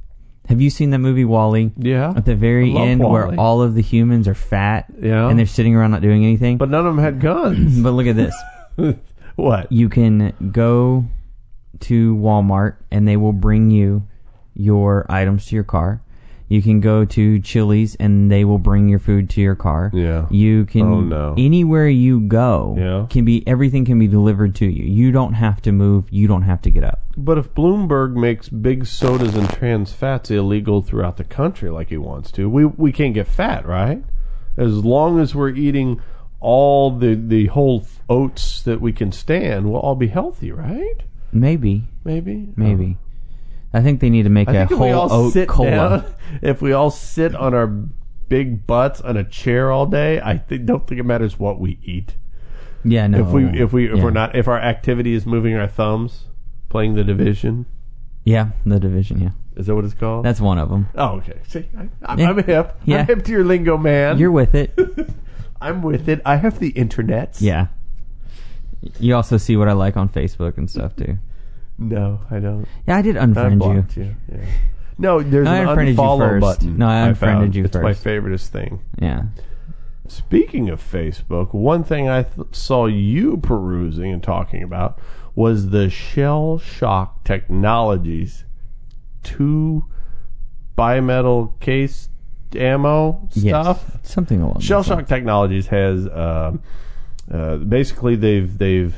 Have 0.48 0.60
you 0.60 0.70
seen 0.70 0.90
that 0.90 0.98
movie 0.98 1.24
Wall-E? 1.24 1.70
Yeah, 1.78 2.12
At 2.16 2.24
the 2.24 2.34
very 2.34 2.74
end, 2.76 3.00
Wall-E. 3.00 3.12
where 3.12 3.40
all 3.40 3.62
of 3.62 3.74
the 3.74 3.82
humans 3.82 4.26
are 4.26 4.34
fat, 4.34 4.86
Yeah. 5.00 5.28
and 5.28 5.38
they're 5.38 5.46
sitting 5.46 5.74
around 5.76 5.92
not 5.92 6.02
doing 6.02 6.24
anything. 6.24 6.58
but 6.58 6.68
none 6.68 6.86
of 6.86 6.94
them 6.96 7.02
had 7.04 7.20
guns. 7.20 7.80
but 7.82 7.92
look 7.92 8.06
at 8.06 8.16
this. 8.16 8.34
what? 9.36 9.70
you 9.70 9.88
can 9.88 10.34
go 10.52 11.04
to 11.80 12.14
Walmart 12.16 12.76
and 12.90 13.06
they 13.08 13.16
will 13.16 13.32
bring 13.32 13.70
you 13.70 14.06
your 14.54 15.06
items 15.08 15.46
to 15.46 15.54
your 15.54 15.64
car. 15.64 16.02
You 16.52 16.60
can 16.60 16.80
go 16.80 17.06
to 17.06 17.38
Chili's 17.40 17.94
and 17.94 18.30
they 18.30 18.44
will 18.44 18.58
bring 18.58 18.86
your 18.86 18.98
food 18.98 19.30
to 19.30 19.40
your 19.40 19.54
car. 19.54 19.90
Yeah. 19.94 20.26
You 20.30 20.66
oh, 20.68 20.70
can 20.70 20.82
Oh, 20.82 21.00
no. 21.00 21.34
anywhere 21.38 21.88
you 21.88 22.20
go 22.20 22.74
Yeah. 22.78 23.06
can 23.08 23.24
be 23.24 23.42
everything 23.46 23.86
can 23.86 23.98
be 23.98 24.06
delivered 24.06 24.54
to 24.56 24.66
you. 24.66 24.84
You 24.84 25.12
don't 25.12 25.32
have 25.32 25.62
to 25.62 25.72
move, 25.72 26.04
you 26.10 26.28
don't 26.28 26.42
have 26.42 26.60
to 26.62 26.70
get 26.70 26.84
up. 26.84 27.00
But 27.16 27.38
if 27.38 27.54
Bloomberg 27.54 28.14
makes 28.14 28.50
big 28.50 28.84
sodas 28.84 29.34
and 29.34 29.48
trans 29.48 29.94
fats 29.94 30.30
illegal 30.30 30.82
throughout 30.82 31.16
the 31.16 31.24
country 31.24 31.70
like 31.70 31.88
he 31.88 31.96
wants 31.96 32.30
to, 32.32 32.50
we 32.50 32.66
we 32.66 32.92
can't 32.92 33.14
get 33.14 33.28
fat, 33.28 33.66
right? 33.66 34.04
As 34.58 34.84
long 34.84 35.18
as 35.20 35.34
we're 35.34 35.48
eating 35.48 36.02
all 36.40 36.90
the 36.90 37.14
the 37.14 37.46
whole 37.46 37.86
oats 38.10 38.60
that 38.60 38.82
we 38.82 38.92
can 38.92 39.10
stand, 39.10 39.70
we'll 39.70 39.80
all 39.80 39.94
be 39.94 40.08
healthy, 40.08 40.52
right? 40.52 41.02
Maybe, 41.32 41.84
Maybe. 42.04 42.48
maybe. 42.56 42.98
Uh, 43.00 43.11
I 43.74 43.80
think 43.82 44.00
they 44.00 44.10
need 44.10 44.24
to 44.24 44.28
make 44.30 44.48
I 44.48 44.52
a 44.52 44.54
think 44.68 44.72
if 44.72 44.78
we 44.78 44.90
whole 44.90 45.00
all 45.10 45.12
oat 45.26 45.32
sit 45.32 45.48
cola. 45.48 45.70
down, 45.70 46.14
if 46.42 46.60
we 46.62 46.72
all 46.72 46.90
sit 46.90 47.34
on 47.34 47.54
our 47.54 47.66
big 47.66 48.66
butts 48.66 49.00
on 49.00 49.16
a 49.16 49.24
chair 49.24 49.70
all 49.70 49.86
day, 49.86 50.20
I 50.20 50.38
think, 50.38 50.64
don't 50.66 50.86
think 50.86 50.98
it 51.00 51.04
matters 51.04 51.38
what 51.38 51.58
we 51.60 51.78
eat. 51.84 52.16
Yeah, 52.84 53.06
no. 53.06 53.20
If 53.20 53.28
we 53.28 53.44
if 53.60 53.72
we 53.72 53.90
if 53.90 53.96
Yeah. 53.98 54.04
we're 54.04 54.10
not 54.10 54.34
if 54.36 54.48
our 54.48 54.58
activity 54.58 55.14
is 55.14 55.24
moving 55.24 55.54
our 55.54 55.68
thumbs, 55.68 56.26
playing 56.68 56.94
the 56.94 57.04
division, 57.04 57.66
Yeah, 58.24 58.48
the 58.66 58.78
division, 58.80 59.20
yeah. 59.20 59.30
Is 59.54 59.66
that 59.66 59.74
what 59.74 59.84
it's 59.84 59.94
called? 59.94 60.24
That's 60.24 60.40
one 60.40 60.58
of 60.58 60.70
them. 60.70 60.88
oh, 60.94 61.16
okay. 61.18 61.38
See, 61.46 61.66
I, 61.78 61.88
I'm, 62.04 62.18
Yeah. 62.18 62.30
I'm 62.30 62.42
hip. 62.42 62.80
Yeah. 62.84 62.98
I'm 63.00 63.06
hip 63.06 63.24
to 63.24 63.32
your 63.32 63.44
lingo, 63.44 63.76
man. 63.76 64.18
You're 64.18 64.30
with 64.32 64.54
it. 64.54 64.72
I'm 65.60 65.82
with 65.82 66.08
it. 66.08 66.20
I 66.24 66.36
have 66.36 66.58
the 66.58 66.70
internet. 66.70 67.36
yeah. 67.40 67.66
You 68.98 69.14
also 69.14 69.36
see 69.36 69.56
what 69.56 69.68
I 69.68 69.72
like 69.74 69.96
on 69.96 70.08
Facebook 70.08 70.58
and 70.58 70.68
stuff 70.68 70.96
too. 70.96 71.18
No, 71.78 72.20
I 72.30 72.38
don't. 72.38 72.66
Yeah, 72.86 72.96
I 72.96 73.02
did 73.02 73.16
I 73.16 73.24
unfriend 73.26 73.52
you. 73.52 73.58
blocked 73.58 73.96
you. 73.96 74.14
Yeah. 74.30 74.44
No, 74.98 75.22
there's 75.22 75.44
No, 75.46 75.50
I 75.52 75.56
an 75.58 75.68
unfriended 75.68 75.96
you 75.96 76.00
unfollow 76.02 76.18
first. 76.18 76.40
button. 76.40 76.78
No, 76.78 76.86
I 76.88 77.08
unfriended 77.08 77.42
found. 77.44 77.54
you 77.56 77.64
it's 77.64 77.76
my 77.76 77.92
favoriteest 77.92 78.48
thing. 78.48 78.80
Yeah. 79.00 79.22
Speaking 80.06 80.68
of 80.68 80.80
Facebook, 80.82 81.54
one 81.54 81.82
thing 81.84 82.08
I 82.08 82.24
th- 82.24 82.48
saw 82.52 82.86
you 82.86 83.38
perusing 83.38 84.12
and 84.12 84.22
talking 84.22 84.62
about 84.62 85.00
was 85.34 85.70
the 85.70 85.88
Shell 85.88 86.58
Shock 86.58 87.24
Technologies 87.24 88.44
two 89.22 89.84
bimetal 90.76 91.58
case 91.60 92.08
ammo 92.54 93.26
stuff. 93.30 93.84
Yes. 93.94 94.10
Something 94.10 94.42
along 94.42 94.60
Shell 94.60 94.80
those 94.82 94.88
lines. 94.90 95.00
Shock 95.06 95.08
Technologies 95.08 95.66
has 95.68 96.06
um 96.08 96.62
uh, 97.30 97.56
basically 97.56 98.16
they've 98.16 98.58
they've 98.58 98.94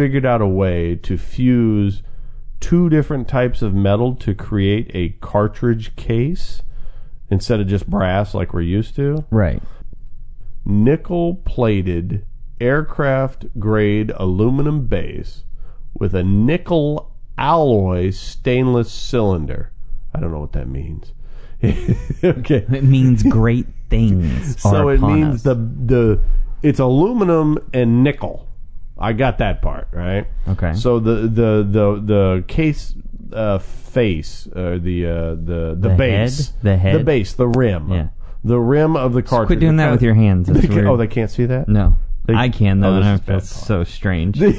figured 0.00 0.24
out 0.24 0.40
a 0.40 0.46
way 0.46 0.96
to 0.96 1.18
fuse 1.18 2.02
two 2.58 2.88
different 2.88 3.28
types 3.28 3.60
of 3.60 3.74
metal 3.74 4.14
to 4.14 4.34
create 4.34 4.90
a 4.94 5.10
cartridge 5.20 5.94
case 5.94 6.62
instead 7.30 7.60
of 7.60 7.66
just 7.66 7.86
brass 7.86 8.32
like 8.32 8.54
we're 8.54 8.62
used 8.62 8.96
to. 8.96 9.22
Right. 9.28 9.62
Nickel 10.64 11.34
plated 11.44 12.24
aircraft 12.62 13.44
grade 13.60 14.10
aluminum 14.16 14.86
base 14.86 15.44
with 15.92 16.14
a 16.14 16.22
nickel 16.22 17.14
alloy 17.36 18.08
stainless 18.08 18.90
cylinder. 18.90 19.70
I 20.14 20.20
don't 20.20 20.32
know 20.32 20.40
what 20.40 20.52
that 20.52 20.66
means. 20.66 21.12
okay. 21.62 22.64
It 22.72 22.84
means 22.84 23.22
great 23.22 23.66
things. 23.90 24.62
So 24.62 24.88
it 24.88 25.02
means 25.02 25.34
us. 25.34 25.42
the 25.42 25.56
the 25.56 26.20
it's 26.62 26.80
aluminum 26.80 27.58
and 27.74 28.02
nickel. 28.02 28.46
I 29.00 29.12
got 29.14 29.38
that 29.38 29.62
part 29.62 29.88
right. 29.92 30.26
Okay. 30.48 30.74
So 30.74 30.98
the 30.98 31.14
the 31.22 31.66
the 31.68 32.02
the 32.04 32.44
case 32.46 32.94
uh, 33.32 33.58
face 33.58 34.46
uh, 34.54 34.78
the 34.80 35.06
uh, 35.06 35.30
the 35.36 35.76
the, 35.78 35.88
The 35.88 35.94
base 35.96 36.48
head? 36.50 36.56
The 36.62 36.76
head? 36.76 36.94
the 37.00 37.04
base 37.04 37.32
the 37.34 37.48
rim 37.48 37.90
Yeah. 37.92 38.08
the 38.44 38.58
rim 38.58 38.96
of 38.96 39.12
the 39.14 39.22
cartridge. 39.22 39.46
Quit 39.46 39.60
doing 39.60 39.76
that 39.76 39.90
with 39.90 40.02
your 40.02 40.14
hands. 40.14 40.48
That's 40.48 40.66
They 40.66 40.74
weird. 40.74 40.86
oh, 40.86 40.96
they 40.96 41.06
can't 41.06 41.30
see 41.30 41.46
that. 41.46 41.68
no. 41.68 41.96
They- 42.26 42.34
I 42.34 42.48
can 42.50 42.80
though, 42.80 42.90
Oh, 42.90 42.96
and 42.96 43.04
I 43.04 43.14
is 43.14 43.20
feel 43.20 43.36
bad 43.36 43.44
so 43.44 43.84
strange. 43.84 44.40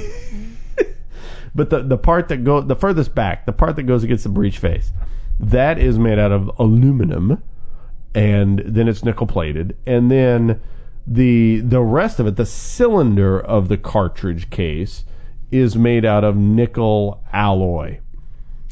But 1.54 1.70
the 1.70 1.82
the 1.82 1.98
part 1.98 2.30
that 2.30 2.46
go 2.46 2.62
the 2.62 2.78
furthest 2.78 3.14
back, 3.14 3.46
the 3.46 3.52
part 3.52 3.76
that 3.76 3.84
goes 3.84 4.04
against 4.06 4.24
the 4.24 4.30
breech 4.30 4.58
face, 4.58 4.94
that 5.40 5.78
is 5.78 6.00
made 6.00 6.18
out 6.18 6.32
of 6.32 6.50
aluminum, 6.58 7.44
and 8.16 8.60
then 8.66 8.88
it's 8.88 9.04
nickel 9.04 9.28
plated, 9.28 9.76
and 9.86 10.10
then 10.10 10.62
the 11.06 11.60
the 11.62 11.82
rest 11.82 12.20
of 12.20 12.28
it, 12.28 12.36
the 12.36 12.46
cylinder 12.46 13.40
of 13.40 13.68
the 13.68 13.78
cartridge 13.78 14.50
case, 14.50 15.06
is 15.52 15.76
made 15.76 16.06
out 16.06 16.24
of 16.24 16.36
nickel 16.36 17.24
alloy. 17.32 18.00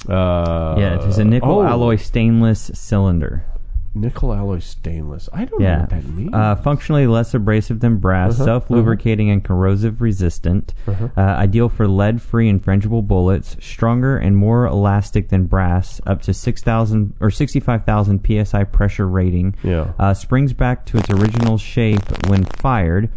Uh, 0.08 0.76
yeah, 0.78 1.06
it's 1.06 1.18
a 1.18 1.26
nickel 1.26 1.60
oh, 1.60 1.64
alloy 1.64 1.96
stainless 1.96 2.72
cylinder. 2.74 3.44
Nickel 3.94 4.34
alloy 4.34 4.60
stainless. 4.60 5.28
I 5.34 5.46
don't 5.46 5.60
know 5.60 5.66
Yeah. 5.68 5.80
what 5.82 5.90
that 5.90 6.08
means. 6.08 6.34
Uh, 6.34 6.56
functionally 6.56 7.08
less 7.08 7.34
abrasive 7.34 7.80
than 7.80 7.98
brass, 7.98 8.36
Uh-huh, 8.36 8.46
self 8.46 8.70
lubricating 8.70 9.30
and 9.30 9.44
corrosive 9.44 10.02
resistant. 10.02 10.74
Uh-huh. 10.88 11.08
Uh, 11.18 11.22
ideal 11.22 11.70
for 11.70 11.88
lead 11.88 12.22
free 12.22 12.50
and 12.50 12.64
frangible 12.64 13.06
bullets. 13.06 13.58
Stronger 13.60 14.18
and 14.18 14.38
more 14.38 14.66
elastic 14.66 15.30
than 15.30 15.46
brass, 15.46 16.00
up 16.06 16.22
to 16.24 16.34
6,000 16.34 17.14
or 17.20 17.30
65,000 17.32 18.20
psi 18.46 18.64
pressure 18.64 19.08
rating. 19.08 19.56
Yeah. 19.64 19.88
Uh, 19.98 20.14
springs 20.14 20.54
back 20.54 20.86
to 20.88 20.98
its 20.98 21.10
original 21.10 21.58
shape 21.58 22.02
when 22.28 22.44
fired. 22.46 23.10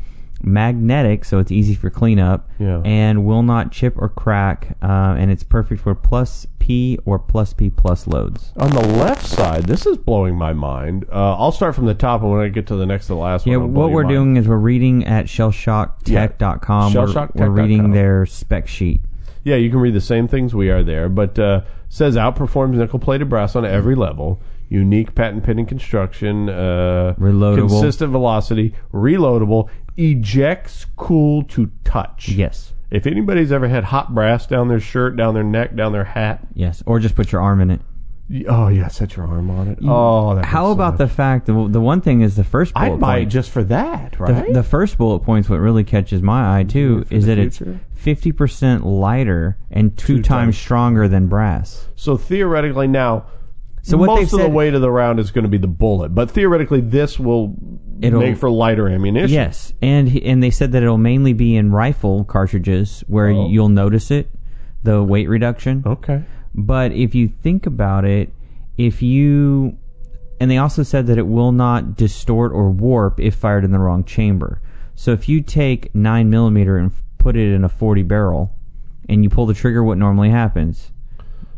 Magnetic, 0.44 1.24
so 1.24 1.38
it's 1.38 1.50
easy 1.52 1.74
for 1.74 1.90
cleanup. 1.90 2.48
Yeah. 2.59 2.81
And 2.85 3.24
will 3.24 3.42
not 3.42 3.72
chip 3.72 3.94
or 3.96 4.09
crack. 4.09 4.76
Uh, 4.83 5.14
and 5.18 5.31
it's 5.31 5.42
perfect 5.42 5.81
for 5.83 5.94
plus 5.94 6.46
P 6.59 6.98
or 7.05 7.18
plus 7.18 7.52
P 7.52 7.70
plus 7.70 8.07
loads. 8.07 8.52
On 8.59 8.70
the 8.70 8.87
left 8.98 9.26
side, 9.26 9.64
this 9.64 9.85
is 9.87 9.96
blowing 9.96 10.37
my 10.37 10.52
mind. 10.52 11.05
Uh, 11.12 11.35
I'll 11.37 11.52
start 11.52 11.74
from 11.74 11.87
the 11.87 11.94
top, 11.94 12.22
and 12.22 12.31
when 12.31 12.40
I 12.40 12.48
get 12.48 12.66
to 12.68 12.76
the 12.76 12.87
next 12.87 13.07
to 13.07 13.14
the 13.14 13.18
last 13.20 13.46
Yeah, 13.46 13.57
one, 13.57 13.70
it'll 13.70 13.81
what 13.83 13.90
we're 13.90 14.02
mind. 14.05 14.14
doing 14.14 14.37
is 14.37 14.46
we're 14.48 14.57
reading 14.57 15.05
at 15.07 15.26
shellshocktech.com. 15.26 16.92
Yeah, 16.92 17.00
We're, 17.00 17.07
shellshocktech.com. 17.07 17.31
we're 17.35 17.50
reading 17.50 17.92
their 17.92 18.26
spec 18.26 18.68
sheet. 18.68 19.00
Yeah, 19.44 19.57
you 19.57 19.70
can 19.70 19.81
read 19.81 19.94
the 19.94 20.00
same 20.00 20.28
things 20.28 20.55
we 20.55 20.70
are 20.70 20.85
there, 20.85 21.09
but 21.09 21.37
uh, 21.38 21.62
says 21.88 22.14
outperforms 22.16 22.74
nickel 22.76 23.00
plated 23.00 23.28
brass 23.28 23.57
on 23.57 23.64
every 23.64 23.96
level. 23.96 24.40
Unique 24.72 25.14
patent 25.14 25.44
pending 25.44 25.66
construction, 25.66 26.48
uh, 26.48 27.14
Reloadable. 27.18 27.68
consistent 27.68 28.11
velocity, 28.11 28.74
reloadable, 28.92 29.68
ejects 29.98 30.87
cool 30.96 31.42
to 31.44 31.70
touch. 31.85 32.28
Yes. 32.30 32.72
If 32.90 33.06
anybody's 33.06 33.52
ever 33.52 33.68
had 33.68 33.85
hot 33.85 34.14
brass 34.14 34.46
down 34.46 34.68
their 34.68 34.80
shirt, 34.80 35.16
down 35.16 35.35
their 35.35 35.44
neck, 35.44 35.74
down 35.76 35.92
their 35.92 36.04
hat, 36.04 36.46
Yes. 36.54 36.82
Or 36.87 36.98
just 36.98 37.14
put 37.14 37.32
your 37.32 37.40
arm 37.40 37.61
in 37.61 37.70
it. 37.70 37.80
y- 38.30 38.44
oh 38.48 38.68
yeah, 38.68 38.88
set 38.88 39.16
your 39.16 39.26
arm 39.26 39.50
on 39.50 39.68
it. 39.68 39.78
Oh, 39.82 40.35
that 40.37 40.44
How 40.46 40.61
hurts 40.62 40.68
so 40.68 40.72
about 40.72 40.92
much. 40.94 40.98
the 40.98 41.08
fact 41.08 41.46
that 41.46 41.68
the 41.70 41.80
one 41.80 42.00
thing 42.00 42.20
is 42.22 42.37
the 42.37 42.44
first 42.44 42.72
bullet 42.74 42.92
I'd 42.94 43.00
buy 43.00 43.16
it 43.16 43.20
point. 43.22 43.32
just 43.32 43.50
for 43.50 43.64
that, 43.64 44.12
the, 44.12 44.18
right? 44.18 44.52
the 44.52 44.62
first 44.62 44.96
bullet 44.98 45.20
point's 45.20 45.48
what 45.50 45.61
really 45.61 45.85
catches 45.85 46.22
my 46.22 46.58
eye 46.61 46.62
too 46.64 47.04
is 47.11 47.24
the 47.26 47.35
that 47.35 47.38
it's 47.38 47.62
fifty 47.94 48.32
percent 48.32 48.85
lighter 48.87 49.56
and 49.70 49.96
two, 49.98 50.16
Two 50.18 50.22
times, 50.22 50.28
times. 50.54 50.58
stronger 50.58 51.08
than 51.08 51.26
brass. 51.28 51.88
So 51.94 52.16
theoretically, 52.16 52.88
now, 52.88 53.24
So 53.84 53.96
what 53.96 54.06
most 54.06 54.32
of 54.32 54.38
the 54.38 54.48
weight 54.48 54.74
of 54.74 54.80
the 54.80 54.90
round 54.90 55.18
is 55.18 55.30
going 55.32 55.42
to 55.42 55.48
be 55.48 55.58
the 55.58 55.66
bullet, 55.66 56.14
but 56.14 56.30
theoretically, 56.30 56.80
this 56.80 57.18
will 57.18 57.54
make 57.98 58.36
for 58.36 58.48
lighter 58.48 58.88
ammunition. 58.88 59.34
Yes, 59.34 59.72
and 59.82 60.08
he- 60.08 60.24
and 60.24 60.40
they 60.42 60.50
said 60.50 60.70
that 60.72 60.82
it'll 60.84 60.98
mainly 60.98 61.32
be 61.32 61.56
in 61.56 61.72
rifle 61.72 62.22
cartridges 62.24 63.02
where 63.08 63.28
Oh. 63.30 63.48
you'll 63.48 63.68
notice 63.68 64.10
it, 64.12 64.28
the 64.84 65.02
weight 65.02 65.28
reduction. 65.28 65.82
Okay. 65.84 66.22
But 66.54 66.92
if 66.92 67.14
you 67.14 67.26
think 67.28 67.66
about 67.66 68.04
it, 68.04 68.32
if 68.78 69.02
you 69.02 69.76
and 70.40 70.50
they 70.50 70.58
also 70.58 70.82
said 70.84 71.06
that 71.08 71.18
it 71.18 71.26
will 71.26 71.52
not 71.52 71.96
distort 71.96 72.52
or 72.52 72.70
warp 72.70 73.18
if 73.20 73.34
fired 73.34 73.64
in 73.64 73.70
the 73.72 73.78
wrong 73.78 74.04
chamber. 74.04 74.60
So 74.94 75.10
if 75.12 75.28
you 75.28 75.40
take 75.40 75.92
nine 75.94 76.30
millimeter 76.30 76.76
and 76.78 76.90
f- 76.92 77.02
put 77.18 77.34
it 77.36 77.52
in 77.52 77.64
a 77.64 77.68
forty 77.68 78.02
barrel, 78.02 78.52
and 79.08 79.24
you 79.24 79.30
pull 79.30 79.46
the 79.46 79.54
trigger, 79.54 79.82
what 79.82 79.98
normally 79.98 80.30
happens? 80.30 80.91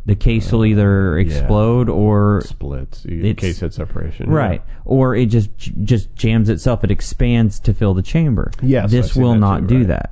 The 0.07 0.15
case 0.15 0.53
will 0.53 0.67
either 0.67 1.19
explode 1.19 1.89
or 1.89 2.43
Splits. 2.45 3.07
It's- 3.07 3.37
case 3.37 3.61
head 3.61 3.73
separation. 3.73 4.29
right, 4.31 4.63
or 4.85 5.15
it 5.17 5.27
just 5.27 5.51
just 5.57 6.15
jams 6.15 6.49
itself. 6.51 6.85
It 6.85 6.91
expands 6.91 7.59
to 7.61 7.73
fill 7.73 7.95
the 7.95 8.03
chamber. 8.03 8.51
Yes, 8.63 8.85
I've 8.85 8.91
this 8.91 9.13
seen 9.13 9.23
will 9.23 9.33
that 9.33 9.39
not 9.39 9.61
too, 9.61 9.67
do 9.67 9.79
right. 9.79 9.87
that. 9.89 10.11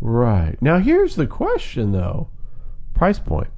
Right. 0.00 0.56
Now 0.62 0.78
here's 0.78 1.14
the 1.16 1.26
question 1.26 1.92
though. 1.92 2.28
Price 2.94 3.18
point. 3.18 3.48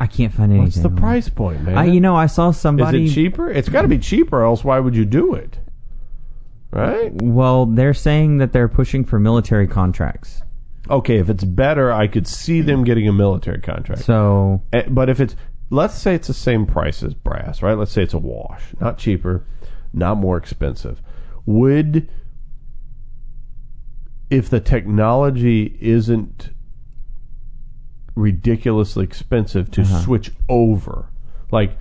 I 0.00 0.06
can't 0.06 0.32
find 0.32 0.50
anything. 0.52 0.64
What's 0.66 0.76
the 0.76 0.88
on 0.88 0.96
price 0.96 1.28
point, 1.28 1.62
man? 1.62 1.76
I, 1.78 1.84
you 1.86 2.00
know, 2.00 2.14
I 2.14 2.26
saw 2.26 2.50
somebody 2.50 3.04
Is 3.04 3.10
somebody. 3.10 3.10
it 3.10 3.14
cheaper? 3.30 3.50
It's 3.50 3.68
got 3.68 3.82
to 3.82 3.88
be 3.88 3.98
cheaper, 3.98 4.42
else 4.44 4.62
why 4.64 4.78
would 4.78 4.94
you 4.96 5.04
do 5.04 5.34
it? 5.34 5.58
Right? 6.70 7.12
Well, 7.22 7.66
they're 7.66 7.94
saying 7.94 8.38
that 8.38 8.52
they're 8.52 8.68
pushing 8.68 9.04
for 9.04 9.18
military 9.20 9.66
contracts. 9.68 10.42
Okay, 10.90 11.16
if 11.18 11.30
it's 11.30 11.44
better, 11.44 11.90
I 11.92 12.06
could 12.06 12.26
see 12.26 12.60
them 12.60 12.84
getting 12.84 13.08
a 13.08 13.12
military 13.12 13.60
contract. 13.60 14.02
So 14.04 14.62
Eh, 14.72 14.82
But 14.88 15.08
if 15.08 15.18
it's, 15.20 15.34
let's 15.70 15.94
say 15.94 16.14
it's 16.14 16.28
the 16.28 16.34
same 16.34 16.66
price 16.66 17.02
as 17.02 17.14
brass, 17.14 17.62
right? 17.62 17.76
Let's 17.78 17.92
say 17.92 18.02
it's 18.02 18.12
a 18.14 18.18
wash, 18.18 18.62
not 18.80 18.98
cheaper, 18.98 19.46
not 19.92 20.18
more 20.18 20.36
expensive. 20.36 21.00
Would, 21.46 22.08
if 24.30 24.50
the 24.50 24.60
technology 24.60 25.76
isn't 25.80 26.50
ridiculously 28.14 29.04
expensive 29.04 29.70
to 29.72 29.84
switch 29.84 30.32
over, 30.48 31.06
like 31.50 31.76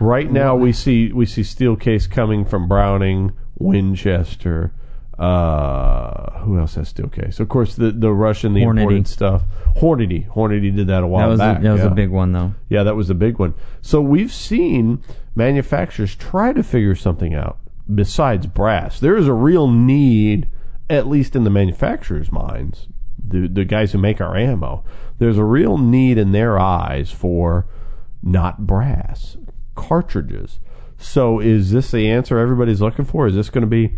right 0.00 0.30
now 0.30 0.56
we 0.56 0.72
see 0.72 1.12
we 1.12 1.26
see 1.26 1.42
steel 1.42 1.76
case 1.76 2.06
coming 2.06 2.44
from 2.44 2.66
Browning, 2.68 3.32
Winchester. 3.58 4.72
Uh, 5.20 6.38
who 6.40 6.58
else 6.58 6.76
has 6.76 6.88
steel 6.88 7.08
case? 7.08 7.40
Of 7.40 7.50
course, 7.50 7.74
the 7.74 7.90
the 7.90 8.10
Russian, 8.10 8.54
the 8.54 8.62
Hornady. 8.62 8.80
imported 8.80 9.06
stuff. 9.06 9.42
Hornady, 9.76 10.26
Hornady 10.30 10.74
did 10.74 10.86
that 10.86 11.02
a 11.02 11.06
while 11.06 11.26
that 11.26 11.30
was 11.30 11.38
back. 11.38 11.58
a, 11.58 11.62
that 11.62 11.72
was 11.72 11.82
yeah. 11.82 11.88
a 11.88 11.94
big 11.94 12.08
one, 12.08 12.32
though. 12.32 12.54
Yeah, 12.70 12.84
that 12.84 12.96
was 12.96 13.10
a 13.10 13.14
big 13.14 13.38
one. 13.38 13.52
So 13.82 14.00
we've 14.00 14.32
seen 14.32 15.02
manufacturers 15.34 16.14
try 16.14 16.54
to 16.54 16.62
figure 16.62 16.94
something 16.94 17.34
out 17.34 17.58
besides 17.94 18.46
brass. 18.46 18.98
There 18.98 19.14
is 19.14 19.28
a 19.28 19.34
real 19.34 19.68
need, 19.68 20.48
at 20.88 21.06
least 21.06 21.36
in 21.36 21.44
the 21.44 21.50
manufacturers' 21.50 22.32
minds, 22.32 22.88
the 23.22 23.46
the 23.46 23.66
guys 23.66 23.92
who 23.92 23.98
make 23.98 24.22
our 24.22 24.34
ammo. 24.34 24.84
There's 25.18 25.36
a 25.36 25.44
real 25.44 25.76
need 25.76 26.16
in 26.16 26.32
their 26.32 26.58
eyes 26.58 27.12
for 27.12 27.66
not 28.22 28.66
brass 28.66 29.36
cartridges. 29.74 30.60
So 31.00 31.40
is 31.40 31.70
this 31.72 31.90
the 31.90 32.10
answer 32.10 32.38
everybody's 32.38 32.80
looking 32.80 33.04
for? 33.06 33.26
Is 33.26 33.34
this 33.34 33.50
going 33.50 33.62
to 33.62 33.66
be 33.66 33.96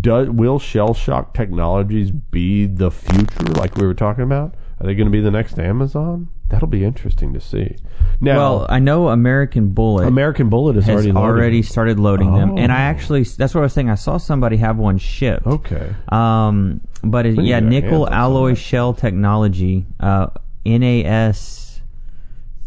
does 0.00 0.28
will 0.28 0.58
shell 0.58 0.94
shock 0.94 1.32
technologies 1.32 2.10
be 2.10 2.66
the 2.66 2.90
future 2.90 3.44
like 3.54 3.76
we 3.76 3.86
were 3.86 3.94
talking 3.94 4.24
about? 4.24 4.54
Are 4.80 4.86
they 4.86 4.94
going 4.94 5.06
to 5.06 5.12
be 5.12 5.20
the 5.20 5.30
next 5.30 5.58
Amazon? 5.58 6.28
That'll 6.48 6.66
be 6.68 6.84
interesting 6.84 7.32
to 7.34 7.40
see. 7.40 7.76
Now, 8.20 8.36
well, 8.36 8.66
I 8.68 8.80
know 8.80 9.08
American 9.08 9.68
Bullet 9.68 10.08
American 10.08 10.48
Bullet 10.48 10.76
is 10.76 10.86
has 10.86 10.94
already 11.06 11.12
already, 11.12 11.62
started 11.62 12.00
loading 12.00 12.34
them, 12.34 12.58
and 12.58 12.72
I 12.72 12.76
Oh. 12.76 12.90
actually 12.90 13.22
that's 13.22 13.54
what 13.54 13.60
I 13.60 13.64
was 13.64 13.72
saying. 13.72 13.88
I 13.88 13.94
saw 13.94 14.16
somebody 14.16 14.56
have 14.56 14.76
one 14.76 14.98
shipped. 14.98 15.46
Okay. 15.46 15.94
Um, 16.08 16.80
but 17.04 17.26
it, 17.26 17.36
yeah, 17.36 17.36
to 17.36 17.42
get 17.42 17.62
our 17.64 17.70
nickel 17.70 18.08
alloy 18.10 18.48
some 18.48 18.52
of 18.52 18.56
that. 18.56 18.62
shell 18.62 18.94
technology, 18.94 19.86
uh, 20.00 20.26
NAS 20.66 21.80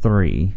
three. 0.01 0.53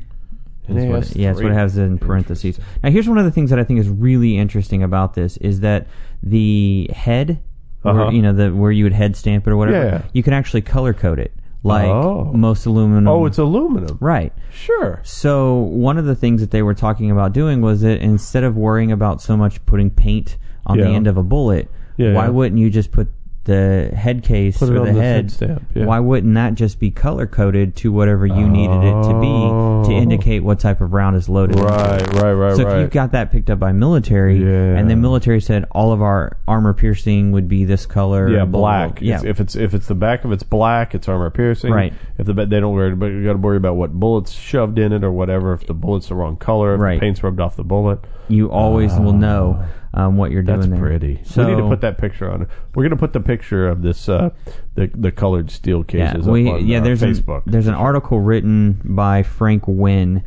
Is 0.68 0.84
what 0.86 1.10
it- 1.10 1.16
yeah, 1.16 1.28
that's 1.30 1.42
what 1.42 1.52
it 1.52 1.54
has 1.54 1.76
in 1.78 1.98
parentheses. 1.98 2.58
Now, 2.82 2.90
here's 2.90 3.08
one 3.08 3.18
of 3.18 3.24
the 3.24 3.30
things 3.30 3.50
that 3.50 3.58
I 3.58 3.64
think 3.64 3.80
is 3.80 3.88
really 3.88 4.36
interesting 4.38 4.82
about 4.82 5.14
this 5.14 5.36
is 5.38 5.60
that 5.60 5.86
the 6.22 6.90
head, 6.94 7.38
Uh-huh. 7.84 8.04
where, 8.04 8.12
you 8.12 8.22
know, 8.22 8.32
the 8.32 8.50
where 8.54 8.70
you 8.72 8.84
would 8.84 8.92
head 8.92 9.16
stamp 9.16 9.46
it 9.46 9.50
or 9.50 9.56
whatever, 9.56 9.84
Yeah. 9.86 10.02
you 10.12 10.22
can 10.22 10.32
actually 10.32 10.62
color 10.62 10.92
code 10.92 11.18
it 11.18 11.32
like 11.62 11.86
Oh. 11.86 12.30
most 12.34 12.66
aluminum. 12.66 13.08
Oh, 13.08 13.26
it's 13.26 13.38
aluminum. 13.38 13.96
right. 14.00 14.32
Sure. 14.50 15.00
So 15.02 15.54
one 15.54 15.98
of 15.98 16.04
the 16.04 16.14
things 16.14 16.40
that 16.40 16.50
they 16.50 16.62
were 16.62 16.74
talking 16.74 17.10
about 17.10 17.32
doing 17.32 17.60
was 17.60 17.80
that 17.82 18.00
instead 18.00 18.44
of 18.44 18.56
worrying 18.56 18.92
about 18.92 19.20
so 19.20 19.36
much 19.36 19.64
putting 19.66 19.90
paint 19.90 20.36
on 20.66 20.78
the 20.78 20.86
end 20.86 21.06
of 21.06 21.16
a 21.16 21.22
bullet, 21.22 21.68
Yeah, 21.96 22.12
why 22.14 22.24
yeah. 22.24 22.30
wouldn't 22.30 22.60
you 22.60 22.70
just 22.70 22.90
put 22.92 23.08
the 23.47 23.90
head 23.97 24.22
case 24.22 24.59
Put 24.59 24.70
or 24.70 24.84
the 24.84 24.92
the 24.92 25.01
head? 25.01 25.30
stamp, 25.30 25.64
yeah. 25.74 25.86
Why 25.86 25.99
wouldn't 25.99 26.34
that 26.34 26.55
just 26.55 26.78
be 26.78 26.90
color 26.90 27.26
coded 27.26 27.74
to 27.76 27.90
whatever 27.90 28.26
you 28.26 28.49
needed 28.49 28.84
it 28.84 29.03
to 29.09 29.20
be 29.20 29.26
Oh. 29.26 29.84
to 29.86 29.92
indicate 29.92 30.44
what 30.44 30.61
type 30.61 30.80
of 30.80 30.92
round 30.92 31.16
is 31.16 31.28
loaded? 31.28 31.59
Right, 31.59 32.03
right, 32.14 32.32
right, 32.32 32.57
So 32.57 32.64
right. 32.64 32.76
if 32.76 32.82
you 32.82 32.86
got 32.88 33.12
that 33.12 33.32
picked 33.32 33.49
up 33.49 33.59
by 33.59 33.72
military, 33.72 34.36
Yeah. 34.38 34.76
and 34.78 34.90
the 34.90 34.97
military 34.97 35.40
said 35.40 35.64
all 35.70 35.92
of 35.92 36.03
our 36.03 36.36
armor 36.47 36.74
piercing 36.74 37.32
would 37.32 37.49
be 37.49 37.64
this 37.64 37.86
color, 37.86 38.28
yeah, 38.28 38.44
blah, 38.44 38.47
blah, 38.47 38.61
black. 38.61 38.99
blah. 39.01 39.09
Yeah, 39.09 39.14
It's- 39.16 39.30
if 39.30 39.40
it's 39.40 39.57
if 39.57 39.72
it's 39.74 39.86
the 39.86 39.94
back 39.94 40.24
of 40.24 40.32
it's 40.32 40.42
black, 40.42 40.94
it's 40.94 41.09
armor 41.09 41.30
piercing. 41.30 41.72
Right. 41.72 41.92
If 42.18 42.26
the 42.26 42.32
they 42.34 42.61
don't 42.61 42.74
worry, 42.74 42.94
but 42.94 43.07
you 43.07 43.24
got 43.24 43.32
to 43.32 43.38
worry 43.38 43.57
about 43.57 43.76
what 43.76 43.92
bullets 43.92 44.32
shoved 44.32 44.78
in 44.78 44.92
it 44.92 45.03
or 45.03 45.11
whatever. 45.12 45.53
If 45.55 45.66
the 45.66 45.74
bullet's 45.74 46.09
the 46.09 46.14
wrong 46.14 46.36
color, 46.36 46.74
if 46.74 46.80
Right. 46.80 46.94
the 46.94 47.01
paint's 47.01 47.22
rubbed 47.22 47.40
off 47.40 47.57
the 47.57 47.64
bullet. 47.64 48.01
You 48.28 48.50
always 48.50 48.98
will 48.98 49.12
know 49.12 49.64
um, 49.94 50.16
what 50.16 50.30
you're 50.30 50.42
Ah. 50.42 50.46
That's 50.46 50.66
doing 50.66 50.80
there. 50.80 50.90
That's 50.90 51.00
pretty. 51.00 51.20
So 51.24 51.44
we 51.44 51.54
need 51.54 51.62
to 51.62 51.68
put 51.68 51.80
that 51.80 51.98
picture 51.98 52.30
on. 52.30 52.46
We're 52.74 52.82
going 52.82 52.90
to 52.90 52.96
put 52.96 53.12
the 53.12 53.20
picture 53.20 53.68
of 53.68 53.82
this 53.82 54.08
uh, 54.08 54.30
the 54.74 54.90
the 54.94 55.10
colored 55.10 55.50
steel 55.50 55.82
cases 55.84 56.26
yeah, 56.26 56.32
we, 56.32 56.48
up 56.48 56.54
on 56.56 56.66
yeah. 56.66 56.78
uh, 56.78 56.84
There's 56.84 57.02
Facebook. 57.02 57.46
An, 57.46 57.52
there's 57.52 57.66
an 57.66 57.74
article 57.74 58.20
written 58.20 58.80
by 58.84 59.22
Frank 59.22 59.64
Wynn, 59.66 60.22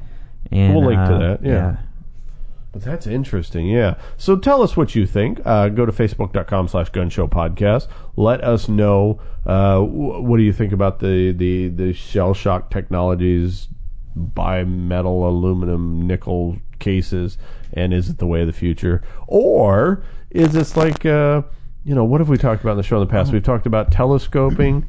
and 0.52 0.76
We'll 0.76 0.86
link 0.86 1.00
to 1.08 1.16
uh, 1.16 1.20
that, 1.20 1.46
yeah. 1.46 1.78
But 2.72 2.84
that's 2.84 3.08
interesting, 3.08 3.66
yeah. 3.68 3.96
So 4.18 4.36
tell 4.36 4.62
us 4.62 4.78
what 4.78 4.94
you 4.94 5.08
think. 5.08 5.42
Uh, 5.44 5.70
go 5.70 5.88
to 5.88 5.92
facebook.com 5.92 6.68
slash 6.68 6.92
gunshow 6.92 7.28
podcast. 7.28 7.88
Let 8.16 8.44
us 8.44 8.70
know 8.70 9.20
uh, 9.48 9.80
wh- 9.80 10.24
what 10.24 10.38
do 10.38 10.44
you 10.44 10.54
think 10.54 10.72
about 10.72 11.00
the, 11.00 11.32
the, 11.32 11.70
the 11.70 11.94
shell 11.94 12.36
shock 12.36 12.70
technologies, 12.70 13.70
bimetal, 14.16 15.28
aluminum, 15.28 16.06
nickel 16.06 16.58
cases, 16.80 17.38
and 17.74 17.94
is 17.94 18.10
it 18.10 18.18
the 18.18 18.28
way 18.28 18.42
of 18.42 18.48
the 18.48 18.54
future? 18.54 19.04
Or 19.28 20.04
is 20.32 20.54
this 20.54 20.76
like, 20.76 21.06
uh, 21.06 21.44
you 21.84 21.96
know, 21.96 22.04
what 22.04 22.22
have 22.22 22.30
we 22.30 22.38
talked 22.38 22.62
about 22.62 22.72
in 22.72 22.78
the 22.78 22.84
show 22.84 23.02
in 23.02 23.08
the 23.08 23.12
past? 23.12 23.32
We've 23.32 23.44
talked 23.44 23.66
about 23.66 23.92
telescoping. 23.92 24.88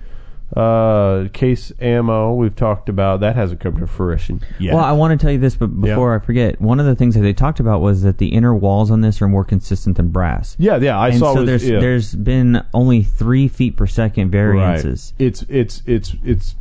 Uh, 0.56 1.28
case 1.32 1.70
ammo. 1.80 2.34
We've 2.34 2.56
talked 2.56 2.88
about 2.88 3.20
that 3.20 3.36
hasn't 3.36 3.60
come 3.60 3.78
to 3.78 3.86
fruition 3.86 4.40
yet. 4.58 4.74
Well, 4.74 4.82
I 4.82 4.90
want 4.90 5.12
to 5.12 5.24
tell 5.24 5.32
you 5.32 5.38
this, 5.38 5.54
but 5.54 5.68
before 5.68 6.12
I 6.12 6.18
forget, 6.18 6.60
one 6.60 6.80
of 6.80 6.86
the 6.86 6.96
things 6.96 7.14
that 7.14 7.20
they 7.20 7.32
talked 7.32 7.60
about 7.60 7.80
was 7.80 8.02
that 8.02 8.18
the 8.18 8.30
inner 8.30 8.52
walls 8.52 8.90
on 8.90 9.00
this 9.00 9.22
are 9.22 9.28
more 9.28 9.44
consistent 9.44 9.96
than 9.96 10.08
brass. 10.08 10.56
yeah, 10.58 10.76
yeah. 10.78 10.98
I 10.98 11.10
and 11.10 11.18
saw. 11.20 11.34
so 11.34 11.40
was- 11.42 11.46
there's 11.46 11.68
yeah. 11.68 11.78
there's 11.78 12.16
been 12.16 12.64
only 12.74 13.04
three 13.04 13.46
feet 13.46 13.76
per 13.76 13.86
second 13.86 14.30
variances. 14.30 15.12
Right. 15.20 15.26
It's 15.28 15.42
it's 15.48 15.82
it's 15.86 16.16
it's 16.24 16.56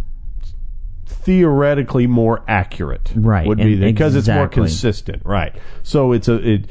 theoretically 1.10 2.08
more 2.08 2.44
accurate. 2.48 3.12
Right, 3.16 3.48
Would 3.48 3.58
be 3.58 3.76
because 3.76 4.16
it's 4.16 4.28
more 4.28 4.48
consistent. 4.48 5.24
Right. 5.26 5.56
So 5.84 6.12
it's 6.12 6.28
a 6.28 6.36
it. 6.36 6.70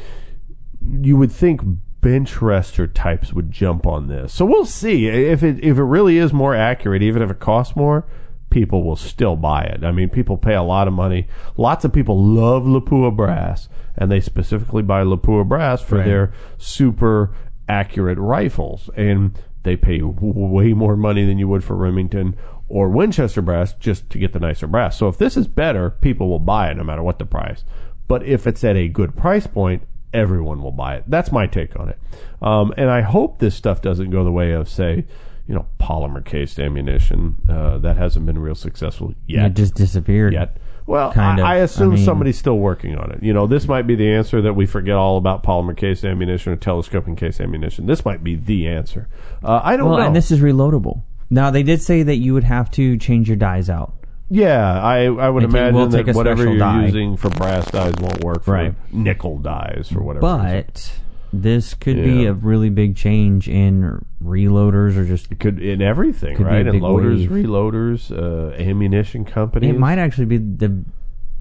You 1.02 1.16
would 1.16 1.32
think 1.32 1.60
bench 2.00 2.40
rester 2.40 2.86
types 2.86 3.32
would 3.32 3.50
jump 3.50 3.86
on 3.86 4.06
this. 4.06 4.32
So 4.32 4.44
we'll 4.44 4.64
see 4.64 5.08
if 5.08 5.42
it 5.42 5.62
if 5.62 5.76
it 5.76 5.82
really 5.82 6.18
is 6.18 6.32
more 6.32 6.54
accurate, 6.54 7.02
even 7.02 7.20
if 7.22 7.30
it 7.30 7.40
costs 7.40 7.74
more. 7.76 8.06
People 8.50 8.82
will 8.82 8.96
still 8.96 9.36
buy 9.36 9.62
it. 9.64 9.84
I 9.84 9.92
mean, 9.92 10.08
people 10.08 10.38
pay 10.38 10.54
a 10.54 10.62
lot 10.62 10.88
of 10.88 10.94
money. 10.94 11.26
Lots 11.58 11.84
of 11.84 11.92
people 11.92 12.24
love 12.24 12.62
Lapua 12.62 13.14
brass, 13.14 13.68
and 13.94 14.10
they 14.10 14.20
specifically 14.20 14.82
buy 14.82 15.02
Lapua 15.02 15.46
brass 15.46 15.82
for 15.82 15.96
Right. 15.96 16.06
their 16.06 16.32
super 16.56 17.34
accurate 17.68 18.16
rifles. 18.16 18.88
And 18.96 19.38
they 19.62 19.76
pay 19.76 20.00
way 20.02 20.72
more 20.72 20.96
money 20.96 21.24
than 21.24 21.38
you 21.38 21.48
would 21.48 21.64
for 21.64 21.76
Remington 21.76 22.36
or 22.68 22.88
Winchester 22.88 23.42
brass 23.42 23.72
just 23.74 24.08
to 24.10 24.18
get 24.18 24.32
the 24.32 24.40
nicer 24.40 24.66
brass. 24.66 24.96
So 24.98 25.08
if 25.08 25.18
this 25.18 25.36
is 25.36 25.46
better, 25.48 25.90
people 25.90 26.28
will 26.28 26.38
buy 26.38 26.70
it 26.70 26.76
no 26.76 26.84
matter 26.84 27.02
what 27.02 27.18
the 27.18 27.26
price. 27.26 27.64
But 28.06 28.22
if 28.24 28.46
it's 28.46 28.62
at 28.64 28.76
a 28.76 28.88
good 28.88 29.16
price 29.16 29.46
point, 29.46 29.82
everyone 30.14 30.62
will 30.62 30.72
buy 30.72 30.96
it. 30.96 31.04
That's 31.06 31.30
my 31.32 31.46
take 31.46 31.78
on 31.78 31.88
it. 31.90 31.98
Um, 32.40 32.72
and 32.76 32.88
I 32.90 33.00
hope 33.02 33.38
this 33.38 33.54
stuff 33.54 33.82
doesn't 33.82 34.10
go 34.10 34.24
the 34.24 34.32
way 34.32 34.52
of, 34.52 34.68
say, 34.68 35.04
you 35.46 35.54
know, 35.54 35.66
polymer 35.80 36.24
cased 36.24 36.58
ammunition. 36.58 37.36
Uh, 37.48 37.78
that 37.78 37.96
hasn't 37.96 38.26
been 38.26 38.38
real 38.38 38.54
successful 38.54 39.14
yet 39.26 39.46
It 39.46 39.54
just 39.54 39.74
disappeared. 39.74 40.32
yet. 40.34 40.56
Well, 40.88 41.12
Kind 41.12 41.38
of. 41.38 41.44
I, 41.44 41.52
I 41.52 41.56
assume 41.58 41.92
I 41.92 41.94
mean- 41.96 42.04
somebody's 42.04 42.38
still 42.38 42.58
working 42.58 42.96
on 42.96 43.12
it. 43.12 43.22
You 43.22 43.32
know, 43.34 43.46
this 43.46 43.68
might 43.68 43.86
be 43.86 43.94
the 43.94 44.10
answer 44.12 44.40
that 44.42 44.54
we 44.54 44.64
forget 44.66 44.96
all 44.96 45.18
about 45.18 45.42
polymer 45.42 45.76
case 45.76 46.02
ammunition 46.02 46.52
or 46.52 46.56
telescoping 46.56 47.14
case 47.14 47.40
ammunition. 47.40 47.84
This 47.86 48.04
might 48.06 48.24
be 48.24 48.36
the 48.36 48.66
answer. 48.68 49.06
Uh, 49.44 49.60
I 49.62 49.76
don't 49.76 49.90
Well, 49.90 49.98
know. 49.98 50.06
and 50.06 50.16
this 50.16 50.30
is 50.30 50.40
reloadable. 50.40 51.02
Now 51.30 51.50
they 51.50 51.62
did 51.62 51.82
say 51.82 52.02
that 52.04 52.16
you 52.16 52.32
would 52.32 52.44
have 52.44 52.70
to 52.72 52.96
change 52.96 53.28
your 53.28 53.36
dies 53.36 53.68
out. 53.68 53.92
yeah, 54.30 54.82
I 54.82 55.04
I 55.04 55.28
would 55.28 55.42
will 55.44 55.50
imagine 55.50 55.90
that 55.90 56.14
whatever 56.16 56.44
you're 56.44 56.58
die. 56.58 56.86
using 56.86 57.16
for 57.18 57.28
brass 57.30 57.70
dies 57.70 57.92
won't 58.00 58.24
work 58.24 58.44
for 58.44 58.52
Right. 58.54 58.74
nickel 58.92 59.38
dies 59.38 59.88
for 59.92 60.02
whatever. 60.02 60.20
But 60.22 60.90
this 61.32 61.74
could 61.74 61.96
be 61.96 62.26
a 62.26 62.32
really 62.32 62.70
big 62.70 62.96
change 62.96 63.48
in 63.48 64.04
reloaders 64.22 64.96
or 64.96 65.04
just 65.04 65.30
it 65.32 65.38
could 65.40 65.60
in 65.60 65.82
everything, 65.82 66.36
Could 66.36 66.46
right? 66.46 66.66
In 66.66 66.80
loaders, 66.80 67.28
wave. 67.28 67.44
reloaders, 67.46 68.10
uh, 68.10 68.54
ammunition 68.60 69.24
companies. 69.24 69.70
It 69.70 69.78
might 69.78 69.98
actually 69.98 70.26
be 70.26 70.38
the. 70.38 70.84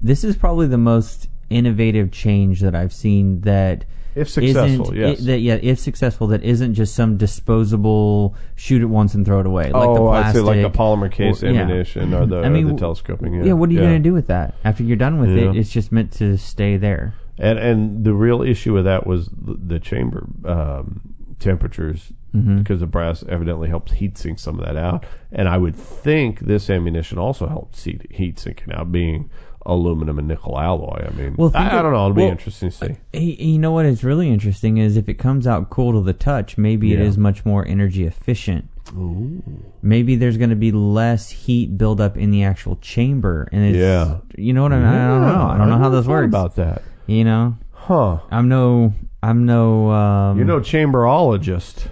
This 0.02 0.22
is 0.24 0.36
probably 0.36 0.66
the 0.66 0.78
most 0.78 1.28
innovative 1.50 2.10
change 2.12 2.60
that 2.60 2.74
I've 2.74 2.92
seen. 2.92 3.40
That 3.40 3.84
If 4.14 4.28
successful, 4.28 4.94
yes. 4.94 5.20
i- 5.20 5.24
that 5.24 5.40
yeah, 5.40 5.58
if 5.62 5.78
successful, 5.78 6.26
that 6.28 6.42
isn't 6.44 6.74
just 6.74 6.94
some 6.94 7.16
disposable 7.16 8.34
shoot 8.54 8.82
it 8.82 8.86
once 8.86 9.14
and 9.14 9.24
throw 9.24 9.40
it 9.40 9.46
away. 9.46 9.64
Like 9.64 9.72
the 9.72 9.78
oh, 10.00 10.08
I'd 10.08 10.34
say 10.34 10.40
like 10.40 10.62
the 10.62 10.70
polymer 10.70 11.10
case 11.10 11.42
or- 11.42 11.50
yeah. 11.50 11.62
ammunition 11.62 12.12
or 12.14 12.26
the, 12.26 12.40
I 12.42 12.48
mean, 12.48 12.66
the 12.68 12.74
telescoping. 12.74 13.32
Yeah, 13.34 13.44
Yeah, 13.46 13.52
what 13.54 13.70
are 13.70 13.72
you 13.72 13.80
going 13.80 14.02
to 14.02 14.08
do 14.08 14.12
with 14.12 14.26
that 14.28 14.54
after 14.64 14.82
you're 14.82 14.96
done 14.96 15.18
with 15.18 15.30
Yeah. 15.30 15.50
it? 15.50 15.56
It's 15.56 15.70
just 15.70 15.90
meant 15.92 16.12
to 16.12 16.36
stay 16.36 16.76
there. 16.76 17.14
And 17.38 17.58
and 17.58 18.04
the 18.04 18.14
real 18.14 18.42
issue 18.42 18.74
with 18.74 18.84
that 18.84 19.06
was 19.06 19.28
the, 19.32 19.78
chamber 19.78 20.26
um, 20.44 21.00
temperatures 21.38 22.12
Mm-hmm. 22.36 22.58
because 22.58 22.80
the 22.80 22.86
brass 22.86 23.24
evidently 23.26 23.70
helps 23.70 23.90
heat 23.90 24.18
sink 24.18 24.38
some 24.38 24.60
of 24.60 24.66
that 24.66 24.76
out. 24.76 25.06
And 25.32 25.48
I 25.48 25.56
would 25.56 25.74
think 25.74 26.40
this 26.40 26.68
ammunition 26.68 27.16
also 27.16 27.48
helps 27.48 27.84
heat, 27.84 28.38
sinking 28.38 28.70
out, 28.74 28.92
being 28.92 29.30
aluminum 29.64 30.18
and 30.18 30.28
nickel 30.28 30.60
alloy. 30.60 31.06
I 31.06 31.10
mean, 31.14 31.36
Well, 31.38 31.50
I, 31.54 31.78
I 31.78 31.82
don't 31.82 31.92
know. 31.94 32.04
It'll 32.04 32.12
be 32.12 32.24
interesting 32.26 32.70
to 32.70 32.76
see. 33.14 33.18
You 33.18 33.58
know 33.58 33.72
what 33.72 33.86
is 33.86 34.04
really 34.04 34.28
interesting 34.30 34.76
is 34.76 34.98
if 34.98 35.08
it 35.08 35.14
comes 35.14 35.46
out 35.46 35.70
cool 35.70 35.92
to 35.94 36.02
the 36.02 36.12
touch, 36.12 36.58
maybe 36.58 36.92
it 36.92 36.98
Yeah. 36.98 37.06
is 37.06 37.16
much 37.16 37.46
more 37.46 37.66
energy 37.66 38.04
efficient. 38.04 38.68
Ooh. 38.94 39.42
Maybe 39.80 40.14
there's 40.14 40.36
going 40.36 40.50
to 40.50 40.56
be 40.56 40.70
less 40.70 41.30
heat 41.30 41.78
buildup 41.78 42.18
in 42.18 42.30
the 42.30 42.42
actual 42.44 42.76
chamber, 42.76 43.48
and 43.52 43.64
it's 43.64 43.78
Yeah. 43.78 44.18
you 44.36 44.52
know 44.52 44.62
what 44.64 44.74
I 44.74 44.78
mean. 44.80 44.86
I 44.86 45.08
don't 45.08 45.22
know. 45.22 45.46
I 45.48 45.56
don't 45.56 45.70
know 45.70 45.78
how 45.78 45.88
this 45.88 46.06
works. 46.06 46.26
About 46.26 46.56
that, 46.56 46.82
You 47.08 47.24
know, 47.24 47.56
huh? 47.72 48.18
I'm 48.30 48.48
no, 48.50 48.92
I'm 49.22 49.46
no. 49.46 49.90
Um, 49.90 50.36
You're 50.36 50.46
no 50.46 50.60
chamberologist. 50.60 51.88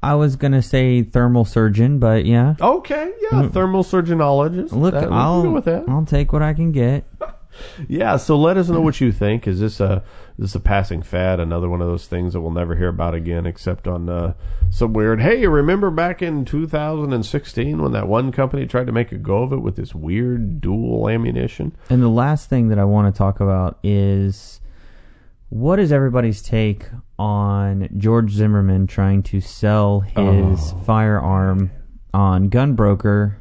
I 0.00 0.14
was 0.14 0.36
gonna 0.36 0.62
say 0.62 1.02
thermal 1.02 1.44
surgeon, 1.44 1.98
but 1.98 2.24
yeah. 2.24 2.54
Okay, 2.60 3.10
yeah, 3.32 3.48
thermal 3.48 3.82
surgeonologist. 3.82 4.68
Mm. 4.68 4.80
Look, 4.80 4.94
That- 4.94 5.02
we 5.02 5.08
can 5.08 5.12
I'll 5.12 5.42
go 5.42 5.50
with 5.50 5.64
that. 5.64 5.84
I'll 5.88 6.04
take 6.06 6.32
what 6.32 6.42
I 6.42 6.54
can 6.54 6.72
get. 6.72 7.04
Yeah, 7.88 8.16
so 8.16 8.36
let 8.36 8.56
us 8.56 8.68
know 8.68 8.80
what 8.80 9.00
you 9.00 9.12
think. 9.12 9.46
Is 9.46 9.60
this 9.60 9.78
a 9.78 10.02
is 10.38 10.54
a 10.54 10.60
passing 10.60 11.02
fad? 11.02 11.40
Another 11.40 11.68
one 11.68 11.80
of 11.80 11.86
those 11.86 12.06
things 12.06 12.32
that 12.32 12.40
we'll 12.40 12.50
never 12.50 12.74
hear 12.76 12.88
about 12.88 13.14
again, 13.14 13.46
except 13.46 13.86
on 13.86 14.08
uh, 14.08 14.34
some 14.70 14.92
weird. 14.92 15.20
Hey, 15.20 15.46
remember 15.46 15.90
back 15.90 16.22
in 16.22 16.44
2016 16.44 17.80
when 17.80 17.92
that 17.92 18.08
one 18.08 18.32
company 18.32 18.66
tried 18.66 18.86
to 18.86 18.92
make 18.92 19.12
a 19.12 19.18
go 19.18 19.42
of 19.42 19.52
it 19.52 19.60
with 19.60 19.76
this 19.76 19.94
weird 19.94 20.60
dual 20.60 21.08
ammunition? 21.08 21.76
And 21.88 22.02
the 22.02 22.08
last 22.08 22.48
thing 22.48 22.68
that 22.68 22.78
I 22.78 22.84
want 22.84 23.12
to 23.12 23.16
talk 23.16 23.40
about 23.40 23.78
is 23.82 24.60
what 25.50 25.78
is 25.78 25.92
everybody's 25.92 26.42
take 26.42 26.88
on 27.18 27.88
George 27.96 28.32
Zimmerman 28.32 28.88
trying 28.88 29.22
to 29.24 29.40
sell 29.40 30.00
his 30.00 30.74
firearm 30.84 31.70
on 32.12 32.50
Gunbroker, 32.50 33.36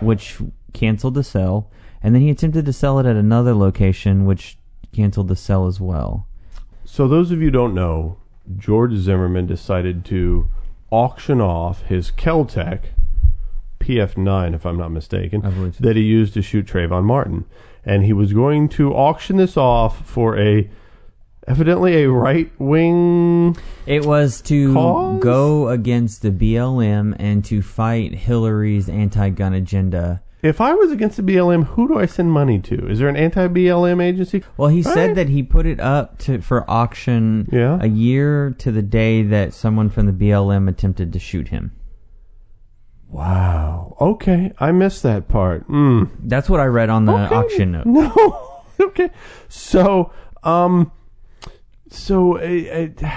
which 0.00 0.38
canceled 0.72 1.14
the 1.14 1.22
sell, 1.22 1.70
and 2.02 2.14
then 2.14 2.22
he 2.22 2.30
attempted 2.30 2.66
to 2.66 2.72
sell 2.72 2.98
it 2.98 3.06
at 3.06 3.16
another 3.16 3.54
location, 3.54 4.24
which 4.24 4.58
canceled 4.94 5.28
the 5.28 5.36
sell 5.36 5.66
as 5.66 5.80
well. 5.80 6.26
So 6.84 7.08
those 7.08 7.30
of 7.30 7.40
you 7.40 7.46
who 7.46 7.50
don't 7.50 7.74
know, 7.74 8.18
George 8.56 8.94
Zimmerman 8.94 9.46
decided 9.46 10.04
to 10.06 10.48
auction 10.90 11.40
off 11.40 11.82
his 11.82 12.10
Keltec 12.10 12.80
PF9, 13.80 14.54
if 14.54 14.64
I'm 14.64 14.78
not 14.78 14.92
mistaken, 14.92 15.42
so. 15.42 15.82
that 15.82 15.96
he 15.96 16.02
used 16.02 16.34
to 16.34 16.42
shoot 16.42 16.66
Trayvon 16.66 17.04
Martin, 17.04 17.44
and 17.84 18.04
he 18.04 18.12
was 18.12 18.32
going 18.32 18.68
to 18.70 18.94
auction 18.94 19.36
this 19.36 19.56
off 19.56 20.06
for 20.06 20.38
a 20.38 20.70
evidently 21.46 22.02
a 22.02 22.10
right 22.10 22.50
wing. 22.58 23.56
It 23.86 24.06
was 24.06 24.40
to 24.42 24.72
Cause? 24.72 25.22
go 25.22 25.68
against 25.68 26.22
the 26.22 26.30
BLM 26.30 27.14
and 27.18 27.44
to 27.46 27.60
fight 27.60 28.14
Hillary's 28.14 28.88
anti-gun 28.88 29.52
agenda. 29.52 30.22
If 30.44 30.60
I 30.60 30.74
was 30.74 30.92
against 30.92 31.16
the 31.16 31.22
BLM, 31.22 31.64
who 31.68 31.88
do 31.88 31.98
I 31.98 32.04
send 32.04 32.30
money 32.30 32.58
to? 32.60 32.86
Is 32.90 32.98
there 32.98 33.08
an 33.08 33.16
anti-BLM 33.16 34.02
agency? 34.02 34.44
Well, 34.58 34.68
he 34.68 34.82
said 34.82 35.14
that 35.14 35.30
he 35.30 35.42
put 35.42 35.64
it 35.64 35.80
up 35.80 36.18
to 36.18 36.42
for 36.42 36.70
auction 36.70 37.48
Yeah. 37.50 37.78
a 37.80 37.86
year 37.86 38.54
to 38.58 38.70
the 38.70 38.82
day 38.82 39.22
that 39.22 39.54
someone 39.54 39.88
from 39.88 40.04
the 40.04 40.12
BLM 40.12 40.68
attempted 40.68 41.14
to 41.14 41.18
shoot 41.18 41.48
him. 41.48 41.72
Wow. 43.08 43.96
Okay, 43.98 44.52
I 44.58 44.70
missed 44.72 45.02
that 45.04 45.28
part. 45.28 45.66
Mm. 45.66 46.10
That's 46.24 46.50
what 46.50 46.60
I 46.60 46.66
read 46.66 46.90
on 46.90 47.06
the 47.06 47.14
Okay. 47.14 47.34
auction 47.34 47.72
note. 47.82 47.86
No. 47.86 48.62
okay. 48.80 49.08
So, 49.48 50.12
um, 50.42 50.92
so 51.88 52.36
uh, 52.36 52.88
uh, 53.02 53.08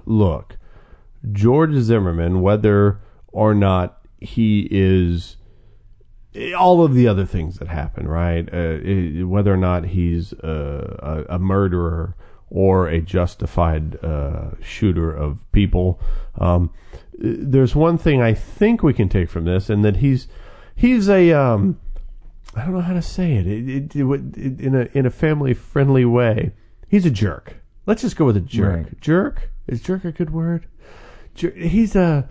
look, 0.04 0.56
George 1.30 1.74
Zimmerman, 1.76 2.40
whether 2.40 2.98
or 3.28 3.54
not 3.54 4.00
he 4.20 4.66
is 4.68 5.36
all 6.56 6.84
of 6.84 6.94
the 6.94 7.06
other 7.08 7.26
things 7.26 7.58
that 7.58 7.68
happen, 7.68 8.08
right? 8.08 8.48
Uh, 8.52 8.78
i- 8.84 9.22
whether 9.24 9.52
or 9.52 9.56
not 9.58 9.84
he's 9.86 10.32
uh, 10.34 11.24
a, 11.28 11.34
a 11.36 11.38
murderer 11.38 12.14
or 12.50 12.88
a 12.88 13.00
justified 13.00 14.02
uh, 14.04 14.50
shooter 14.62 15.10
of 15.14 15.38
people, 15.52 15.98
um, 16.38 16.70
there's 17.18 17.74
one 17.74 17.96
thing 17.98 18.20
I 18.22 18.34
think 18.34 18.82
we 18.82 18.92
can 18.94 19.08
take 19.08 19.28
from 19.30 19.44
this, 19.44 19.70
and 19.70 19.84
that 19.84 19.96
he's 19.96 20.26
he's 20.74 21.08
a 21.08 21.32
um, 21.32 21.78
I 22.56 22.62
don't 22.64 22.72
know 22.74 22.80
how 22.80 22.94
to 22.94 23.02
say 23.02 23.34
it, 23.36 23.46
it, 23.46 23.94
it, 23.96 24.04
it 24.36 24.60
in 24.60 24.74
a 24.74 24.88
in 24.92 25.06
a 25.06 25.10
family 25.10 25.54
friendly 25.54 26.04
way. 26.04 26.52
He's 26.88 27.06
a 27.06 27.10
jerk. 27.10 27.56
Let's 27.86 28.02
just 28.02 28.16
go 28.16 28.24
with 28.26 28.36
a 28.36 28.40
jerk. 28.40 28.84
Right. 28.84 29.00
Jerk 29.00 29.50
is 29.66 29.80
jerk 29.80 30.04
a 30.04 30.12
good 30.12 30.30
word? 30.30 30.66
Jer- 31.34 31.50
he's 31.52 31.94
a 31.96 32.28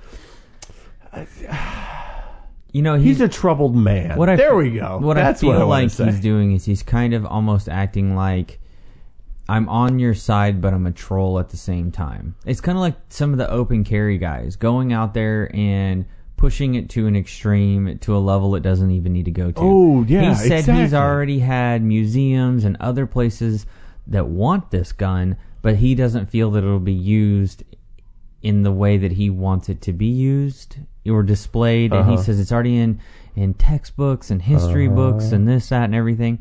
You 2.72 2.82
know, 2.82 2.96
he's 2.96 3.18
he's 3.18 3.22
a 3.22 3.28
troubled 3.28 3.76
man. 3.76 4.18
what 4.18 4.30
I 4.30 4.36
there 4.36 4.56
we 4.56 4.72
go. 4.72 4.98
What 5.00 5.16
That's 5.16 5.40
I 5.40 5.42
feel 5.42 5.50
what 5.52 5.62
I 5.62 5.64
like 5.64 5.92
he's 5.92 6.20
doing 6.20 6.54
is 6.54 6.66
he's 6.66 6.84
kind 6.84 7.14
of 7.14 7.26
almost 7.26 7.68
acting 7.68 8.16
like 8.16 8.60
I'm 9.50 9.68
on 9.68 10.00
your 10.00 10.14
side, 10.14 10.62
but 10.62 10.74
I'm 10.74 10.88
a 10.88 10.92
troll 10.92 11.40
at 11.40 11.50
the 11.50 11.58
same 11.58 11.92
time. 11.92 12.36
It's 12.46 12.62
kind 12.62 12.78
of 12.78 12.82
like 12.82 12.96
some 13.10 13.34
of 13.34 13.38
the 13.38 13.50
open 13.50 13.84
carry 13.84 14.18
guys 14.18 14.56
going 14.56 14.94
out 14.94 15.14
there 15.14 15.54
and 15.54 16.06
pushing 16.38 16.76
it 16.76 16.90
to 16.90 17.06
an 17.06 17.16
extreme 17.16 18.00
to 18.00 18.16
a 18.16 18.20
level 18.20 18.56
it 18.56 18.64
doesn't 18.64 18.92
even 18.92 19.12
need 19.12 19.26
to 19.26 19.32
go 19.32 19.52
to. 19.52 19.60
Oh, 19.60 20.04
yeah, 20.08 20.30
He 20.30 20.36
said 20.36 20.60
exactly. 20.60 20.82
he's 20.82 20.94
already 20.94 21.40
had 21.40 21.84
museums 21.84 22.64
and 22.64 22.78
other 22.80 23.06
places 23.06 23.66
that 24.08 24.28
want 24.28 24.72
this 24.72 24.92
gun, 24.94 25.36
but 25.62 25.76
he 25.76 25.96
doesn't 25.96 26.28
feel 26.28 26.50
that 26.52 26.64
it'll 26.64 26.80
be 26.80 26.94
used 26.94 27.64
in 28.42 28.64
the 28.64 28.72
way 28.72 28.98
that 28.98 29.12
he 29.12 29.30
wants 29.30 29.70
it 29.70 29.82
to 29.82 29.94
be 29.94 30.08
used 30.08 30.78
or 31.10 31.24
displayed. 31.24 31.92
And 31.94 32.06
he 32.06 32.14
Uh-huh. 32.14 32.24
says 32.24 32.40
it's 32.40 32.52
already 32.52 32.78
in 32.78 33.00
in 33.36 33.54
textbooks 33.54 34.30
and 34.30 34.42
history 34.42 34.88
Uh-huh. 34.88 34.96
books 34.96 35.32
and 35.32 35.48
this, 35.48 35.70
that, 35.70 35.86
and 35.86 35.96
everything. 35.96 36.40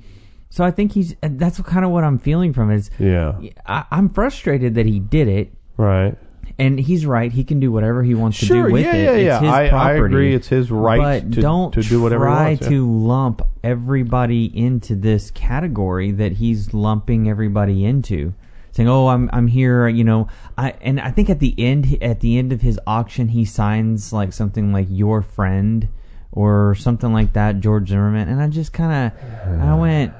So 0.49 0.65
I 0.65 0.73
think 0.73 0.91
he's 0.93 1.15
that's 1.23 1.61
kind 1.61 1.85
of 1.85 1.93
what 1.93 2.03
I'm 2.03 2.19
feeling 2.19 2.53
from 2.53 2.71
it. 2.73 2.77
Is 2.77 2.91
Yeah. 2.99 3.35
I, 3.67 3.85
I'm 3.93 4.09
frustrated 4.09 4.75
that 4.75 4.87
he 4.87 4.99
did 4.99 5.29
it, 5.29 5.53
Right. 5.77 6.17
and 6.59 6.81
he's 6.81 7.07
right. 7.07 7.31
He 7.31 7.45
can 7.45 7.61
do 7.61 7.71
whatever 7.71 8.03
he 8.03 8.17
wants 8.17 8.41
to 8.41 8.47
Sure. 8.47 8.67
do 8.67 8.73
with 8.73 8.85
yeah, 8.85 8.95
it. 8.97 9.05
yeah, 9.05 9.13
It's 9.13 9.25
yeah. 9.25 9.41
his 9.41 9.49
I, 9.49 9.65
I 9.67 9.69
property. 9.69 10.15
agree. 10.15 10.35
It's 10.35 10.49
his 10.49 10.71
right 10.73 11.23
but 11.23 11.33
to, 11.35 11.41
don't 11.41 11.73
to 11.75 11.83
do 11.83 12.03
whatever 12.03 12.25
try 12.25 12.43
he 12.43 12.51
wants. 12.55 12.63
yeah. 12.63 12.69
to 12.71 12.91
lump 12.91 13.43
everybody 13.63 14.45
into 14.59 14.97
this 14.97 15.31
category 15.31 16.11
that 16.11 16.33
he's 16.33 16.75
lumping 16.75 17.29
everybody 17.29 17.85
into. 17.85 18.35
Saying, 18.81 18.89
"Oh, 18.89 19.09
I'm 19.09 19.29
I'm 19.31 19.47
here," 19.47 19.89
you 19.89 20.05
know. 20.05 20.29
I 20.57 20.71
and 20.81 20.99
I 20.99 21.11
think 21.11 21.29
at 21.29 21.39
the 21.39 21.55
end 21.59 21.99
at 22.01 22.21
the 22.21 22.39
end 22.39 22.51
of 22.51 22.63
his 22.63 22.81
auction, 22.87 23.29
he 23.29 23.45
signs 23.45 24.11
like 24.11 24.33
something 24.33 24.73
like 24.73 24.87
"your 24.89 25.21
friend" 25.21 25.87
or 26.33 26.75
something 26.77 27.13
like 27.13 27.35
that, 27.35 27.61
George 27.61 27.91
Zimmerman. 27.91 28.31
And 28.31 28.41
I 28.41 28.49
just 28.49 28.73
kind 28.73 29.13
of 29.13 29.61
I 29.61 29.75
went, 29.75 30.15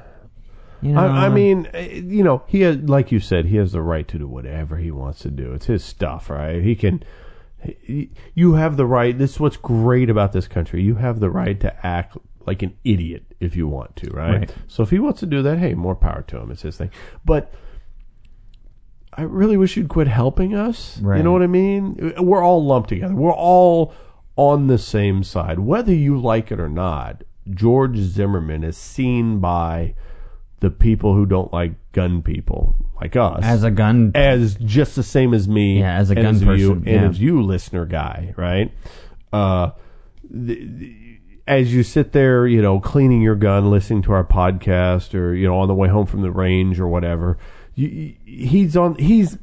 you 0.79 0.91
know. 0.91 0.99
I, 0.99 1.25
I 1.25 1.29
mean, 1.29 1.69
uh, 1.73 1.79
you 1.79 2.23
know, 2.23 2.43
he 2.45 2.61
has, 2.61 2.77
like 2.77 3.11
you 3.11 3.19
said, 3.19 3.45
he 3.45 3.55
has 3.55 3.71
the 3.71 3.81
right 3.81 4.07
to 4.07 4.19
do 4.19 4.27
whatever 4.27 4.77
he 4.77 4.91
wants 4.91 5.21
to 5.21 5.31
do. 5.31 5.53
It's 5.53 5.65
his 5.65 5.83
stuff, 5.83 6.29
right? 6.29 6.61
He 6.61 6.75
can. 6.75 7.03
He, 7.63 8.11
you 8.35 8.53
have 8.53 8.77
the 8.77 8.85
right. 8.85 9.17
This 9.17 9.31
is 9.31 9.39
what's 9.39 9.57
great 9.57 10.07
about 10.07 10.33
this 10.33 10.47
country. 10.47 10.83
You 10.83 10.95
have 10.95 11.19
the 11.19 11.31
right 11.31 11.59
to 11.61 11.83
act 11.83 12.15
like 12.45 12.61
an 12.61 12.77
idiot 12.83 13.23
if 13.39 13.55
you 13.55 13.67
want 13.67 13.95
to, 13.95 14.11
right? 14.11 14.39
Right. 14.41 14.55
So 14.67 14.83
if 14.83 14.91
he 14.91 14.99
wants 14.99 15.19
to 15.21 15.25
do 15.25 15.41
that, 15.41 15.57
hey, 15.57 15.73
more 15.73 15.95
power 15.95 16.21
to 16.27 16.37
him. 16.37 16.51
It's 16.51 16.61
his 16.61 16.77
thing. 16.77 16.91
But 17.25 17.51
I 19.13 19.23
really 19.23 19.57
wish 19.57 19.75
you'd 19.75 19.89
quit 19.89 20.07
helping 20.07 20.55
us. 20.55 20.99
You 21.01 21.23
know 21.23 21.31
what 21.31 21.41
I 21.41 21.47
mean? 21.47 22.13
We're 22.17 22.43
all 22.43 22.65
lumped 22.65 22.89
together. 22.89 23.13
We're 23.13 23.33
all 23.33 23.93
on 24.35 24.67
the 24.67 24.77
same 24.77 25.23
side, 25.23 25.59
whether 25.59 25.93
you 25.93 26.17
like 26.19 26.51
it 26.51 26.59
or 26.59 26.69
not. 26.69 27.23
George 27.49 27.97
Zimmerman 27.97 28.63
is 28.63 28.77
seen 28.77 29.39
by 29.39 29.95
the 30.61 30.69
people 30.69 31.15
who 31.15 31.25
don't 31.25 31.51
like 31.51 31.73
gun 31.91 32.21
people, 32.21 32.75
like 33.01 33.15
us, 33.15 33.43
as 33.43 33.63
a 33.63 33.71
gun, 33.71 34.11
as 34.13 34.55
just 34.55 34.95
the 34.95 35.03
same 35.03 35.33
as 35.33 35.47
me. 35.47 35.79
Yeah, 35.79 35.97
as 35.97 36.11
a 36.11 36.15
gun 36.15 36.25
as 36.35 36.41
you, 36.41 36.45
person, 36.45 36.71
and 36.71 36.87
yeah. 36.87 37.09
as 37.09 37.19
you, 37.19 37.41
listener 37.41 37.85
guy, 37.85 38.33
right? 38.37 38.71
Uh, 39.33 39.71
the, 40.29 40.63
the, 40.63 41.19
as 41.47 41.73
you 41.73 41.83
sit 41.83 42.11
there, 42.11 42.47
you 42.47 42.61
know, 42.61 42.79
cleaning 42.79 43.21
your 43.21 43.35
gun, 43.35 43.71
listening 43.71 44.03
to 44.03 44.13
our 44.13 44.23
podcast, 44.23 45.15
or 45.15 45.33
you 45.33 45.47
know, 45.47 45.57
on 45.57 45.67
the 45.67 45.73
way 45.73 45.89
home 45.89 46.05
from 46.05 46.21
the 46.21 46.31
range 46.31 46.79
or 46.79 46.87
whatever, 46.87 47.37
you, 47.89 48.13
he's 48.25 48.75
on. 48.77 48.95
He's 48.95 49.37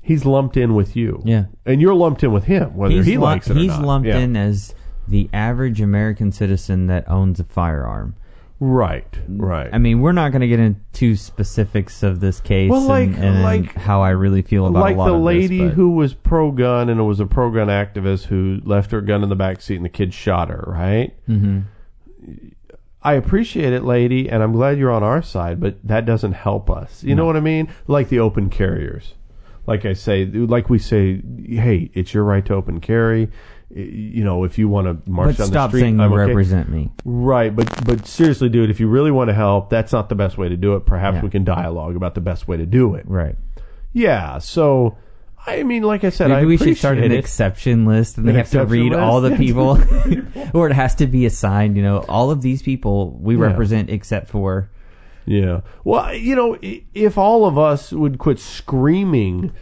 he's 0.00 0.24
lumped 0.24 0.56
in 0.56 0.74
with 0.74 0.96
you. 0.96 1.22
Yeah. 1.24 1.44
and 1.66 1.80
you're 1.80 1.94
lumped 1.94 2.22
in 2.24 2.32
with 2.32 2.44
him, 2.44 2.74
whether 2.76 2.94
he's 2.94 3.06
he 3.06 3.18
likes 3.18 3.48
it 3.48 3.56
or 3.56 3.60
he's 3.60 3.68
not. 3.68 3.82
lumped 3.84 4.08
Yeah. 4.08 4.18
in 4.18 4.36
as 4.36 4.74
the 5.06 5.28
average 5.32 5.80
American 5.80 6.32
citizen 6.32 6.86
that 6.88 7.08
owns 7.08 7.40
a 7.40 7.44
firearm. 7.44 8.14
Right, 8.60 9.06
right. 9.28 9.70
I 9.72 9.78
mean, 9.78 10.00
we're 10.00 10.10
not 10.10 10.32
going 10.32 10.40
to 10.40 10.48
get 10.48 10.58
into 10.58 11.14
specifics 11.14 12.02
of 12.02 12.18
this 12.18 12.40
case 12.40 12.68
Well, 12.68 12.80
like- 12.80 13.10
and, 13.10 13.16
and 13.24 13.42
like- 13.44 13.72
how 13.76 14.02
I 14.02 14.10
really 14.10 14.42
feel 14.42 14.66
about 14.66 14.80
like 14.80 14.96
a 14.96 14.98
lot 14.98 15.06
the 15.06 15.16
lady 15.16 15.66
this, 15.66 15.74
who 15.74 15.90
was 15.90 16.12
pro 16.12 16.50
gun 16.50 16.88
and 16.88 17.06
was 17.06 17.20
a 17.20 17.26
pro 17.26 17.52
gun 17.52 17.68
activist 17.68 18.24
who 18.24 18.60
left 18.64 18.90
her 18.90 19.00
gun 19.00 19.22
in 19.22 19.28
the 19.28 19.36
back 19.36 19.60
seat 19.60 19.76
and 19.76 19.84
the 19.84 19.88
kid 19.90 20.12
shot 20.12 20.48
her, 20.48 20.64
right? 20.66 21.14
Mhm. 21.28 21.62
I 23.02 23.14
appreciate 23.14 23.72
it, 23.72 23.84
lady, 23.84 24.28
and 24.28 24.42
I'm 24.42 24.52
glad 24.52 24.76
you're 24.78 24.90
on 24.90 25.02
our 25.02 25.22
side, 25.22 25.60
but 25.60 25.76
that 25.84 26.04
doesn't 26.04 26.32
help 26.32 26.68
us. 26.68 27.04
You 27.04 27.14
know 27.14 27.24
what 27.24 27.36
I 27.36 27.40
mean? 27.40 27.68
Like 27.86 28.08
the 28.08 28.18
open 28.18 28.50
carriers. 28.50 29.14
Like 29.66 29.84
I 29.84 29.92
say, 29.92 30.24
like 30.24 30.68
we 30.70 30.78
say, 30.78 31.22
hey, 31.46 31.90
it's 31.94 32.12
your 32.14 32.24
right 32.24 32.44
to 32.46 32.54
open 32.54 32.80
carry. 32.80 33.30
You 33.70 34.24
know, 34.24 34.44
if 34.44 34.56
you 34.56 34.66
want 34.66 34.86
to 34.86 35.10
march 35.10 35.36
But 35.36 35.44
down 35.44 35.52
the 35.52 35.68
street, 35.68 35.80
saying 35.80 36.00
I'm 36.00 36.10
you 36.10 36.18
okay. 36.18 36.26
represent 36.28 36.70
me. 36.70 36.90
Right, 37.04 37.54
but 37.54 37.84
but 37.84 38.06
seriously, 38.06 38.48
dude, 38.48 38.70
if 38.70 38.80
you 38.80 38.88
really 38.88 39.10
want 39.10 39.28
to 39.28 39.34
help, 39.34 39.68
that's 39.68 39.92
not 39.92 40.08
the 40.08 40.14
best 40.14 40.38
way 40.38 40.48
to 40.48 40.56
do 40.56 40.74
it. 40.74 40.86
Perhaps 40.86 41.16
Yeah. 41.16 41.22
we 41.22 41.28
can 41.30 41.44
dialogue 41.44 41.94
about 41.94 42.14
the 42.14 42.22
best 42.22 42.48
way 42.48 42.56
to 42.56 42.64
do 42.64 42.94
it. 42.94 43.04
Right. 43.06 43.36
Yeah. 43.92 44.38
So, 44.38 44.96
I 45.46 45.62
mean, 45.62 45.82
like 45.82 46.04
I 46.04 46.10
said, 46.10 46.28
Maybe 46.28 46.42
I 46.42 46.44
we 46.44 46.56
should 46.58 46.76
start 46.76 46.98
an 46.98 47.04
it. 47.04 47.12
exception 47.12 47.86
list, 47.86 48.18
and 48.18 48.26
they 48.26 48.32
An 48.32 48.36
have 48.38 48.50
to 48.50 48.62
exception 48.62 48.70
read 48.90 48.94
all 48.94 49.20
the 49.20 49.30
list? 49.36 49.40
people, 49.40 49.78
or 50.54 50.68
it 50.68 50.74
has 50.74 50.94
to 50.96 51.06
be 51.06 51.24
assigned. 51.26 51.76
You 51.76 51.82
know, 51.82 51.98
all 52.08 52.30
of 52.30 52.42
these 52.42 52.62
people 52.62 53.16
we 53.20 53.34
Yeah. 53.36 53.42
represent, 53.44 53.88
except 53.90 54.28
for 54.28 54.70
Yeah. 55.24 55.60
Well, 55.84 56.14
you 56.14 56.34
know, 56.36 56.56
i- 56.62 56.82
if 56.94 57.16
all 57.18 57.46
of 57.46 57.56
us 57.58 57.92
would 57.92 58.18
quit 58.18 58.38
screaming 58.38 59.52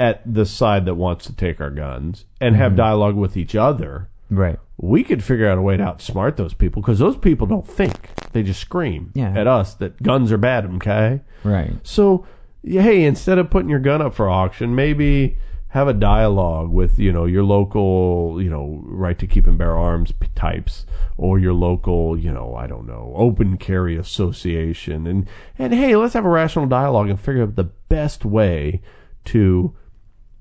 at 0.00 0.20
the 0.26 0.44
side 0.46 0.84
that 0.86 0.94
wants 0.94 1.26
to 1.26 1.34
take 1.36 1.60
our 1.60 1.70
guns 1.70 2.24
and 2.40 2.54
Mm-hmm. 2.54 2.62
have 2.62 2.76
dialogue 2.76 3.14
with 3.16 3.36
each 3.36 3.54
other, 3.54 4.08
right. 4.30 4.58
we 4.78 5.04
could 5.04 5.22
figure 5.22 5.48
out 5.48 5.58
a 5.58 5.62
way 5.62 5.76
to 5.76 5.84
outsmart 5.84 6.36
those 6.36 6.54
people 6.54 6.82
because 6.82 6.98
those 6.98 7.16
people 7.16 7.46
don't 7.46 7.66
think; 7.66 8.10
they 8.32 8.42
just 8.42 8.60
scream 8.60 9.10
Yeah. 9.14 9.32
at 9.36 9.46
us 9.46 9.74
that 9.74 10.02
guns 10.02 10.32
are 10.32 10.38
bad. 10.38 10.66
Okay. 10.76 11.20
Right. 11.44 11.72
So, 11.84 12.26
hey, 12.64 13.04
instead 13.04 13.38
of 13.38 13.50
putting 13.50 13.68
your 13.68 13.80
gun 13.80 14.02
up 14.02 14.14
for 14.14 14.28
auction, 14.28 14.74
maybe 14.74 15.36
have 15.72 15.88
a 15.88 15.94
dialogue 15.94 16.70
with 16.70 16.98
you 16.98 17.10
know 17.10 17.24
your 17.24 17.42
local 17.42 18.38
you 18.42 18.50
know 18.50 18.82
right 18.84 19.18
to 19.18 19.26
keep 19.26 19.46
and 19.46 19.56
bear 19.56 19.74
arms 19.74 20.12
types 20.34 20.84
or 21.16 21.38
your 21.38 21.54
local 21.54 22.14
you 22.18 22.30
know 22.30 22.54
I 22.54 22.66
don't 22.66 22.86
know 22.86 23.14
open 23.16 23.56
carry 23.56 23.96
association 23.96 25.06
and 25.06 25.26
and 25.58 25.72
hey, 25.72 25.96
let's 25.96 26.12
have 26.12 26.26
a 26.26 26.30
rational 26.30 26.66
dialogue 26.66 27.08
and 27.08 27.18
figure 27.18 27.42
out 27.42 27.56
the 27.56 27.64
best 27.64 28.22
way 28.26 28.82
to 29.26 29.74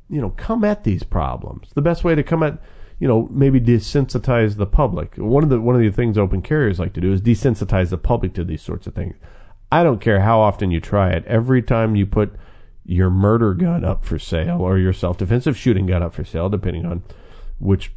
you 0.09 0.21
know 0.21 0.31
come 0.31 0.65
at 0.65 0.83
these 0.83 1.03
problems. 1.03 1.69
The 1.73 1.81
best 1.81 2.03
way 2.03 2.13
to 2.13 2.23
come 2.23 2.43
at 2.43 2.61
you 2.99 3.07
know 3.07 3.29
maybe 3.31 3.61
desensitize 3.61 4.57
the 4.57 4.65
public. 4.65 5.15
One 5.15 5.43
of 5.43 5.49
the 5.49 5.61
one 5.61 5.75
of 5.75 5.81
the 5.81 5.91
things 5.91 6.17
open 6.17 6.41
carriers 6.41 6.77
like 6.77 6.91
to 6.93 7.01
do 7.01 7.13
is 7.13 7.21
desensitize 7.21 7.89
the 7.89 7.97
public 7.97 8.33
to 8.33 8.43
these 8.43 8.61
sorts 8.61 8.85
of 8.85 8.93
things. 8.93 9.15
I 9.71 9.83
don't 9.83 10.01
care 10.01 10.19
how 10.19 10.39
often 10.39 10.71
you 10.71 10.79
try 10.81 11.11
it. 11.11 11.23
Every 11.25 11.61
time 11.61 11.95
you 11.95 12.05
put 12.05 12.33
your 12.85 13.09
murder 13.09 13.53
gun 13.53 13.85
up 13.85 14.03
for 14.03 14.19
sale 14.19 14.59
or 14.61 14.77
your 14.77 14.91
self-defensive 14.93 15.55
shooting 15.55 15.85
gun 15.85 16.03
up 16.03 16.13
for 16.13 16.23
sale, 16.25 16.49
depending 16.49 16.85
on 16.85 17.03
which 17.59 17.93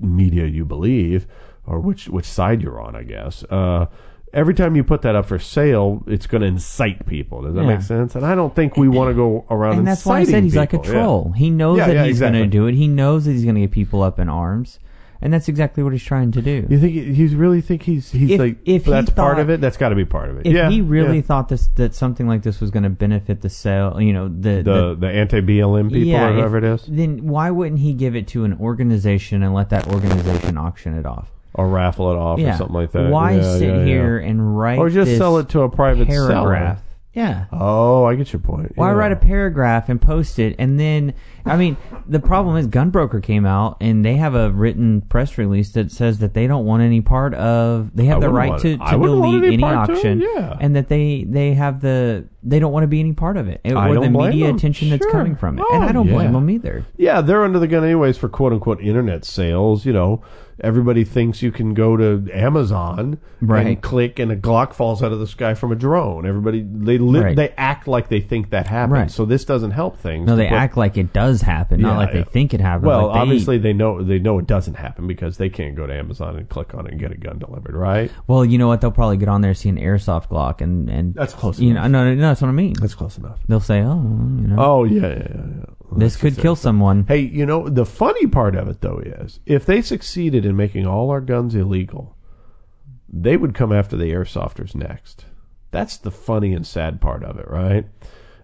media 0.00 0.46
you 0.46 0.64
believe, 0.64 1.26
or 1.66 1.78
which 1.80 2.08
which 2.08 2.24
side 2.26 2.60
you're 2.62 2.80
on, 2.80 2.96
I 2.96 3.04
guess. 3.04 3.44
Uh, 3.44 3.86
every 4.34 4.54
time 4.54 4.74
you 4.76 4.82
put 4.84 5.02
that 5.02 5.14
up 5.14 5.26
for 5.26 5.38
sale, 5.38 6.02
it's 6.06 6.26
going 6.26 6.40
to 6.42 6.46
incite 6.48 7.06
people. 7.06 7.42
Does 7.42 7.54
that 7.54 7.62
Yeah. 7.62 7.68
make 7.68 7.82
sense? 7.82 8.16
And 8.16 8.26
I 8.26 8.34
don't 8.34 8.54
think 8.54 8.76
we 8.76 8.88
want 8.88 9.10
to 9.10 9.14
go 9.14 9.44
around. 9.50 9.78
and 9.78 9.86
that's 9.86 10.04
why 10.04 10.20
I 10.20 10.24
said 10.24 10.42
he's 10.42 10.56
like 10.56 10.72
a 10.72 10.78
people. 10.78 10.94
Yeah. 10.94 11.00
troll. 11.02 11.32
He 11.36 11.50
knows 11.50 11.78
Yeah, 11.78 11.86
that 11.88 12.06
he's 12.06 12.16
exactly. 12.16 12.38
going 12.40 12.50
to 12.50 12.56
do 12.58 12.66
it. 12.66 12.74
He 12.74 12.88
knows 12.88 13.24
that 13.26 13.32
he's 13.32 13.44
going 13.44 13.54
to 13.56 13.60
get 13.62 13.70
people 13.70 14.02
up 14.02 14.18
in 14.18 14.28
arms, 14.28 14.78
and 15.22 15.32
that's 15.32 15.48
exactly 15.48 15.82
what 15.82 15.92
he's 15.92 16.02
trying 16.02 16.32
to 16.32 16.42
do. 16.42 16.66
You 16.68 16.78
think 16.78 16.92
he- 16.92 17.00
you 17.12 17.36
really 17.36 17.60
think 17.60 17.82
he's 17.82 18.10
he's 18.12 18.32
If- 18.32 18.40
like 18.40 18.56
if 18.64 18.84
he 18.84 18.90
that's 18.90 19.10
part 19.10 19.36
thought- 19.36 19.40
of 19.42 19.50
it? 19.50 19.60
That's 19.60 19.76
got 19.76 19.90
to 19.90 19.94
be 19.94 20.04
part 20.04 20.28
of 20.30 20.38
it. 20.38 20.46
if 20.46 20.52
yeah, 20.52 20.68
he 20.68 20.80
really 20.80 21.16
yeah. 21.16 21.22
thought 21.22 21.48
this 21.48 21.68
that 21.76 21.94
something 21.94 22.26
like 22.26 22.42
this 22.42 22.60
was 22.60 22.70
going 22.70 22.82
to 22.82 22.90
benefit 22.90 23.40
the 23.40 23.48
sale, 23.48 24.00
you 24.00 24.12
know, 24.12 24.28
the 24.28 24.62
the 24.62 24.96
the 24.98 25.08
anti 25.08 25.40
BLM 25.40 25.90
people 25.92 26.14
or 26.16 26.28
if- 26.28 26.34
whoever 26.34 26.58
it 26.58 26.64
is, 26.64 26.84
then 26.88 27.26
why 27.26 27.50
wouldn't 27.50 27.80
he 27.80 27.92
give 27.94 28.14
it 28.16 28.26
to 28.28 28.44
an 28.44 28.58
organization 28.60 29.42
and 29.42 29.54
let 29.54 29.70
that 29.70 29.86
organization 29.92 30.58
auction 30.58 30.94
it 30.98 31.06
off? 31.06 31.30
or 31.54 31.68
raffle 31.68 32.10
it 32.10 32.16
off 32.16 32.38
or 32.38 32.52
something 32.56 32.74
like 32.74 32.92
that. 32.92 33.10
Why 33.10 33.32
Yeah, 33.32 33.58
sit 33.58 33.68
yeah, 33.68 33.78
yeah. 33.80 33.84
here 33.84 34.18
and 34.18 34.56
write 34.58 34.78
or 34.78 34.88
just 34.88 35.10
this 35.10 35.18
sell 35.18 35.36
it 35.36 35.50
to 35.50 35.60
a 35.60 35.68
private 35.68 36.08
paragraph? 36.08 36.80
Yeah. 37.14 37.44
Oh, 37.52 38.04
I 38.04 38.14
get 38.14 38.32
your 38.32 38.40
point. 38.40 38.72
Why 38.74 38.88
yeah. 38.88 38.94
write 38.96 39.12
a 39.12 39.16
paragraph 39.16 39.88
and 39.88 40.00
post 40.00 40.38
it 40.38 40.56
and 40.58 40.80
then 40.80 41.12
I 41.44 41.56
mean 41.56 41.76
the 42.06 42.20
problem 42.20 42.56
is 42.56 42.66
Gunbroker 42.68 43.22
came 43.22 43.44
out 43.44 43.76
and 43.80 44.04
they 44.04 44.16
have 44.16 44.34
a 44.34 44.50
written 44.50 45.02
press 45.02 45.36
release 45.36 45.72
that 45.72 45.90
says 45.92 46.20
that 46.20 46.32
they 46.32 46.46
don't 46.46 46.64
want 46.64 46.82
any 46.82 47.00
part 47.02 47.34
of 47.34 47.94
they 47.94 48.06
have 48.06 48.18
I 48.18 48.20
the 48.20 48.30
right 48.30 48.60
to, 48.60 48.78
to 48.78 48.90
delete 48.98 49.44
any 49.44 49.54
any 49.54 49.62
part 49.62 49.88
to 49.88 49.94
auction 49.94 50.20
yeah. 50.22 50.56
and 50.60 50.74
that 50.74 50.88
they 50.88 51.24
they 51.28 51.52
have 51.54 51.80
the 51.82 52.24
they 52.42 52.58
don't 52.58 52.72
want 52.72 52.84
to 52.84 52.88
be 52.88 53.00
any 53.00 53.12
part 53.12 53.36
of 53.36 53.46
it 53.48 53.60
I 53.64 53.70
or 53.70 53.94
the 53.94 54.00
don't 54.00 54.12
blame 54.12 54.30
media 54.30 54.46
them. 54.46 54.56
attention 54.56 54.88
that's 54.90 55.04
Sure. 55.04 55.12
coming 55.12 55.36
from 55.36 55.58
it 55.58 55.64
Oh, 55.68 55.74
and 55.74 55.84
I 55.84 55.90
oh, 55.90 55.92
don't 55.92 56.08
blame 56.08 56.32
them 56.32 56.48
either. 56.48 56.84
Yeah, 56.96 57.20
they're 57.20 57.44
under 57.44 57.58
the 57.58 57.68
gun 57.68 57.84
anyways 57.84 58.16
for 58.16 58.28
quote 58.28 58.52
unquote 58.52 58.80
internet 58.80 59.24
sales. 59.24 59.84
You 59.84 59.92
know, 59.92 60.22
everybody 60.62 61.04
thinks 61.04 61.42
you 61.42 61.50
can 61.52 61.74
go 61.74 61.96
to 61.96 62.26
Amazon 62.32 63.18
Right. 63.40 63.66
and 63.66 63.80
click, 63.82 64.18
and 64.18 64.30
a 64.30 64.36
Glock 64.36 64.72
falls 64.74 65.02
out 65.02 65.12
of 65.12 65.18
the 65.18 65.26
sky 65.26 65.54
from 65.54 65.72
a 65.72 65.74
drone. 65.74 66.24
Everybody 66.26 66.62
they 66.62 66.98
li- 66.98 67.20
Right. 67.20 67.36
they 67.36 67.50
act 67.58 67.88
like 67.88 68.08
they 68.08 68.20
think 68.20 68.50
that 68.50 68.66
happens. 68.66 68.92
Right. 68.92 69.10
So 69.10 69.24
this 69.24 69.44
doesn't 69.44 69.72
help 69.72 69.96
things. 69.98 70.26
No, 70.26 70.36
they 70.36 70.46
put- 70.48 70.54
act 70.54 70.76
like 70.76 70.96
it 70.96 71.12
does 71.12 71.42
happen, 71.42 71.80
Yeah, 71.80 71.88
not 71.88 71.96
like 71.98 72.12
they 72.12 72.22
think 72.22 72.54
it 72.54 72.60
happens. 72.60 72.86
Well, 72.86 73.06
like 73.08 73.14
they- 73.14 73.20
obviously 73.20 73.58
they 73.58 73.72
know 73.72 74.02
they 74.02 74.18
know 74.18 74.38
it 74.38 74.46
doesn't 74.46 74.74
happen 74.74 75.06
because 75.06 75.36
they 75.38 75.48
can't 75.48 75.74
go 75.74 75.86
to 75.86 75.92
Amazon 75.94 76.36
and 76.36 76.48
click 76.48 76.74
on 76.74 76.86
it 76.86 76.92
and 76.92 77.00
get 77.00 77.10
a 77.12 77.16
gun 77.16 77.38
delivered, 77.38 77.74
right? 77.74 78.10
Well, 78.26 78.44
you 78.44 78.58
know 78.58 78.68
what? 78.68 78.80
They'll 78.80 78.90
probably 78.92 79.16
get 79.16 79.28
on 79.28 79.40
there 79.40 79.50
and 79.50 79.58
see 79.58 79.68
an 79.68 79.78
airsoft 79.78 80.28
Glock 80.28 80.60
and 80.60 80.88
and 80.88 81.14
That's 81.14 81.34
close 81.34 81.58
You 81.60 81.70
enough. 81.72 81.90
know, 81.90 82.04
no, 82.04 82.10
no, 82.10 82.14
no, 82.14 82.28
that's 82.28 82.40
what 82.40 82.48
I 82.48 82.52
mean. 82.52 82.74
That's 82.80 82.94
close 82.94 83.18
enough. 83.18 83.38
They'll 83.48 83.60
say, 83.60 83.80
"Oh, 83.82 84.00
you 84.40 84.46
know, 84.48 84.56
Oh 84.58 84.84
yeah, 84.84 85.00
yeah, 85.00 85.08
yeah. 85.08 85.26
yeah. 85.58 85.64
This 85.96 86.16
could 86.16 86.36
kill 86.36 86.56
someone." 86.56 87.04
Hey, 87.06 87.20
you 87.20 87.46
know 87.46 87.68
the 87.68 87.86
funny 87.86 88.26
part 88.26 88.54
of 88.54 88.68
it 88.68 88.80
though 88.80 88.98
is 88.98 89.40
if 89.46 89.66
they 89.66 89.82
succeeded 89.82 90.44
in 90.44 90.56
making 90.56 90.86
all 90.86 91.10
our 91.10 91.20
guns 91.20 91.54
illegal, 91.54 92.16
they 93.08 93.36
would 93.36 93.54
come 93.54 93.72
after 93.72 93.96
the 93.96 94.12
airsofters 94.12 94.74
next. 94.74 95.26
That's 95.70 95.96
the 95.96 96.10
funny 96.10 96.52
and 96.52 96.66
sad 96.66 97.00
part 97.00 97.24
of 97.24 97.38
it, 97.38 97.48
right? 97.48 97.86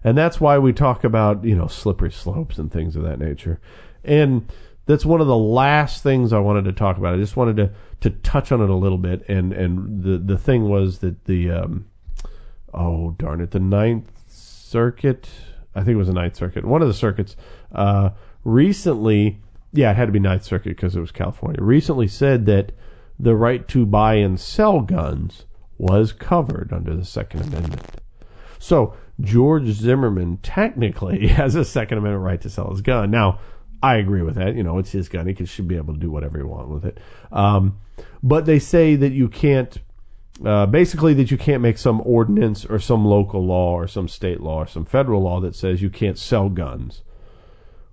And 0.03 0.17
that's 0.17 0.39
why 0.39 0.57
we 0.57 0.73
talk 0.73 1.03
about, 1.03 1.43
you 1.43 1.55
know, 1.55 1.67
slippery 1.67 2.11
slopes 2.11 2.57
and 2.57 2.71
things 2.71 2.95
of 2.95 3.03
that 3.03 3.19
nature. 3.19 3.59
And 4.03 4.51
that's 4.85 5.05
one 5.05 5.21
of 5.21 5.27
the 5.27 5.37
last 5.37 6.03
things 6.03 6.33
I 6.33 6.39
wanted 6.39 6.65
to 6.65 6.71
talk 6.71 6.97
about. 6.97 7.13
I 7.13 7.17
just 7.17 7.35
wanted 7.35 7.57
to, 7.57 7.71
to 8.01 8.09
touch 8.09 8.51
on 8.51 8.61
it 8.61 8.69
a 8.69 8.75
little 8.75 8.97
bit. 8.97 9.27
And, 9.27 9.53
and 9.53 10.03
the, 10.03 10.17
the 10.17 10.37
thing 10.37 10.69
was 10.69 10.99
that 10.99 11.25
the, 11.25 11.51
um, 11.51 11.85
oh, 12.73 13.11
darn 13.11 13.41
it, 13.41 13.51
the 13.51 13.59
Ninth 13.59 14.11
Circuit, 14.27 15.29
I 15.79 15.83
think 15.83 15.95
it 15.95 15.97
was 15.97 16.07
the 16.07 16.13
Ninth 16.13 16.35
Circuit, 16.35 16.65
one 16.65 16.81
of 16.81 16.87
the 16.87 16.93
circuits, 16.93 17.35
uh, 17.71 18.09
recently, 18.43 19.39
yeah, 19.71 19.91
it 19.91 19.95
had 19.95 20.07
to 20.07 20.11
be 20.11 20.19
Ninth 20.19 20.43
Circuit 20.43 20.69
because 20.69 20.95
it 20.95 20.99
was 20.99 21.11
California, 21.11 21.61
recently 21.61 22.07
said 22.07 22.45
that 22.47 22.71
the 23.19 23.35
right 23.35 23.67
to 23.69 23.85
buy 23.85 24.15
and 24.15 24.39
sell 24.39 24.81
guns 24.81 25.45
was 25.77 26.11
covered 26.11 26.71
under 26.73 26.95
the 26.95 27.05
Second 27.05 27.41
Amendment. 27.41 27.81
So 28.59 28.95
George 29.21 29.67
Zimmerman 29.67 30.37
technically 30.37 31.27
has 31.29 31.55
a 31.55 31.65
Second 31.65 31.99
Amendment 31.99 32.23
right 32.23 32.41
to 32.41 32.49
sell 32.49 32.69
his 32.69 32.81
gun. 32.81 33.11
Now, 33.11 33.39
I 33.81 33.95
agree 33.95 34.21
with 34.21 34.35
that. 34.35 34.55
You 34.55 34.63
know, 34.63 34.77
it's 34.77 34.91
his 34.91 35.07
gun. 35.07 35.27
He 35.27 35.45
should 35.45 35.67
be 35.67 35.77
able 35.77 35.93
to 35.93 35.99
do 35.99 36.11
whatever 36.11 36.37
he 36.37 36.43
wants 36.43 36.69
with 36.69 36.85
it. 36.85 36.99
Um, 37.31 37.79
but 38.21 38.45
they 38.45 38.59
say 38.59 38.95
that 38.95 39.13
you 39.13 39.29
can't, 39.29 39.77
uh, 40.45 40.65
basically, 40.65 41.13
that 41.15 41.31
you 41.31 41.37
can't 41.37 41.61
make 41.61 41.77
some 41.77 42.01
ordinance 42.05 42.65
or 42.65 42.79
some 42.79 43.05
local 43.05 43.45
law 43.45 43.73
or 43.73 43.87
some 43.87 44.07
state 44.07 44.39
law 44.41 44.61
or 44.63 44.67
some 44.67 44.85
federal 44.85 45.21
law 45.21 45.39
that 45.41 45.55
says 45.55 45.81
you 45.81 45.89
can't 45.89 46.17
sell 46.17 46.49
guns 46.49 47.01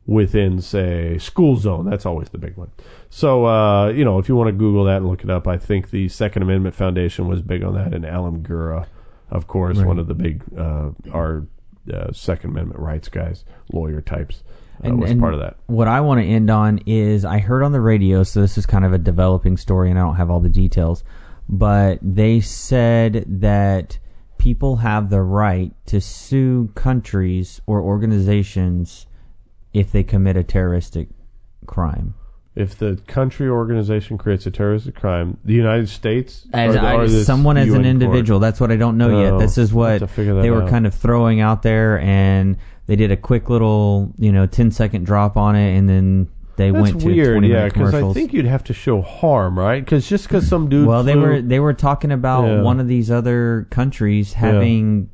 within, 0.06 0.60
say, 0.60 1.18
school 1.18 1.56
zone. 1.56 1.88
That's 1.88 2.06
always 2.06 2.28
the 2.28 2.38
big 2.38 2.56
one. 2.56 2.70
So, 3.10 3.46
uh, 3.46 3.88
you 3.88 4.04
know, 4.04 4.18
if 4.18 4.28
you 4.28 4.36
want 4.36 4.48
to 4.48 4.52
Google 4.52 4.84
that 4.84 4.98
and 4.98 5.08
look 5.08 5.24
it 5.24 5.30
up, 5.30 5.48
I 5.48 5.56
think 5.58 5.90
the 5.90 6.08
Second 6.08 6.42
Amendment 6.42 6.74
Foundation 6.76 7.26
was 7.26 7.42
big 7.42 7.64
on 7.64 7.74
that, 7.74 7.92
and 7.92 8.06
Alan 8.06 8.42
Gura, 8.42 8.86
of 9.30 9.48
course, 9.48 9.78
Right. 9.78 9.86
one 9.86 9.98
of 9.98 10.06
the 10.06 10.14
big 10.14 10.42
uh, 10.56 10.90
our 11.12 11.46
uh, 11.92 12.12
Second 12.12 12.50
Amendment 12.50 12.78
rights 12.80 13.08
guys, 13.08 13.44
lawyer 13.72 14.00
types, 14.00 14.44
uh, 14.84 14.88
And- 14.88 15.00
was 15.00 15.10
and 15.10 15.20
part 15.20 15.34
of 15.34 15.40
that. 15.40 15.56
What 15.66 15.88
I 15.88 16.00
want 16.00 16.20
to 16.20 16.26
end 16.26 16.50
on 16.50 16.78
is 16.86 17.24
I 17.24 17.38
heard 17.38 17.64
on 17.64 17.72
the 17.72 17.80
radio, 17.80 18.22
so 18.22 18.40
this 18.40 18.56
is 18.56 18.64
kind 18.66 18.84
of 18.84 18.92
a 18.92 18.98
developing 18.98 19.56
story, 19.56 19.90
and 19.90 19.98
I 19.98 20.02
don't 20.02 20.16
have 20.16 20.30
all 20.30 20.40
the 20.40 20.48
details, 20.48 21.02
but 21.48 21.98
they 22.02 22.40
said 22.40 23.24
that 23.26 23.98
people 24.38 24.76
have 24.76 25.10
the 25.10 25.22
right 25.22 25.72
to 25.86 26.00
sue 26.00 26.70
countries 26.74 27.60
or 27.66 27.80
organizations 27.80 29.06
if 29.72 29.92
they 29.92 30.02
commit 30.02 30.36
a 30.36 30.42
terroristic 30.44 31.08
crime. 31.66 32.14
If 32.54 32.78
the 32.78 32.98
country 33.06 33.46
or 33.46 33.52
organization 33.56 34.16
creates 34.16 34.46
a 34.46 34.50
terrorist 34.50 34.94
crime, 34.94 35.36
the 35.44 35.52
United 35.52 35.90
States, 35.90 36.46
As, 36.54 36.74
or 36.74 36.78
I- 36.78 36.94
or 36.96 37.08
someone 37.08 37.58
as 37.58 37.66
UN 37.66 37.76
an 37.76 37.82
court? 37.82 37.86
individual, 37.90 38.40
that's 38.40 38.58
what 38.60 38.72
I 38.72 38.76
don't 38.76 38.96
know 38.96 39.20
yet. 39.20 39.34
Oh, 39.34 39.38
This 39.38 39.58
is 39.58 39.72
oh, 39.72 39.76
what 39.76 40.10
figure 40.10 40.34
that 40.34 40.40
they 40.42 40.50
were 40.50 40.62
out. 40.62 40.70
kind 40.70 40.86
of 40.86 40.94
throwing 40.94 41.40
out 41.40 41.62
there, 41.62 42.00
and 42.00 42.56
they 42.86 42.96
did 42.96 43.10
a 43.12 43.16
quick 43.16 43.50
little, 43.50 44.10
you 44.16 44.32
know, 44.32 44.46
10 44.46 44.70
second 44.70 45.04
drop 45.04 45.36
on 45.36 45.54
it, 45.54 45.76
and 45.76 45.86
then 45.86 46.28
they 46.56 46.70
That's 46.70 46.82
went 46.82 47.00
to 47.00 47.06
weird, 47.06 47.34
20 47.38 47.48
yeah, 47.48 47.64
because 47.66 47.80
I 47.88 47.98
commercials. 47.98 48.14
think 48.14 48.32
you'd 48.32 48.46
have 48.46 48.64
to 48.64 48.72
show 48.72 49.02
harm, 49.02 49.58
right? 49.58 49.84
Because 49.84 50.08
just 50.08 50.24
because 50.26 50.48
some 50.48 50.68
dude, 50.68 50.86
well, 50.86 51.02
they 51.02 51.12
flew- 51.12 51.22
were 51.22 51.42
they 51.42 51.60
were 51.60 51.74
talking 51.74 52.12
about 52.12 52.44
Yeah. 52.46 52.62
one 52.62 52.80
of 52.80 52.88
these 52.88 53.10
other 53.10 53.66
countries 53.70 54.32
having 54.34 55.08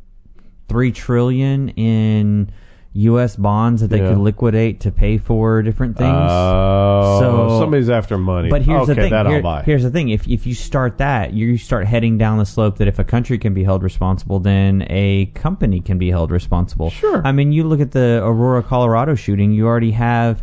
three 0.69 0.93
trillion 0.93 1.69
in 1.71 2.51
U.S. 2.95 3.37
bonds 3.37 3.81
that 3.81 3.89
they 3.89 3.99
Yeah. 4.03 4.09
could 4.11 4.19
liquidate 4.19 4.81
to 4.81 4.91
pay 4.91 5.17
for 5.17 5.63
different 5.63 5.97
things. 5.97 6.15
Oh, 6.15 7.19
So- 7.21 7.61
somebody's 7.61 7.89
after 7.89 8.19
money. 8.19 8.51
But 8.51 8.63
here's 8.63 8.83
okay, 8.83 8.95
the 8.95 9.01
thing. 9.03 9.11
That 9.11 9.27
Here- 9.27 9.37
I'll 9.37 9.43
buy. 9.43 9.63
here's 9.63 9.83
the 9.83 9.91
thing. 9.91 10.11
If 10.11 10.29
if 10.29 10.47
you 10.47 10.53
start 10.55 10.99
that, 10.99 11.33
you 11.33 11.57
start 11.57 11.87
heading 11.87 12.19
down 12.19 12.37
the 12.39 12.45
slope 12.45 12.77
that 12.79 12.89
if 12.89 12.99
a 12.99 13.05
country 13.05 13.39
can 13.39 13.55
be 13.55 13.65
held 13.65 13.83
responsible, 13.83 14.41
then 14.41 14.85
a 14.91 15.27
company 15.35 15.81
can 15.81 15.97
be 15.97 16.11
held 16.11 16.31
responsible. 16.31 16.91
Sure. 16.91 17.23
I 17.25 17.33
mean, 17.33 17.51
you 17.53 17.65
look 17.65 17.81
at 17.81 17.93
the 17.93 18.21
Aurora, 18.23 18.63
Colorado 18.63 19.15
shooting. 19.15 19.53
You 19.53 19.67
already 19.67 19.93
have. 19.93 20.43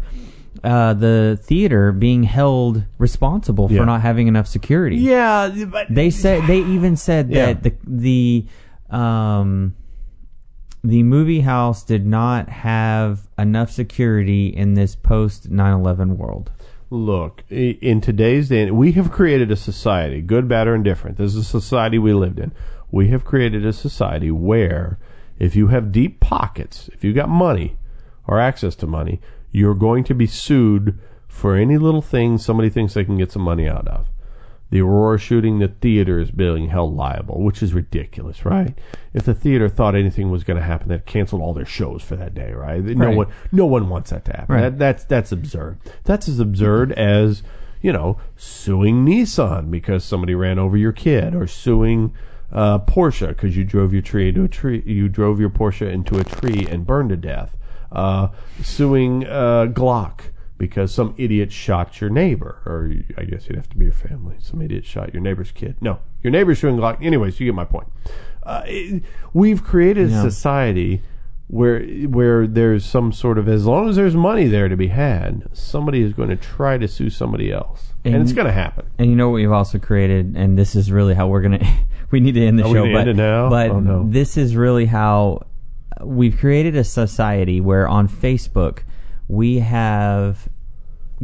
Uh, 0.64 0.93
the 0.93 1.39
theater 1.41 1.91
being 1.91 2.24
held 2.24 2.84
responsible 2.97 3.68
for 3.68 3.74
Yeah. 3.76 3.86
not 3.86 4.01
having 4.01 4.28
enough 4.28 4.47
security. 4.47 4.97
yeah, 4.97 5.49
but 5.68 5.88
They 5.89 6.10
said 6.10 6.47
they 6.47 6.60
even 6.60 6.95
said 6.95 7.30
Yeah. 7.30 7.53
that 7.53 7.64
the 7.64 7.74
the 7.88 8.95
um 8.95 9.74
the 10.84 11.03
movie 11.03 11.41
house 11.41 11.84
did 11.84 12.05
not 12.05 12.49
have 12.49 13.28
enough 13.38 13.70
security 13.72 14.47
in 14.47 14.74
this 14.76 14.95
post 14.95 15.49
9/11 15.51 16.18
world. 16.18 16.51
Look, 16.89 17.43
i- 17.51 17.78
in 17.82 18.01
today's 18.01 18.49
day, 18.49 18.72
we 18.72 18.93
have 18.93 19.12
created 19.12 19.51
a 19.51 19.55
society, 19.55 20.22
good, 20.22 20.47
bad, 20.47 20.68
or 20.68 20.76
indifferent. 20.76 21.18
This 21.18 21.36
is 21.36 21.41
a 21.41 21.43
society 21.43 21.99
we 21.99 22.14
lived 22.14 22.39
in. 22.39 22.51
We 22.91 23.10
have 23.10 23.24
created 23.26 23.66
a 23.66 23.74
society 23.74 24.32
where 24.32 24.97
if 25.38 25.55
you 25.55 25.68
have 25.68 25.91
deep 25.91 26.20
pockets, 26.20 26.89
if 26.93 27.03
you've 27.03 27.16
got 27.16 27.30
money 27.30 27.76
or 28.26 28.39
access 28.39 28.76
to 28.78 28.88
money, 28.88 29.20
you're 29.52 29.76
going 29.76 30.04
to 30.06 30.14
be 30.14 30.28
sued 30.28 30.97
for 31.28 31.56
any 31.56 31.78
little 31.78 32.02
thing 32.02 32.38
somebody 32.38 32.70
thinks 32.70 32.93
they 32.93 33.06
can 33.06 33.18
get 33.18 33.32
some 33.32 33.41
money 33.41 33.68
out 33.68 33.88
of. 33.88 34.08
The 34.72 34.82
Aurora 34.82 35.18
shooting, 35.18 35.58
the 35.58 35.68
theater 35.68 36.20
is 36.20 36.30
being 36.30 36.68
held 36.70 36.95
liable, 36.95 37.41
which 37.41 37.64
is 37.64 37.74
ridiculous, 37.74 38.45
right? 38.45 38.78
If 39.16 39.24
the 39.24 39.34
theater 39.34 39.68
thought 39.68 39.95
anything 39.95 40.30
was 40.30 40.43
going 40.43 40.58
to 40.58 40.64
happen, 40.64 40.89
they'd 40.89 41.08
canceled 41.08 41.41
all 41.41 41.56
their 41.56 41.66
shows 41.66 42.04
for 42.04 42.16
that 42.18 42.36
day, 42.36 42.52
right? 42.54 42.84
No 42.84 43.08
Right. 43.08 43.18
one, 43.18 43.28
no 43.52 43.66
one 43.66 43.89
wants 43.89 44.12
that 44.12 44.26
to 44.26 44.34
happen. 44.38 44.56
Right. 44.56 44.62
That, 44.62 44.78
that's 44.78 45.04
that's 45.06 45.32
absurd. 45.32 45.80
That's 46.04 46.28
as 46.30 46.39
absurd 46.39 46.91
as 46.91 47.41
you 47.82 47.91
know 47.91 48.20
suing 48.38 49.06
Nissan 49.06 49.72
because 49.72 50.04
somebody 50.04 50.36
ran 50.36 50.60
over 50.60 50.78
your 50.78 50.91
kid, 50.91 51.34
or 51.34 51.47
suing 51.47 52.14
uh, 52.52 52.78
Porsche 52.78 53.30
because 53.30 53.58
you 53.58 53.64
drove 53.64 53.91
your 53.91 54.04
tree 54.04 54.30
into 54.30 54.43
a 54.43 54.47
tree, 54.47 54.84
you 54.86 55.10
drove 55.10 55.39
your 55.39 55.50
Porsche 55.50 55.91
into 55.91 56.20
a 56.20 56.24
tree 56.24 56.68
and 56.70 56.86
burned 56.86 57.10
to 57.10 57.18
death. 57.18 57.56
Uh, 57.92 58.30
suing 58.64 59.26
uh, 59.26 59.66
Glock 59.72 60.22
because 60.58 60.94
some 60.94 61.16
idiot 61.18 61.52
shot 61.52 62.02
your 62.02 62.10
neighbor, 62.10 62.62
or 62.66 62.92
I 63.18 63.24
guess 63.24 63.48
you'd 63.48 63.56
have 63.56 63.70
to 63.70 63.78
be 63.78 63.86
your 63.86 63.94
family. 63.94 64.36
Some 64.40 64.62
idiot 64.62 64.86
shot 64.86 65.14
your 65.14 65.22
neighbor's 65.24 65.52
kid. 65.52 65.78
No, 65.82 66.00
your 66.22 66.32
neighbor's 66.32 66.58
shooting 66.60 66.78
Glock. 66.78 67.04
Anyways, 67.04 67.40
you 67.40 67.46
get 67.46 67.56
my 67.56 67.66
point. 67.66 67.88
Uh, 68.44 68.64
it- 68.66 69.04
we've 69.34 69.64
created 69.64 70.12
a 70.12 70.22
society 70.22 71.02
where 71.48 71.82
where 72.08 72.46
there's 72.46 72.86
some 72.86 73.12
sort 73.12 73.38
of 73.40 73.48
as 73.48 73.66
long 73.66 73.90
as 73.90 73.96
there's 73.96 74.16
money 74.16 74.48
there 74.48 74.68
to 74.70 74.78
be 74.78 74.88
had, 74.90 75.48
somebody 75.54 76.02
is 76.04 76.14
going 76.14 76.30
to 76.30 76.36
try 76.36 76.78
to 76.78 76.88
sue 76.88 77.10
somebody 77.10 77.52
else, 77.52 77.94
and, 78.06 78.14
And- 78.16 78.24
it's 78.24 78.34
going 78.34 78.46
to 78.48 78.54
happen. 78.54 78.86
And 79.00 79.10
you 79.10 79.16
know 79.16 79.30
what 79.30 79.36
we've 79.36 79.52
also 79.52 79.80
created, 79.80 80.36
and 80.36 80.58
this 80.60 80.76
is 80.76 80.92
really 80.92 81.16
how 81.16 81.28
we're 81.28 81.42
gonna. 81.42 81.66
we 82.12 82.20
need 82.20 82.34
to 82.34 82.46
end 82.46 82.60
the 82.60 82.64
Are 82.66 82.74
show, 82.74 82.84
but 82.92 83.02
end 83.02 83.10
it 83.12 83.16
now? 83.16 83.50
but 83.50 83.72
Oh, 83.72 83.80
no. 83.80 84.06
this 84.10 84.36
is 84.38 84.56
really 84.56 84.86
how 84.86 85.46
we've 86.04 86.38
created 86.38 86.76
a 86.76 86.84
society 86.84 87.60
where 87.62 87.88
on 87.88 88.08
Facebook 88.08 88.80
we 89.28 89.60
have 89.60 90.47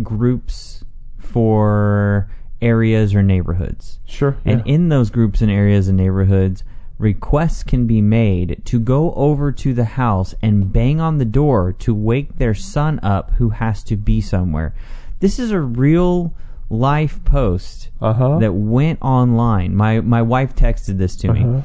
groups 0.01 0.83
for 1.17 2.29
areas 2.61 3.13
or 3.13 3.21
neighborhoods. 3.23 3.99
Sure, 4.05 4.37
And 4.45 4.61
in 4.65 4.89
those 4.89 5.09
groups 5.09 5.41
and 5.41 5.51
areas 5.51 5.87
and 5.87 5.97
neighborhoods, 5.97 6.63
requests 6.97 7.63
can 7.63 7.85
be 7.87 8.01
made 8.01 8.61
to 8.65 8.79
go 8.79 9.13
over 9.15 9.51
to 9.51 9.73
the 9.73 9.83
house 9.85 10.33
and 10.41 10.71
bang 10.71 11.01
on 11.01 11.17
the 11.17 11.25
door 11.25 11.73
to 11.73 11.93
wake 11.93 12.37
their 12.37 12.53
son 12.53 12.99
up 13.03 13.31
who 13.31 13.49
has 13.49 13.83
to 13.83 13.95
be 13.97 14.21
somewhere. 14.21 14.73
This 15.19 15.37
is 15.39 15.51
a 15.51 15.59
real 15.59 16.33
life 16.69 17.23
post 17.25 17.89
Uh 18.01 18.13
huh. 18.13 18.39
that 18.39 18.53
went 18.53 18.99
online. 19.01 19.75
My 19.75 19.99
my 20.01 20.21
wife 20.21 20.55
texted 20.55 20.97
this 20.97 21.15
to 21.17 21.29
Uh-huh. 21.31 21.43
me. 21.57 21.63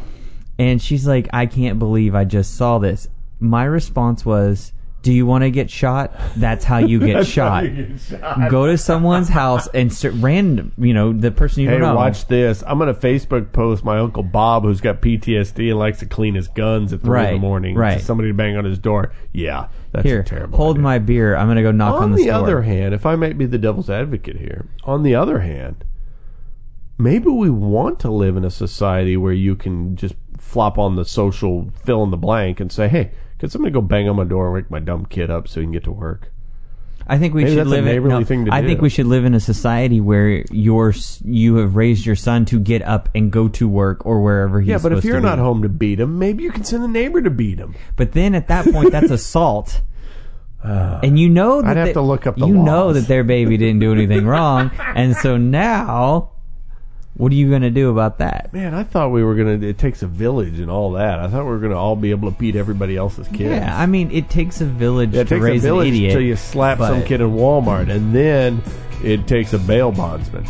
And 0.61 0.81
she's 0.83 1.07
like, 1.07 1.29
"I 1.33 1.47
can't 1.47 1.79
believe 1.79 2.15
I 2.15 2.25
just 2.25 2.55
saw 2.57 2.79
this." 2.79 3.09
My 3.39 3.65
response 3.65 4.27
was, 4.27 4.73
"Do 5.03 5.11
you 5.13 5.25
want 5.25 5.43
to 5.45 5.51
get 5.51 5.71
shot? 5.71 6.13
That's 6.37 6.65
how 6.67 6.77
you 6.91 6.99
get 6.99 7.27
shot." 7.27 7.65
Go 8.51 8.67
to 8.67 8.77
someone's 8.77 9.31
house 9.31 9.67
and 9.73 9.91
start 9.91 10.15
random, 10.19 10.73
you 10.77 10.93
know, 10.93 11.13
the 11.15 11.31
person 11.31 11.63
you 11.63 11.71
Hey, 11.71 11.79
don't 11.79 11.89
know. 11.89 11.95
watch 11.97 12.27
this. 12.27 12.63
I'm 12.67 12.77
going 12.79 12.95
to 12.95 13.01
Facebook 13.01 13.53
post 13.53 13.85
my 13.85 13.99
Uncle 13.99 14.23
Bob, 14.23 14.65
who's 14.65 14.83
got 14.83 15.01
PTSD 15.01 15.71
and 15.71 15.79
likes 15.79 16.01
to 16.01 16.07
clean 16.07 16.35
his 16.35 16.49
guns 16.49 16.93
at 16.93 17.01
3 17.01 17.27
in 17.29 17.35
the 17.35 17.41
morning. 17.41 17.75
right. 17.77 18.01
Somebody 18.01 18.29
to 18.29 18.35
bang 18.35 18.59
on 18.59 18.67
his 18.67 18.79
door. 18.79 19.13
Yeah, 19.33 19.69
that's 19.93 20.05
Here, 20.05 20.23
terrible 20.23 20.59
hold 20.59 20.77
idea. 20.77 20.83
my 20.83 20.99
beer. 20.99 21.37
I'm 21.37 21.49
gonna 21.49 21.63
go 21.63 21.73
knock 21.73 21.95
on, 21.95 22.03
on 22.03 22.13
the, 22.13 22.21
On 22.21 22.27
the 22.27 22.31
other 22.33 22.61
hand, 22.63 22.93
if 22.93 23.07
I 23.07 23.17
might 23.17 23.39
be 23.39 23.47
the 23.47 23.57
devil's 23.59 23.89
advocate 23.89 24.37
here, 24.37 24.67
on 24.85 25.05
the 25.05 25.15
other 25.15 25.39
hand, 25.41 25.85
maybe 26.99 27.29
we 27.31 27.49
want 27.49 27.99
to 28.01 28.11
live 28.11 28.37
in 28.37 28.45
a 28.45 28.51
society 28.51 29.17
where 29.17 29.33
you 29.33 29.57
can 29.57 29.97
just 29.97 30.15
flop 30.51 30.79
on 30.79 30.97
the 30.97 31.05
social 31.05 31.71
fill 31.85 32.03
in 32.05 32.11
the 32.11 32.17
blank 32.17 32.61
and 32.61 32.71
say, 32.73 32.89
"Hey, 32.89 33.11
could 33.39 33.51
somebody 33.53 33.73
go 33.73 33.81
bang 33.81 34.09
on 34.09 34.17
my 34.17 34.25
door 34.25 34.47
and 34.47 34.55
wake 34.55 34.71
my 34.71 34.81
dumb 34.81 35.07
kid 35.07 35.31
up 35.31 35.47
so 35.49 35.61
he 35.61 35.65
can 35.67 35.73
get 35.73 35.85
to 35.85 35.93
work?" 35.93 36.33
I 37.07 37.19
think 37.19 37.35
we 37.35 37.43
Maybe 37.43 37.53
should 37.57 37.59
that's 37.61 37.67
a 37.67 37.71
live 37.71 37.87
in. 37.87 37.93
neighborly 37.93 38.19
no, 38.21 38.25
thing 38.25 38.45
to 38.45 38.55
I 38.55 38.61
do. 38.61 38.67
think 38.69 38.81
we 38.83 38.89
should 38.89 39.07
live 39.07 39.25
in 39.25 39.35
a 39.35 39.41
society 39.41 40.01
where 40.01 40.45
your 40.53 40.91
s- 40.91 41.21
you 41.25 41.57
have 41.57 41.75
raised 41.75 42.07
your 42.07 42.15
son 42.15 42.45
to 42.47 42.61
get 42.61 42.83
up 42.83 43.09
and 43.17 43.33
go 43.33 43.49
to 43.49 43.67
work 43.69 44.05
or 44.07 44.23
wherever 44.23 44.61
he's. 44.61 44.69
Yeah, 44.69 44.79
but 44.79 44.93
if 44.93 44.99
supposed 44.99 45.05
you're 45.07 45.17
to 45.21 45.27
not 45.27 45.37
be. 45.37 45.43
home 45.43 45.63
to 45.63 45.69
beat 45.69 45.99
him, 45.99 46.19
maybe 46.21 46.45
you 46.45 46.53
can 46.53 46.63
send 46.63 46.85
the 46.85 46.89
neighbor 46.89 47.21
to 47.23 47.31
beat 47.31 47.59
him. 47.59 47.75
But 47.97 48.13
then 48.13 48.35
at 48.37 48.47
that 48.49 48.65
point, 48.71 48.93
that's 48.93 49.11
assault. 49.21 49.81
and 50.63 51.19
you 51.19 51.29
know 51.31 51.63
that 51.63 51.69
Uh, 51.69 51.71
I'd 51.71 51.77
have 51.79 51.87
they- 51.87 51.93
to 51.95 52.03
look 52.03 52.27
up 52.27 52.37
the 52.37 52.47
you 52.47 52.55
know 52.55 52.87
laws. 52.89 52.95
that 52.97 53.09
their 53.09 53.25
baby 53.25 53.57
didn't 53.57 53.81
do 53.81 53.93
anything 53.93 54.27
wrong, 54.27 54.71
and 54.95 55.17
so 55.17 55.37
now, 55.37 56.31
what 57.15 57.33
are 57.33 57.35
you 57.35 57.51
going 57.51 57.63
to 57.63 57.71
do 57.71 57.91
about 57.91 58.19
that? 58.19 58.51
Man, 58.53 58.73
I 58.73 58.83
thought 58.85 59.11
we 59.11 59.23
were 59.23 59.35
gonna. 59.35 59.59
It 59.67 59.79
takes 59.79 60.03
a 60.03 60.07
village 60.07 60.59
and 60.61 60.71
all 60.71 60.93
that. 60.93 61.19
I 61.19 61.29
thought 61.29 61.45
we 61.45 61.51
were 61.51 61.59
gonna 61.59 61.77
all 61.79 61.97
be 61.97 62.11
able 62.13 62.31
to 62.33 62.39
beat 62.39 62.57
everybody 62.57 62.97
else's 62.97 63.27
kids. 63.29 63.41
Yeah, 63.51 63.77
I 63.79 63.87
mean, 63.87 64.11
it 64.11 64.31
takes 64.31 64.61
a 64.61 64.67
village 64.67 65.13
Yeah, 65.13 65.23
it 65.23 65.25
to 65.25 65.29
takes 65.31 65.41
a 65.41 65.45
raise 65.45 65.65
an 65.65 65.71
village 65.71 65.89
idiot. 65.89 66.11
until 66.13 66.23
you 66.27 66.37
slap 66.37 66.79
some 66.79 67.03
kid 67.03 67.21
in 67.21 67.33
Walmart, 67.33 67.91
and 67.91 68.15
then 68.15 68.63
it 69.03 69.27
takes 69.27 69.53
a 69.53 69.59
bail 69.59 69.93
bondsman. 69.93 70.45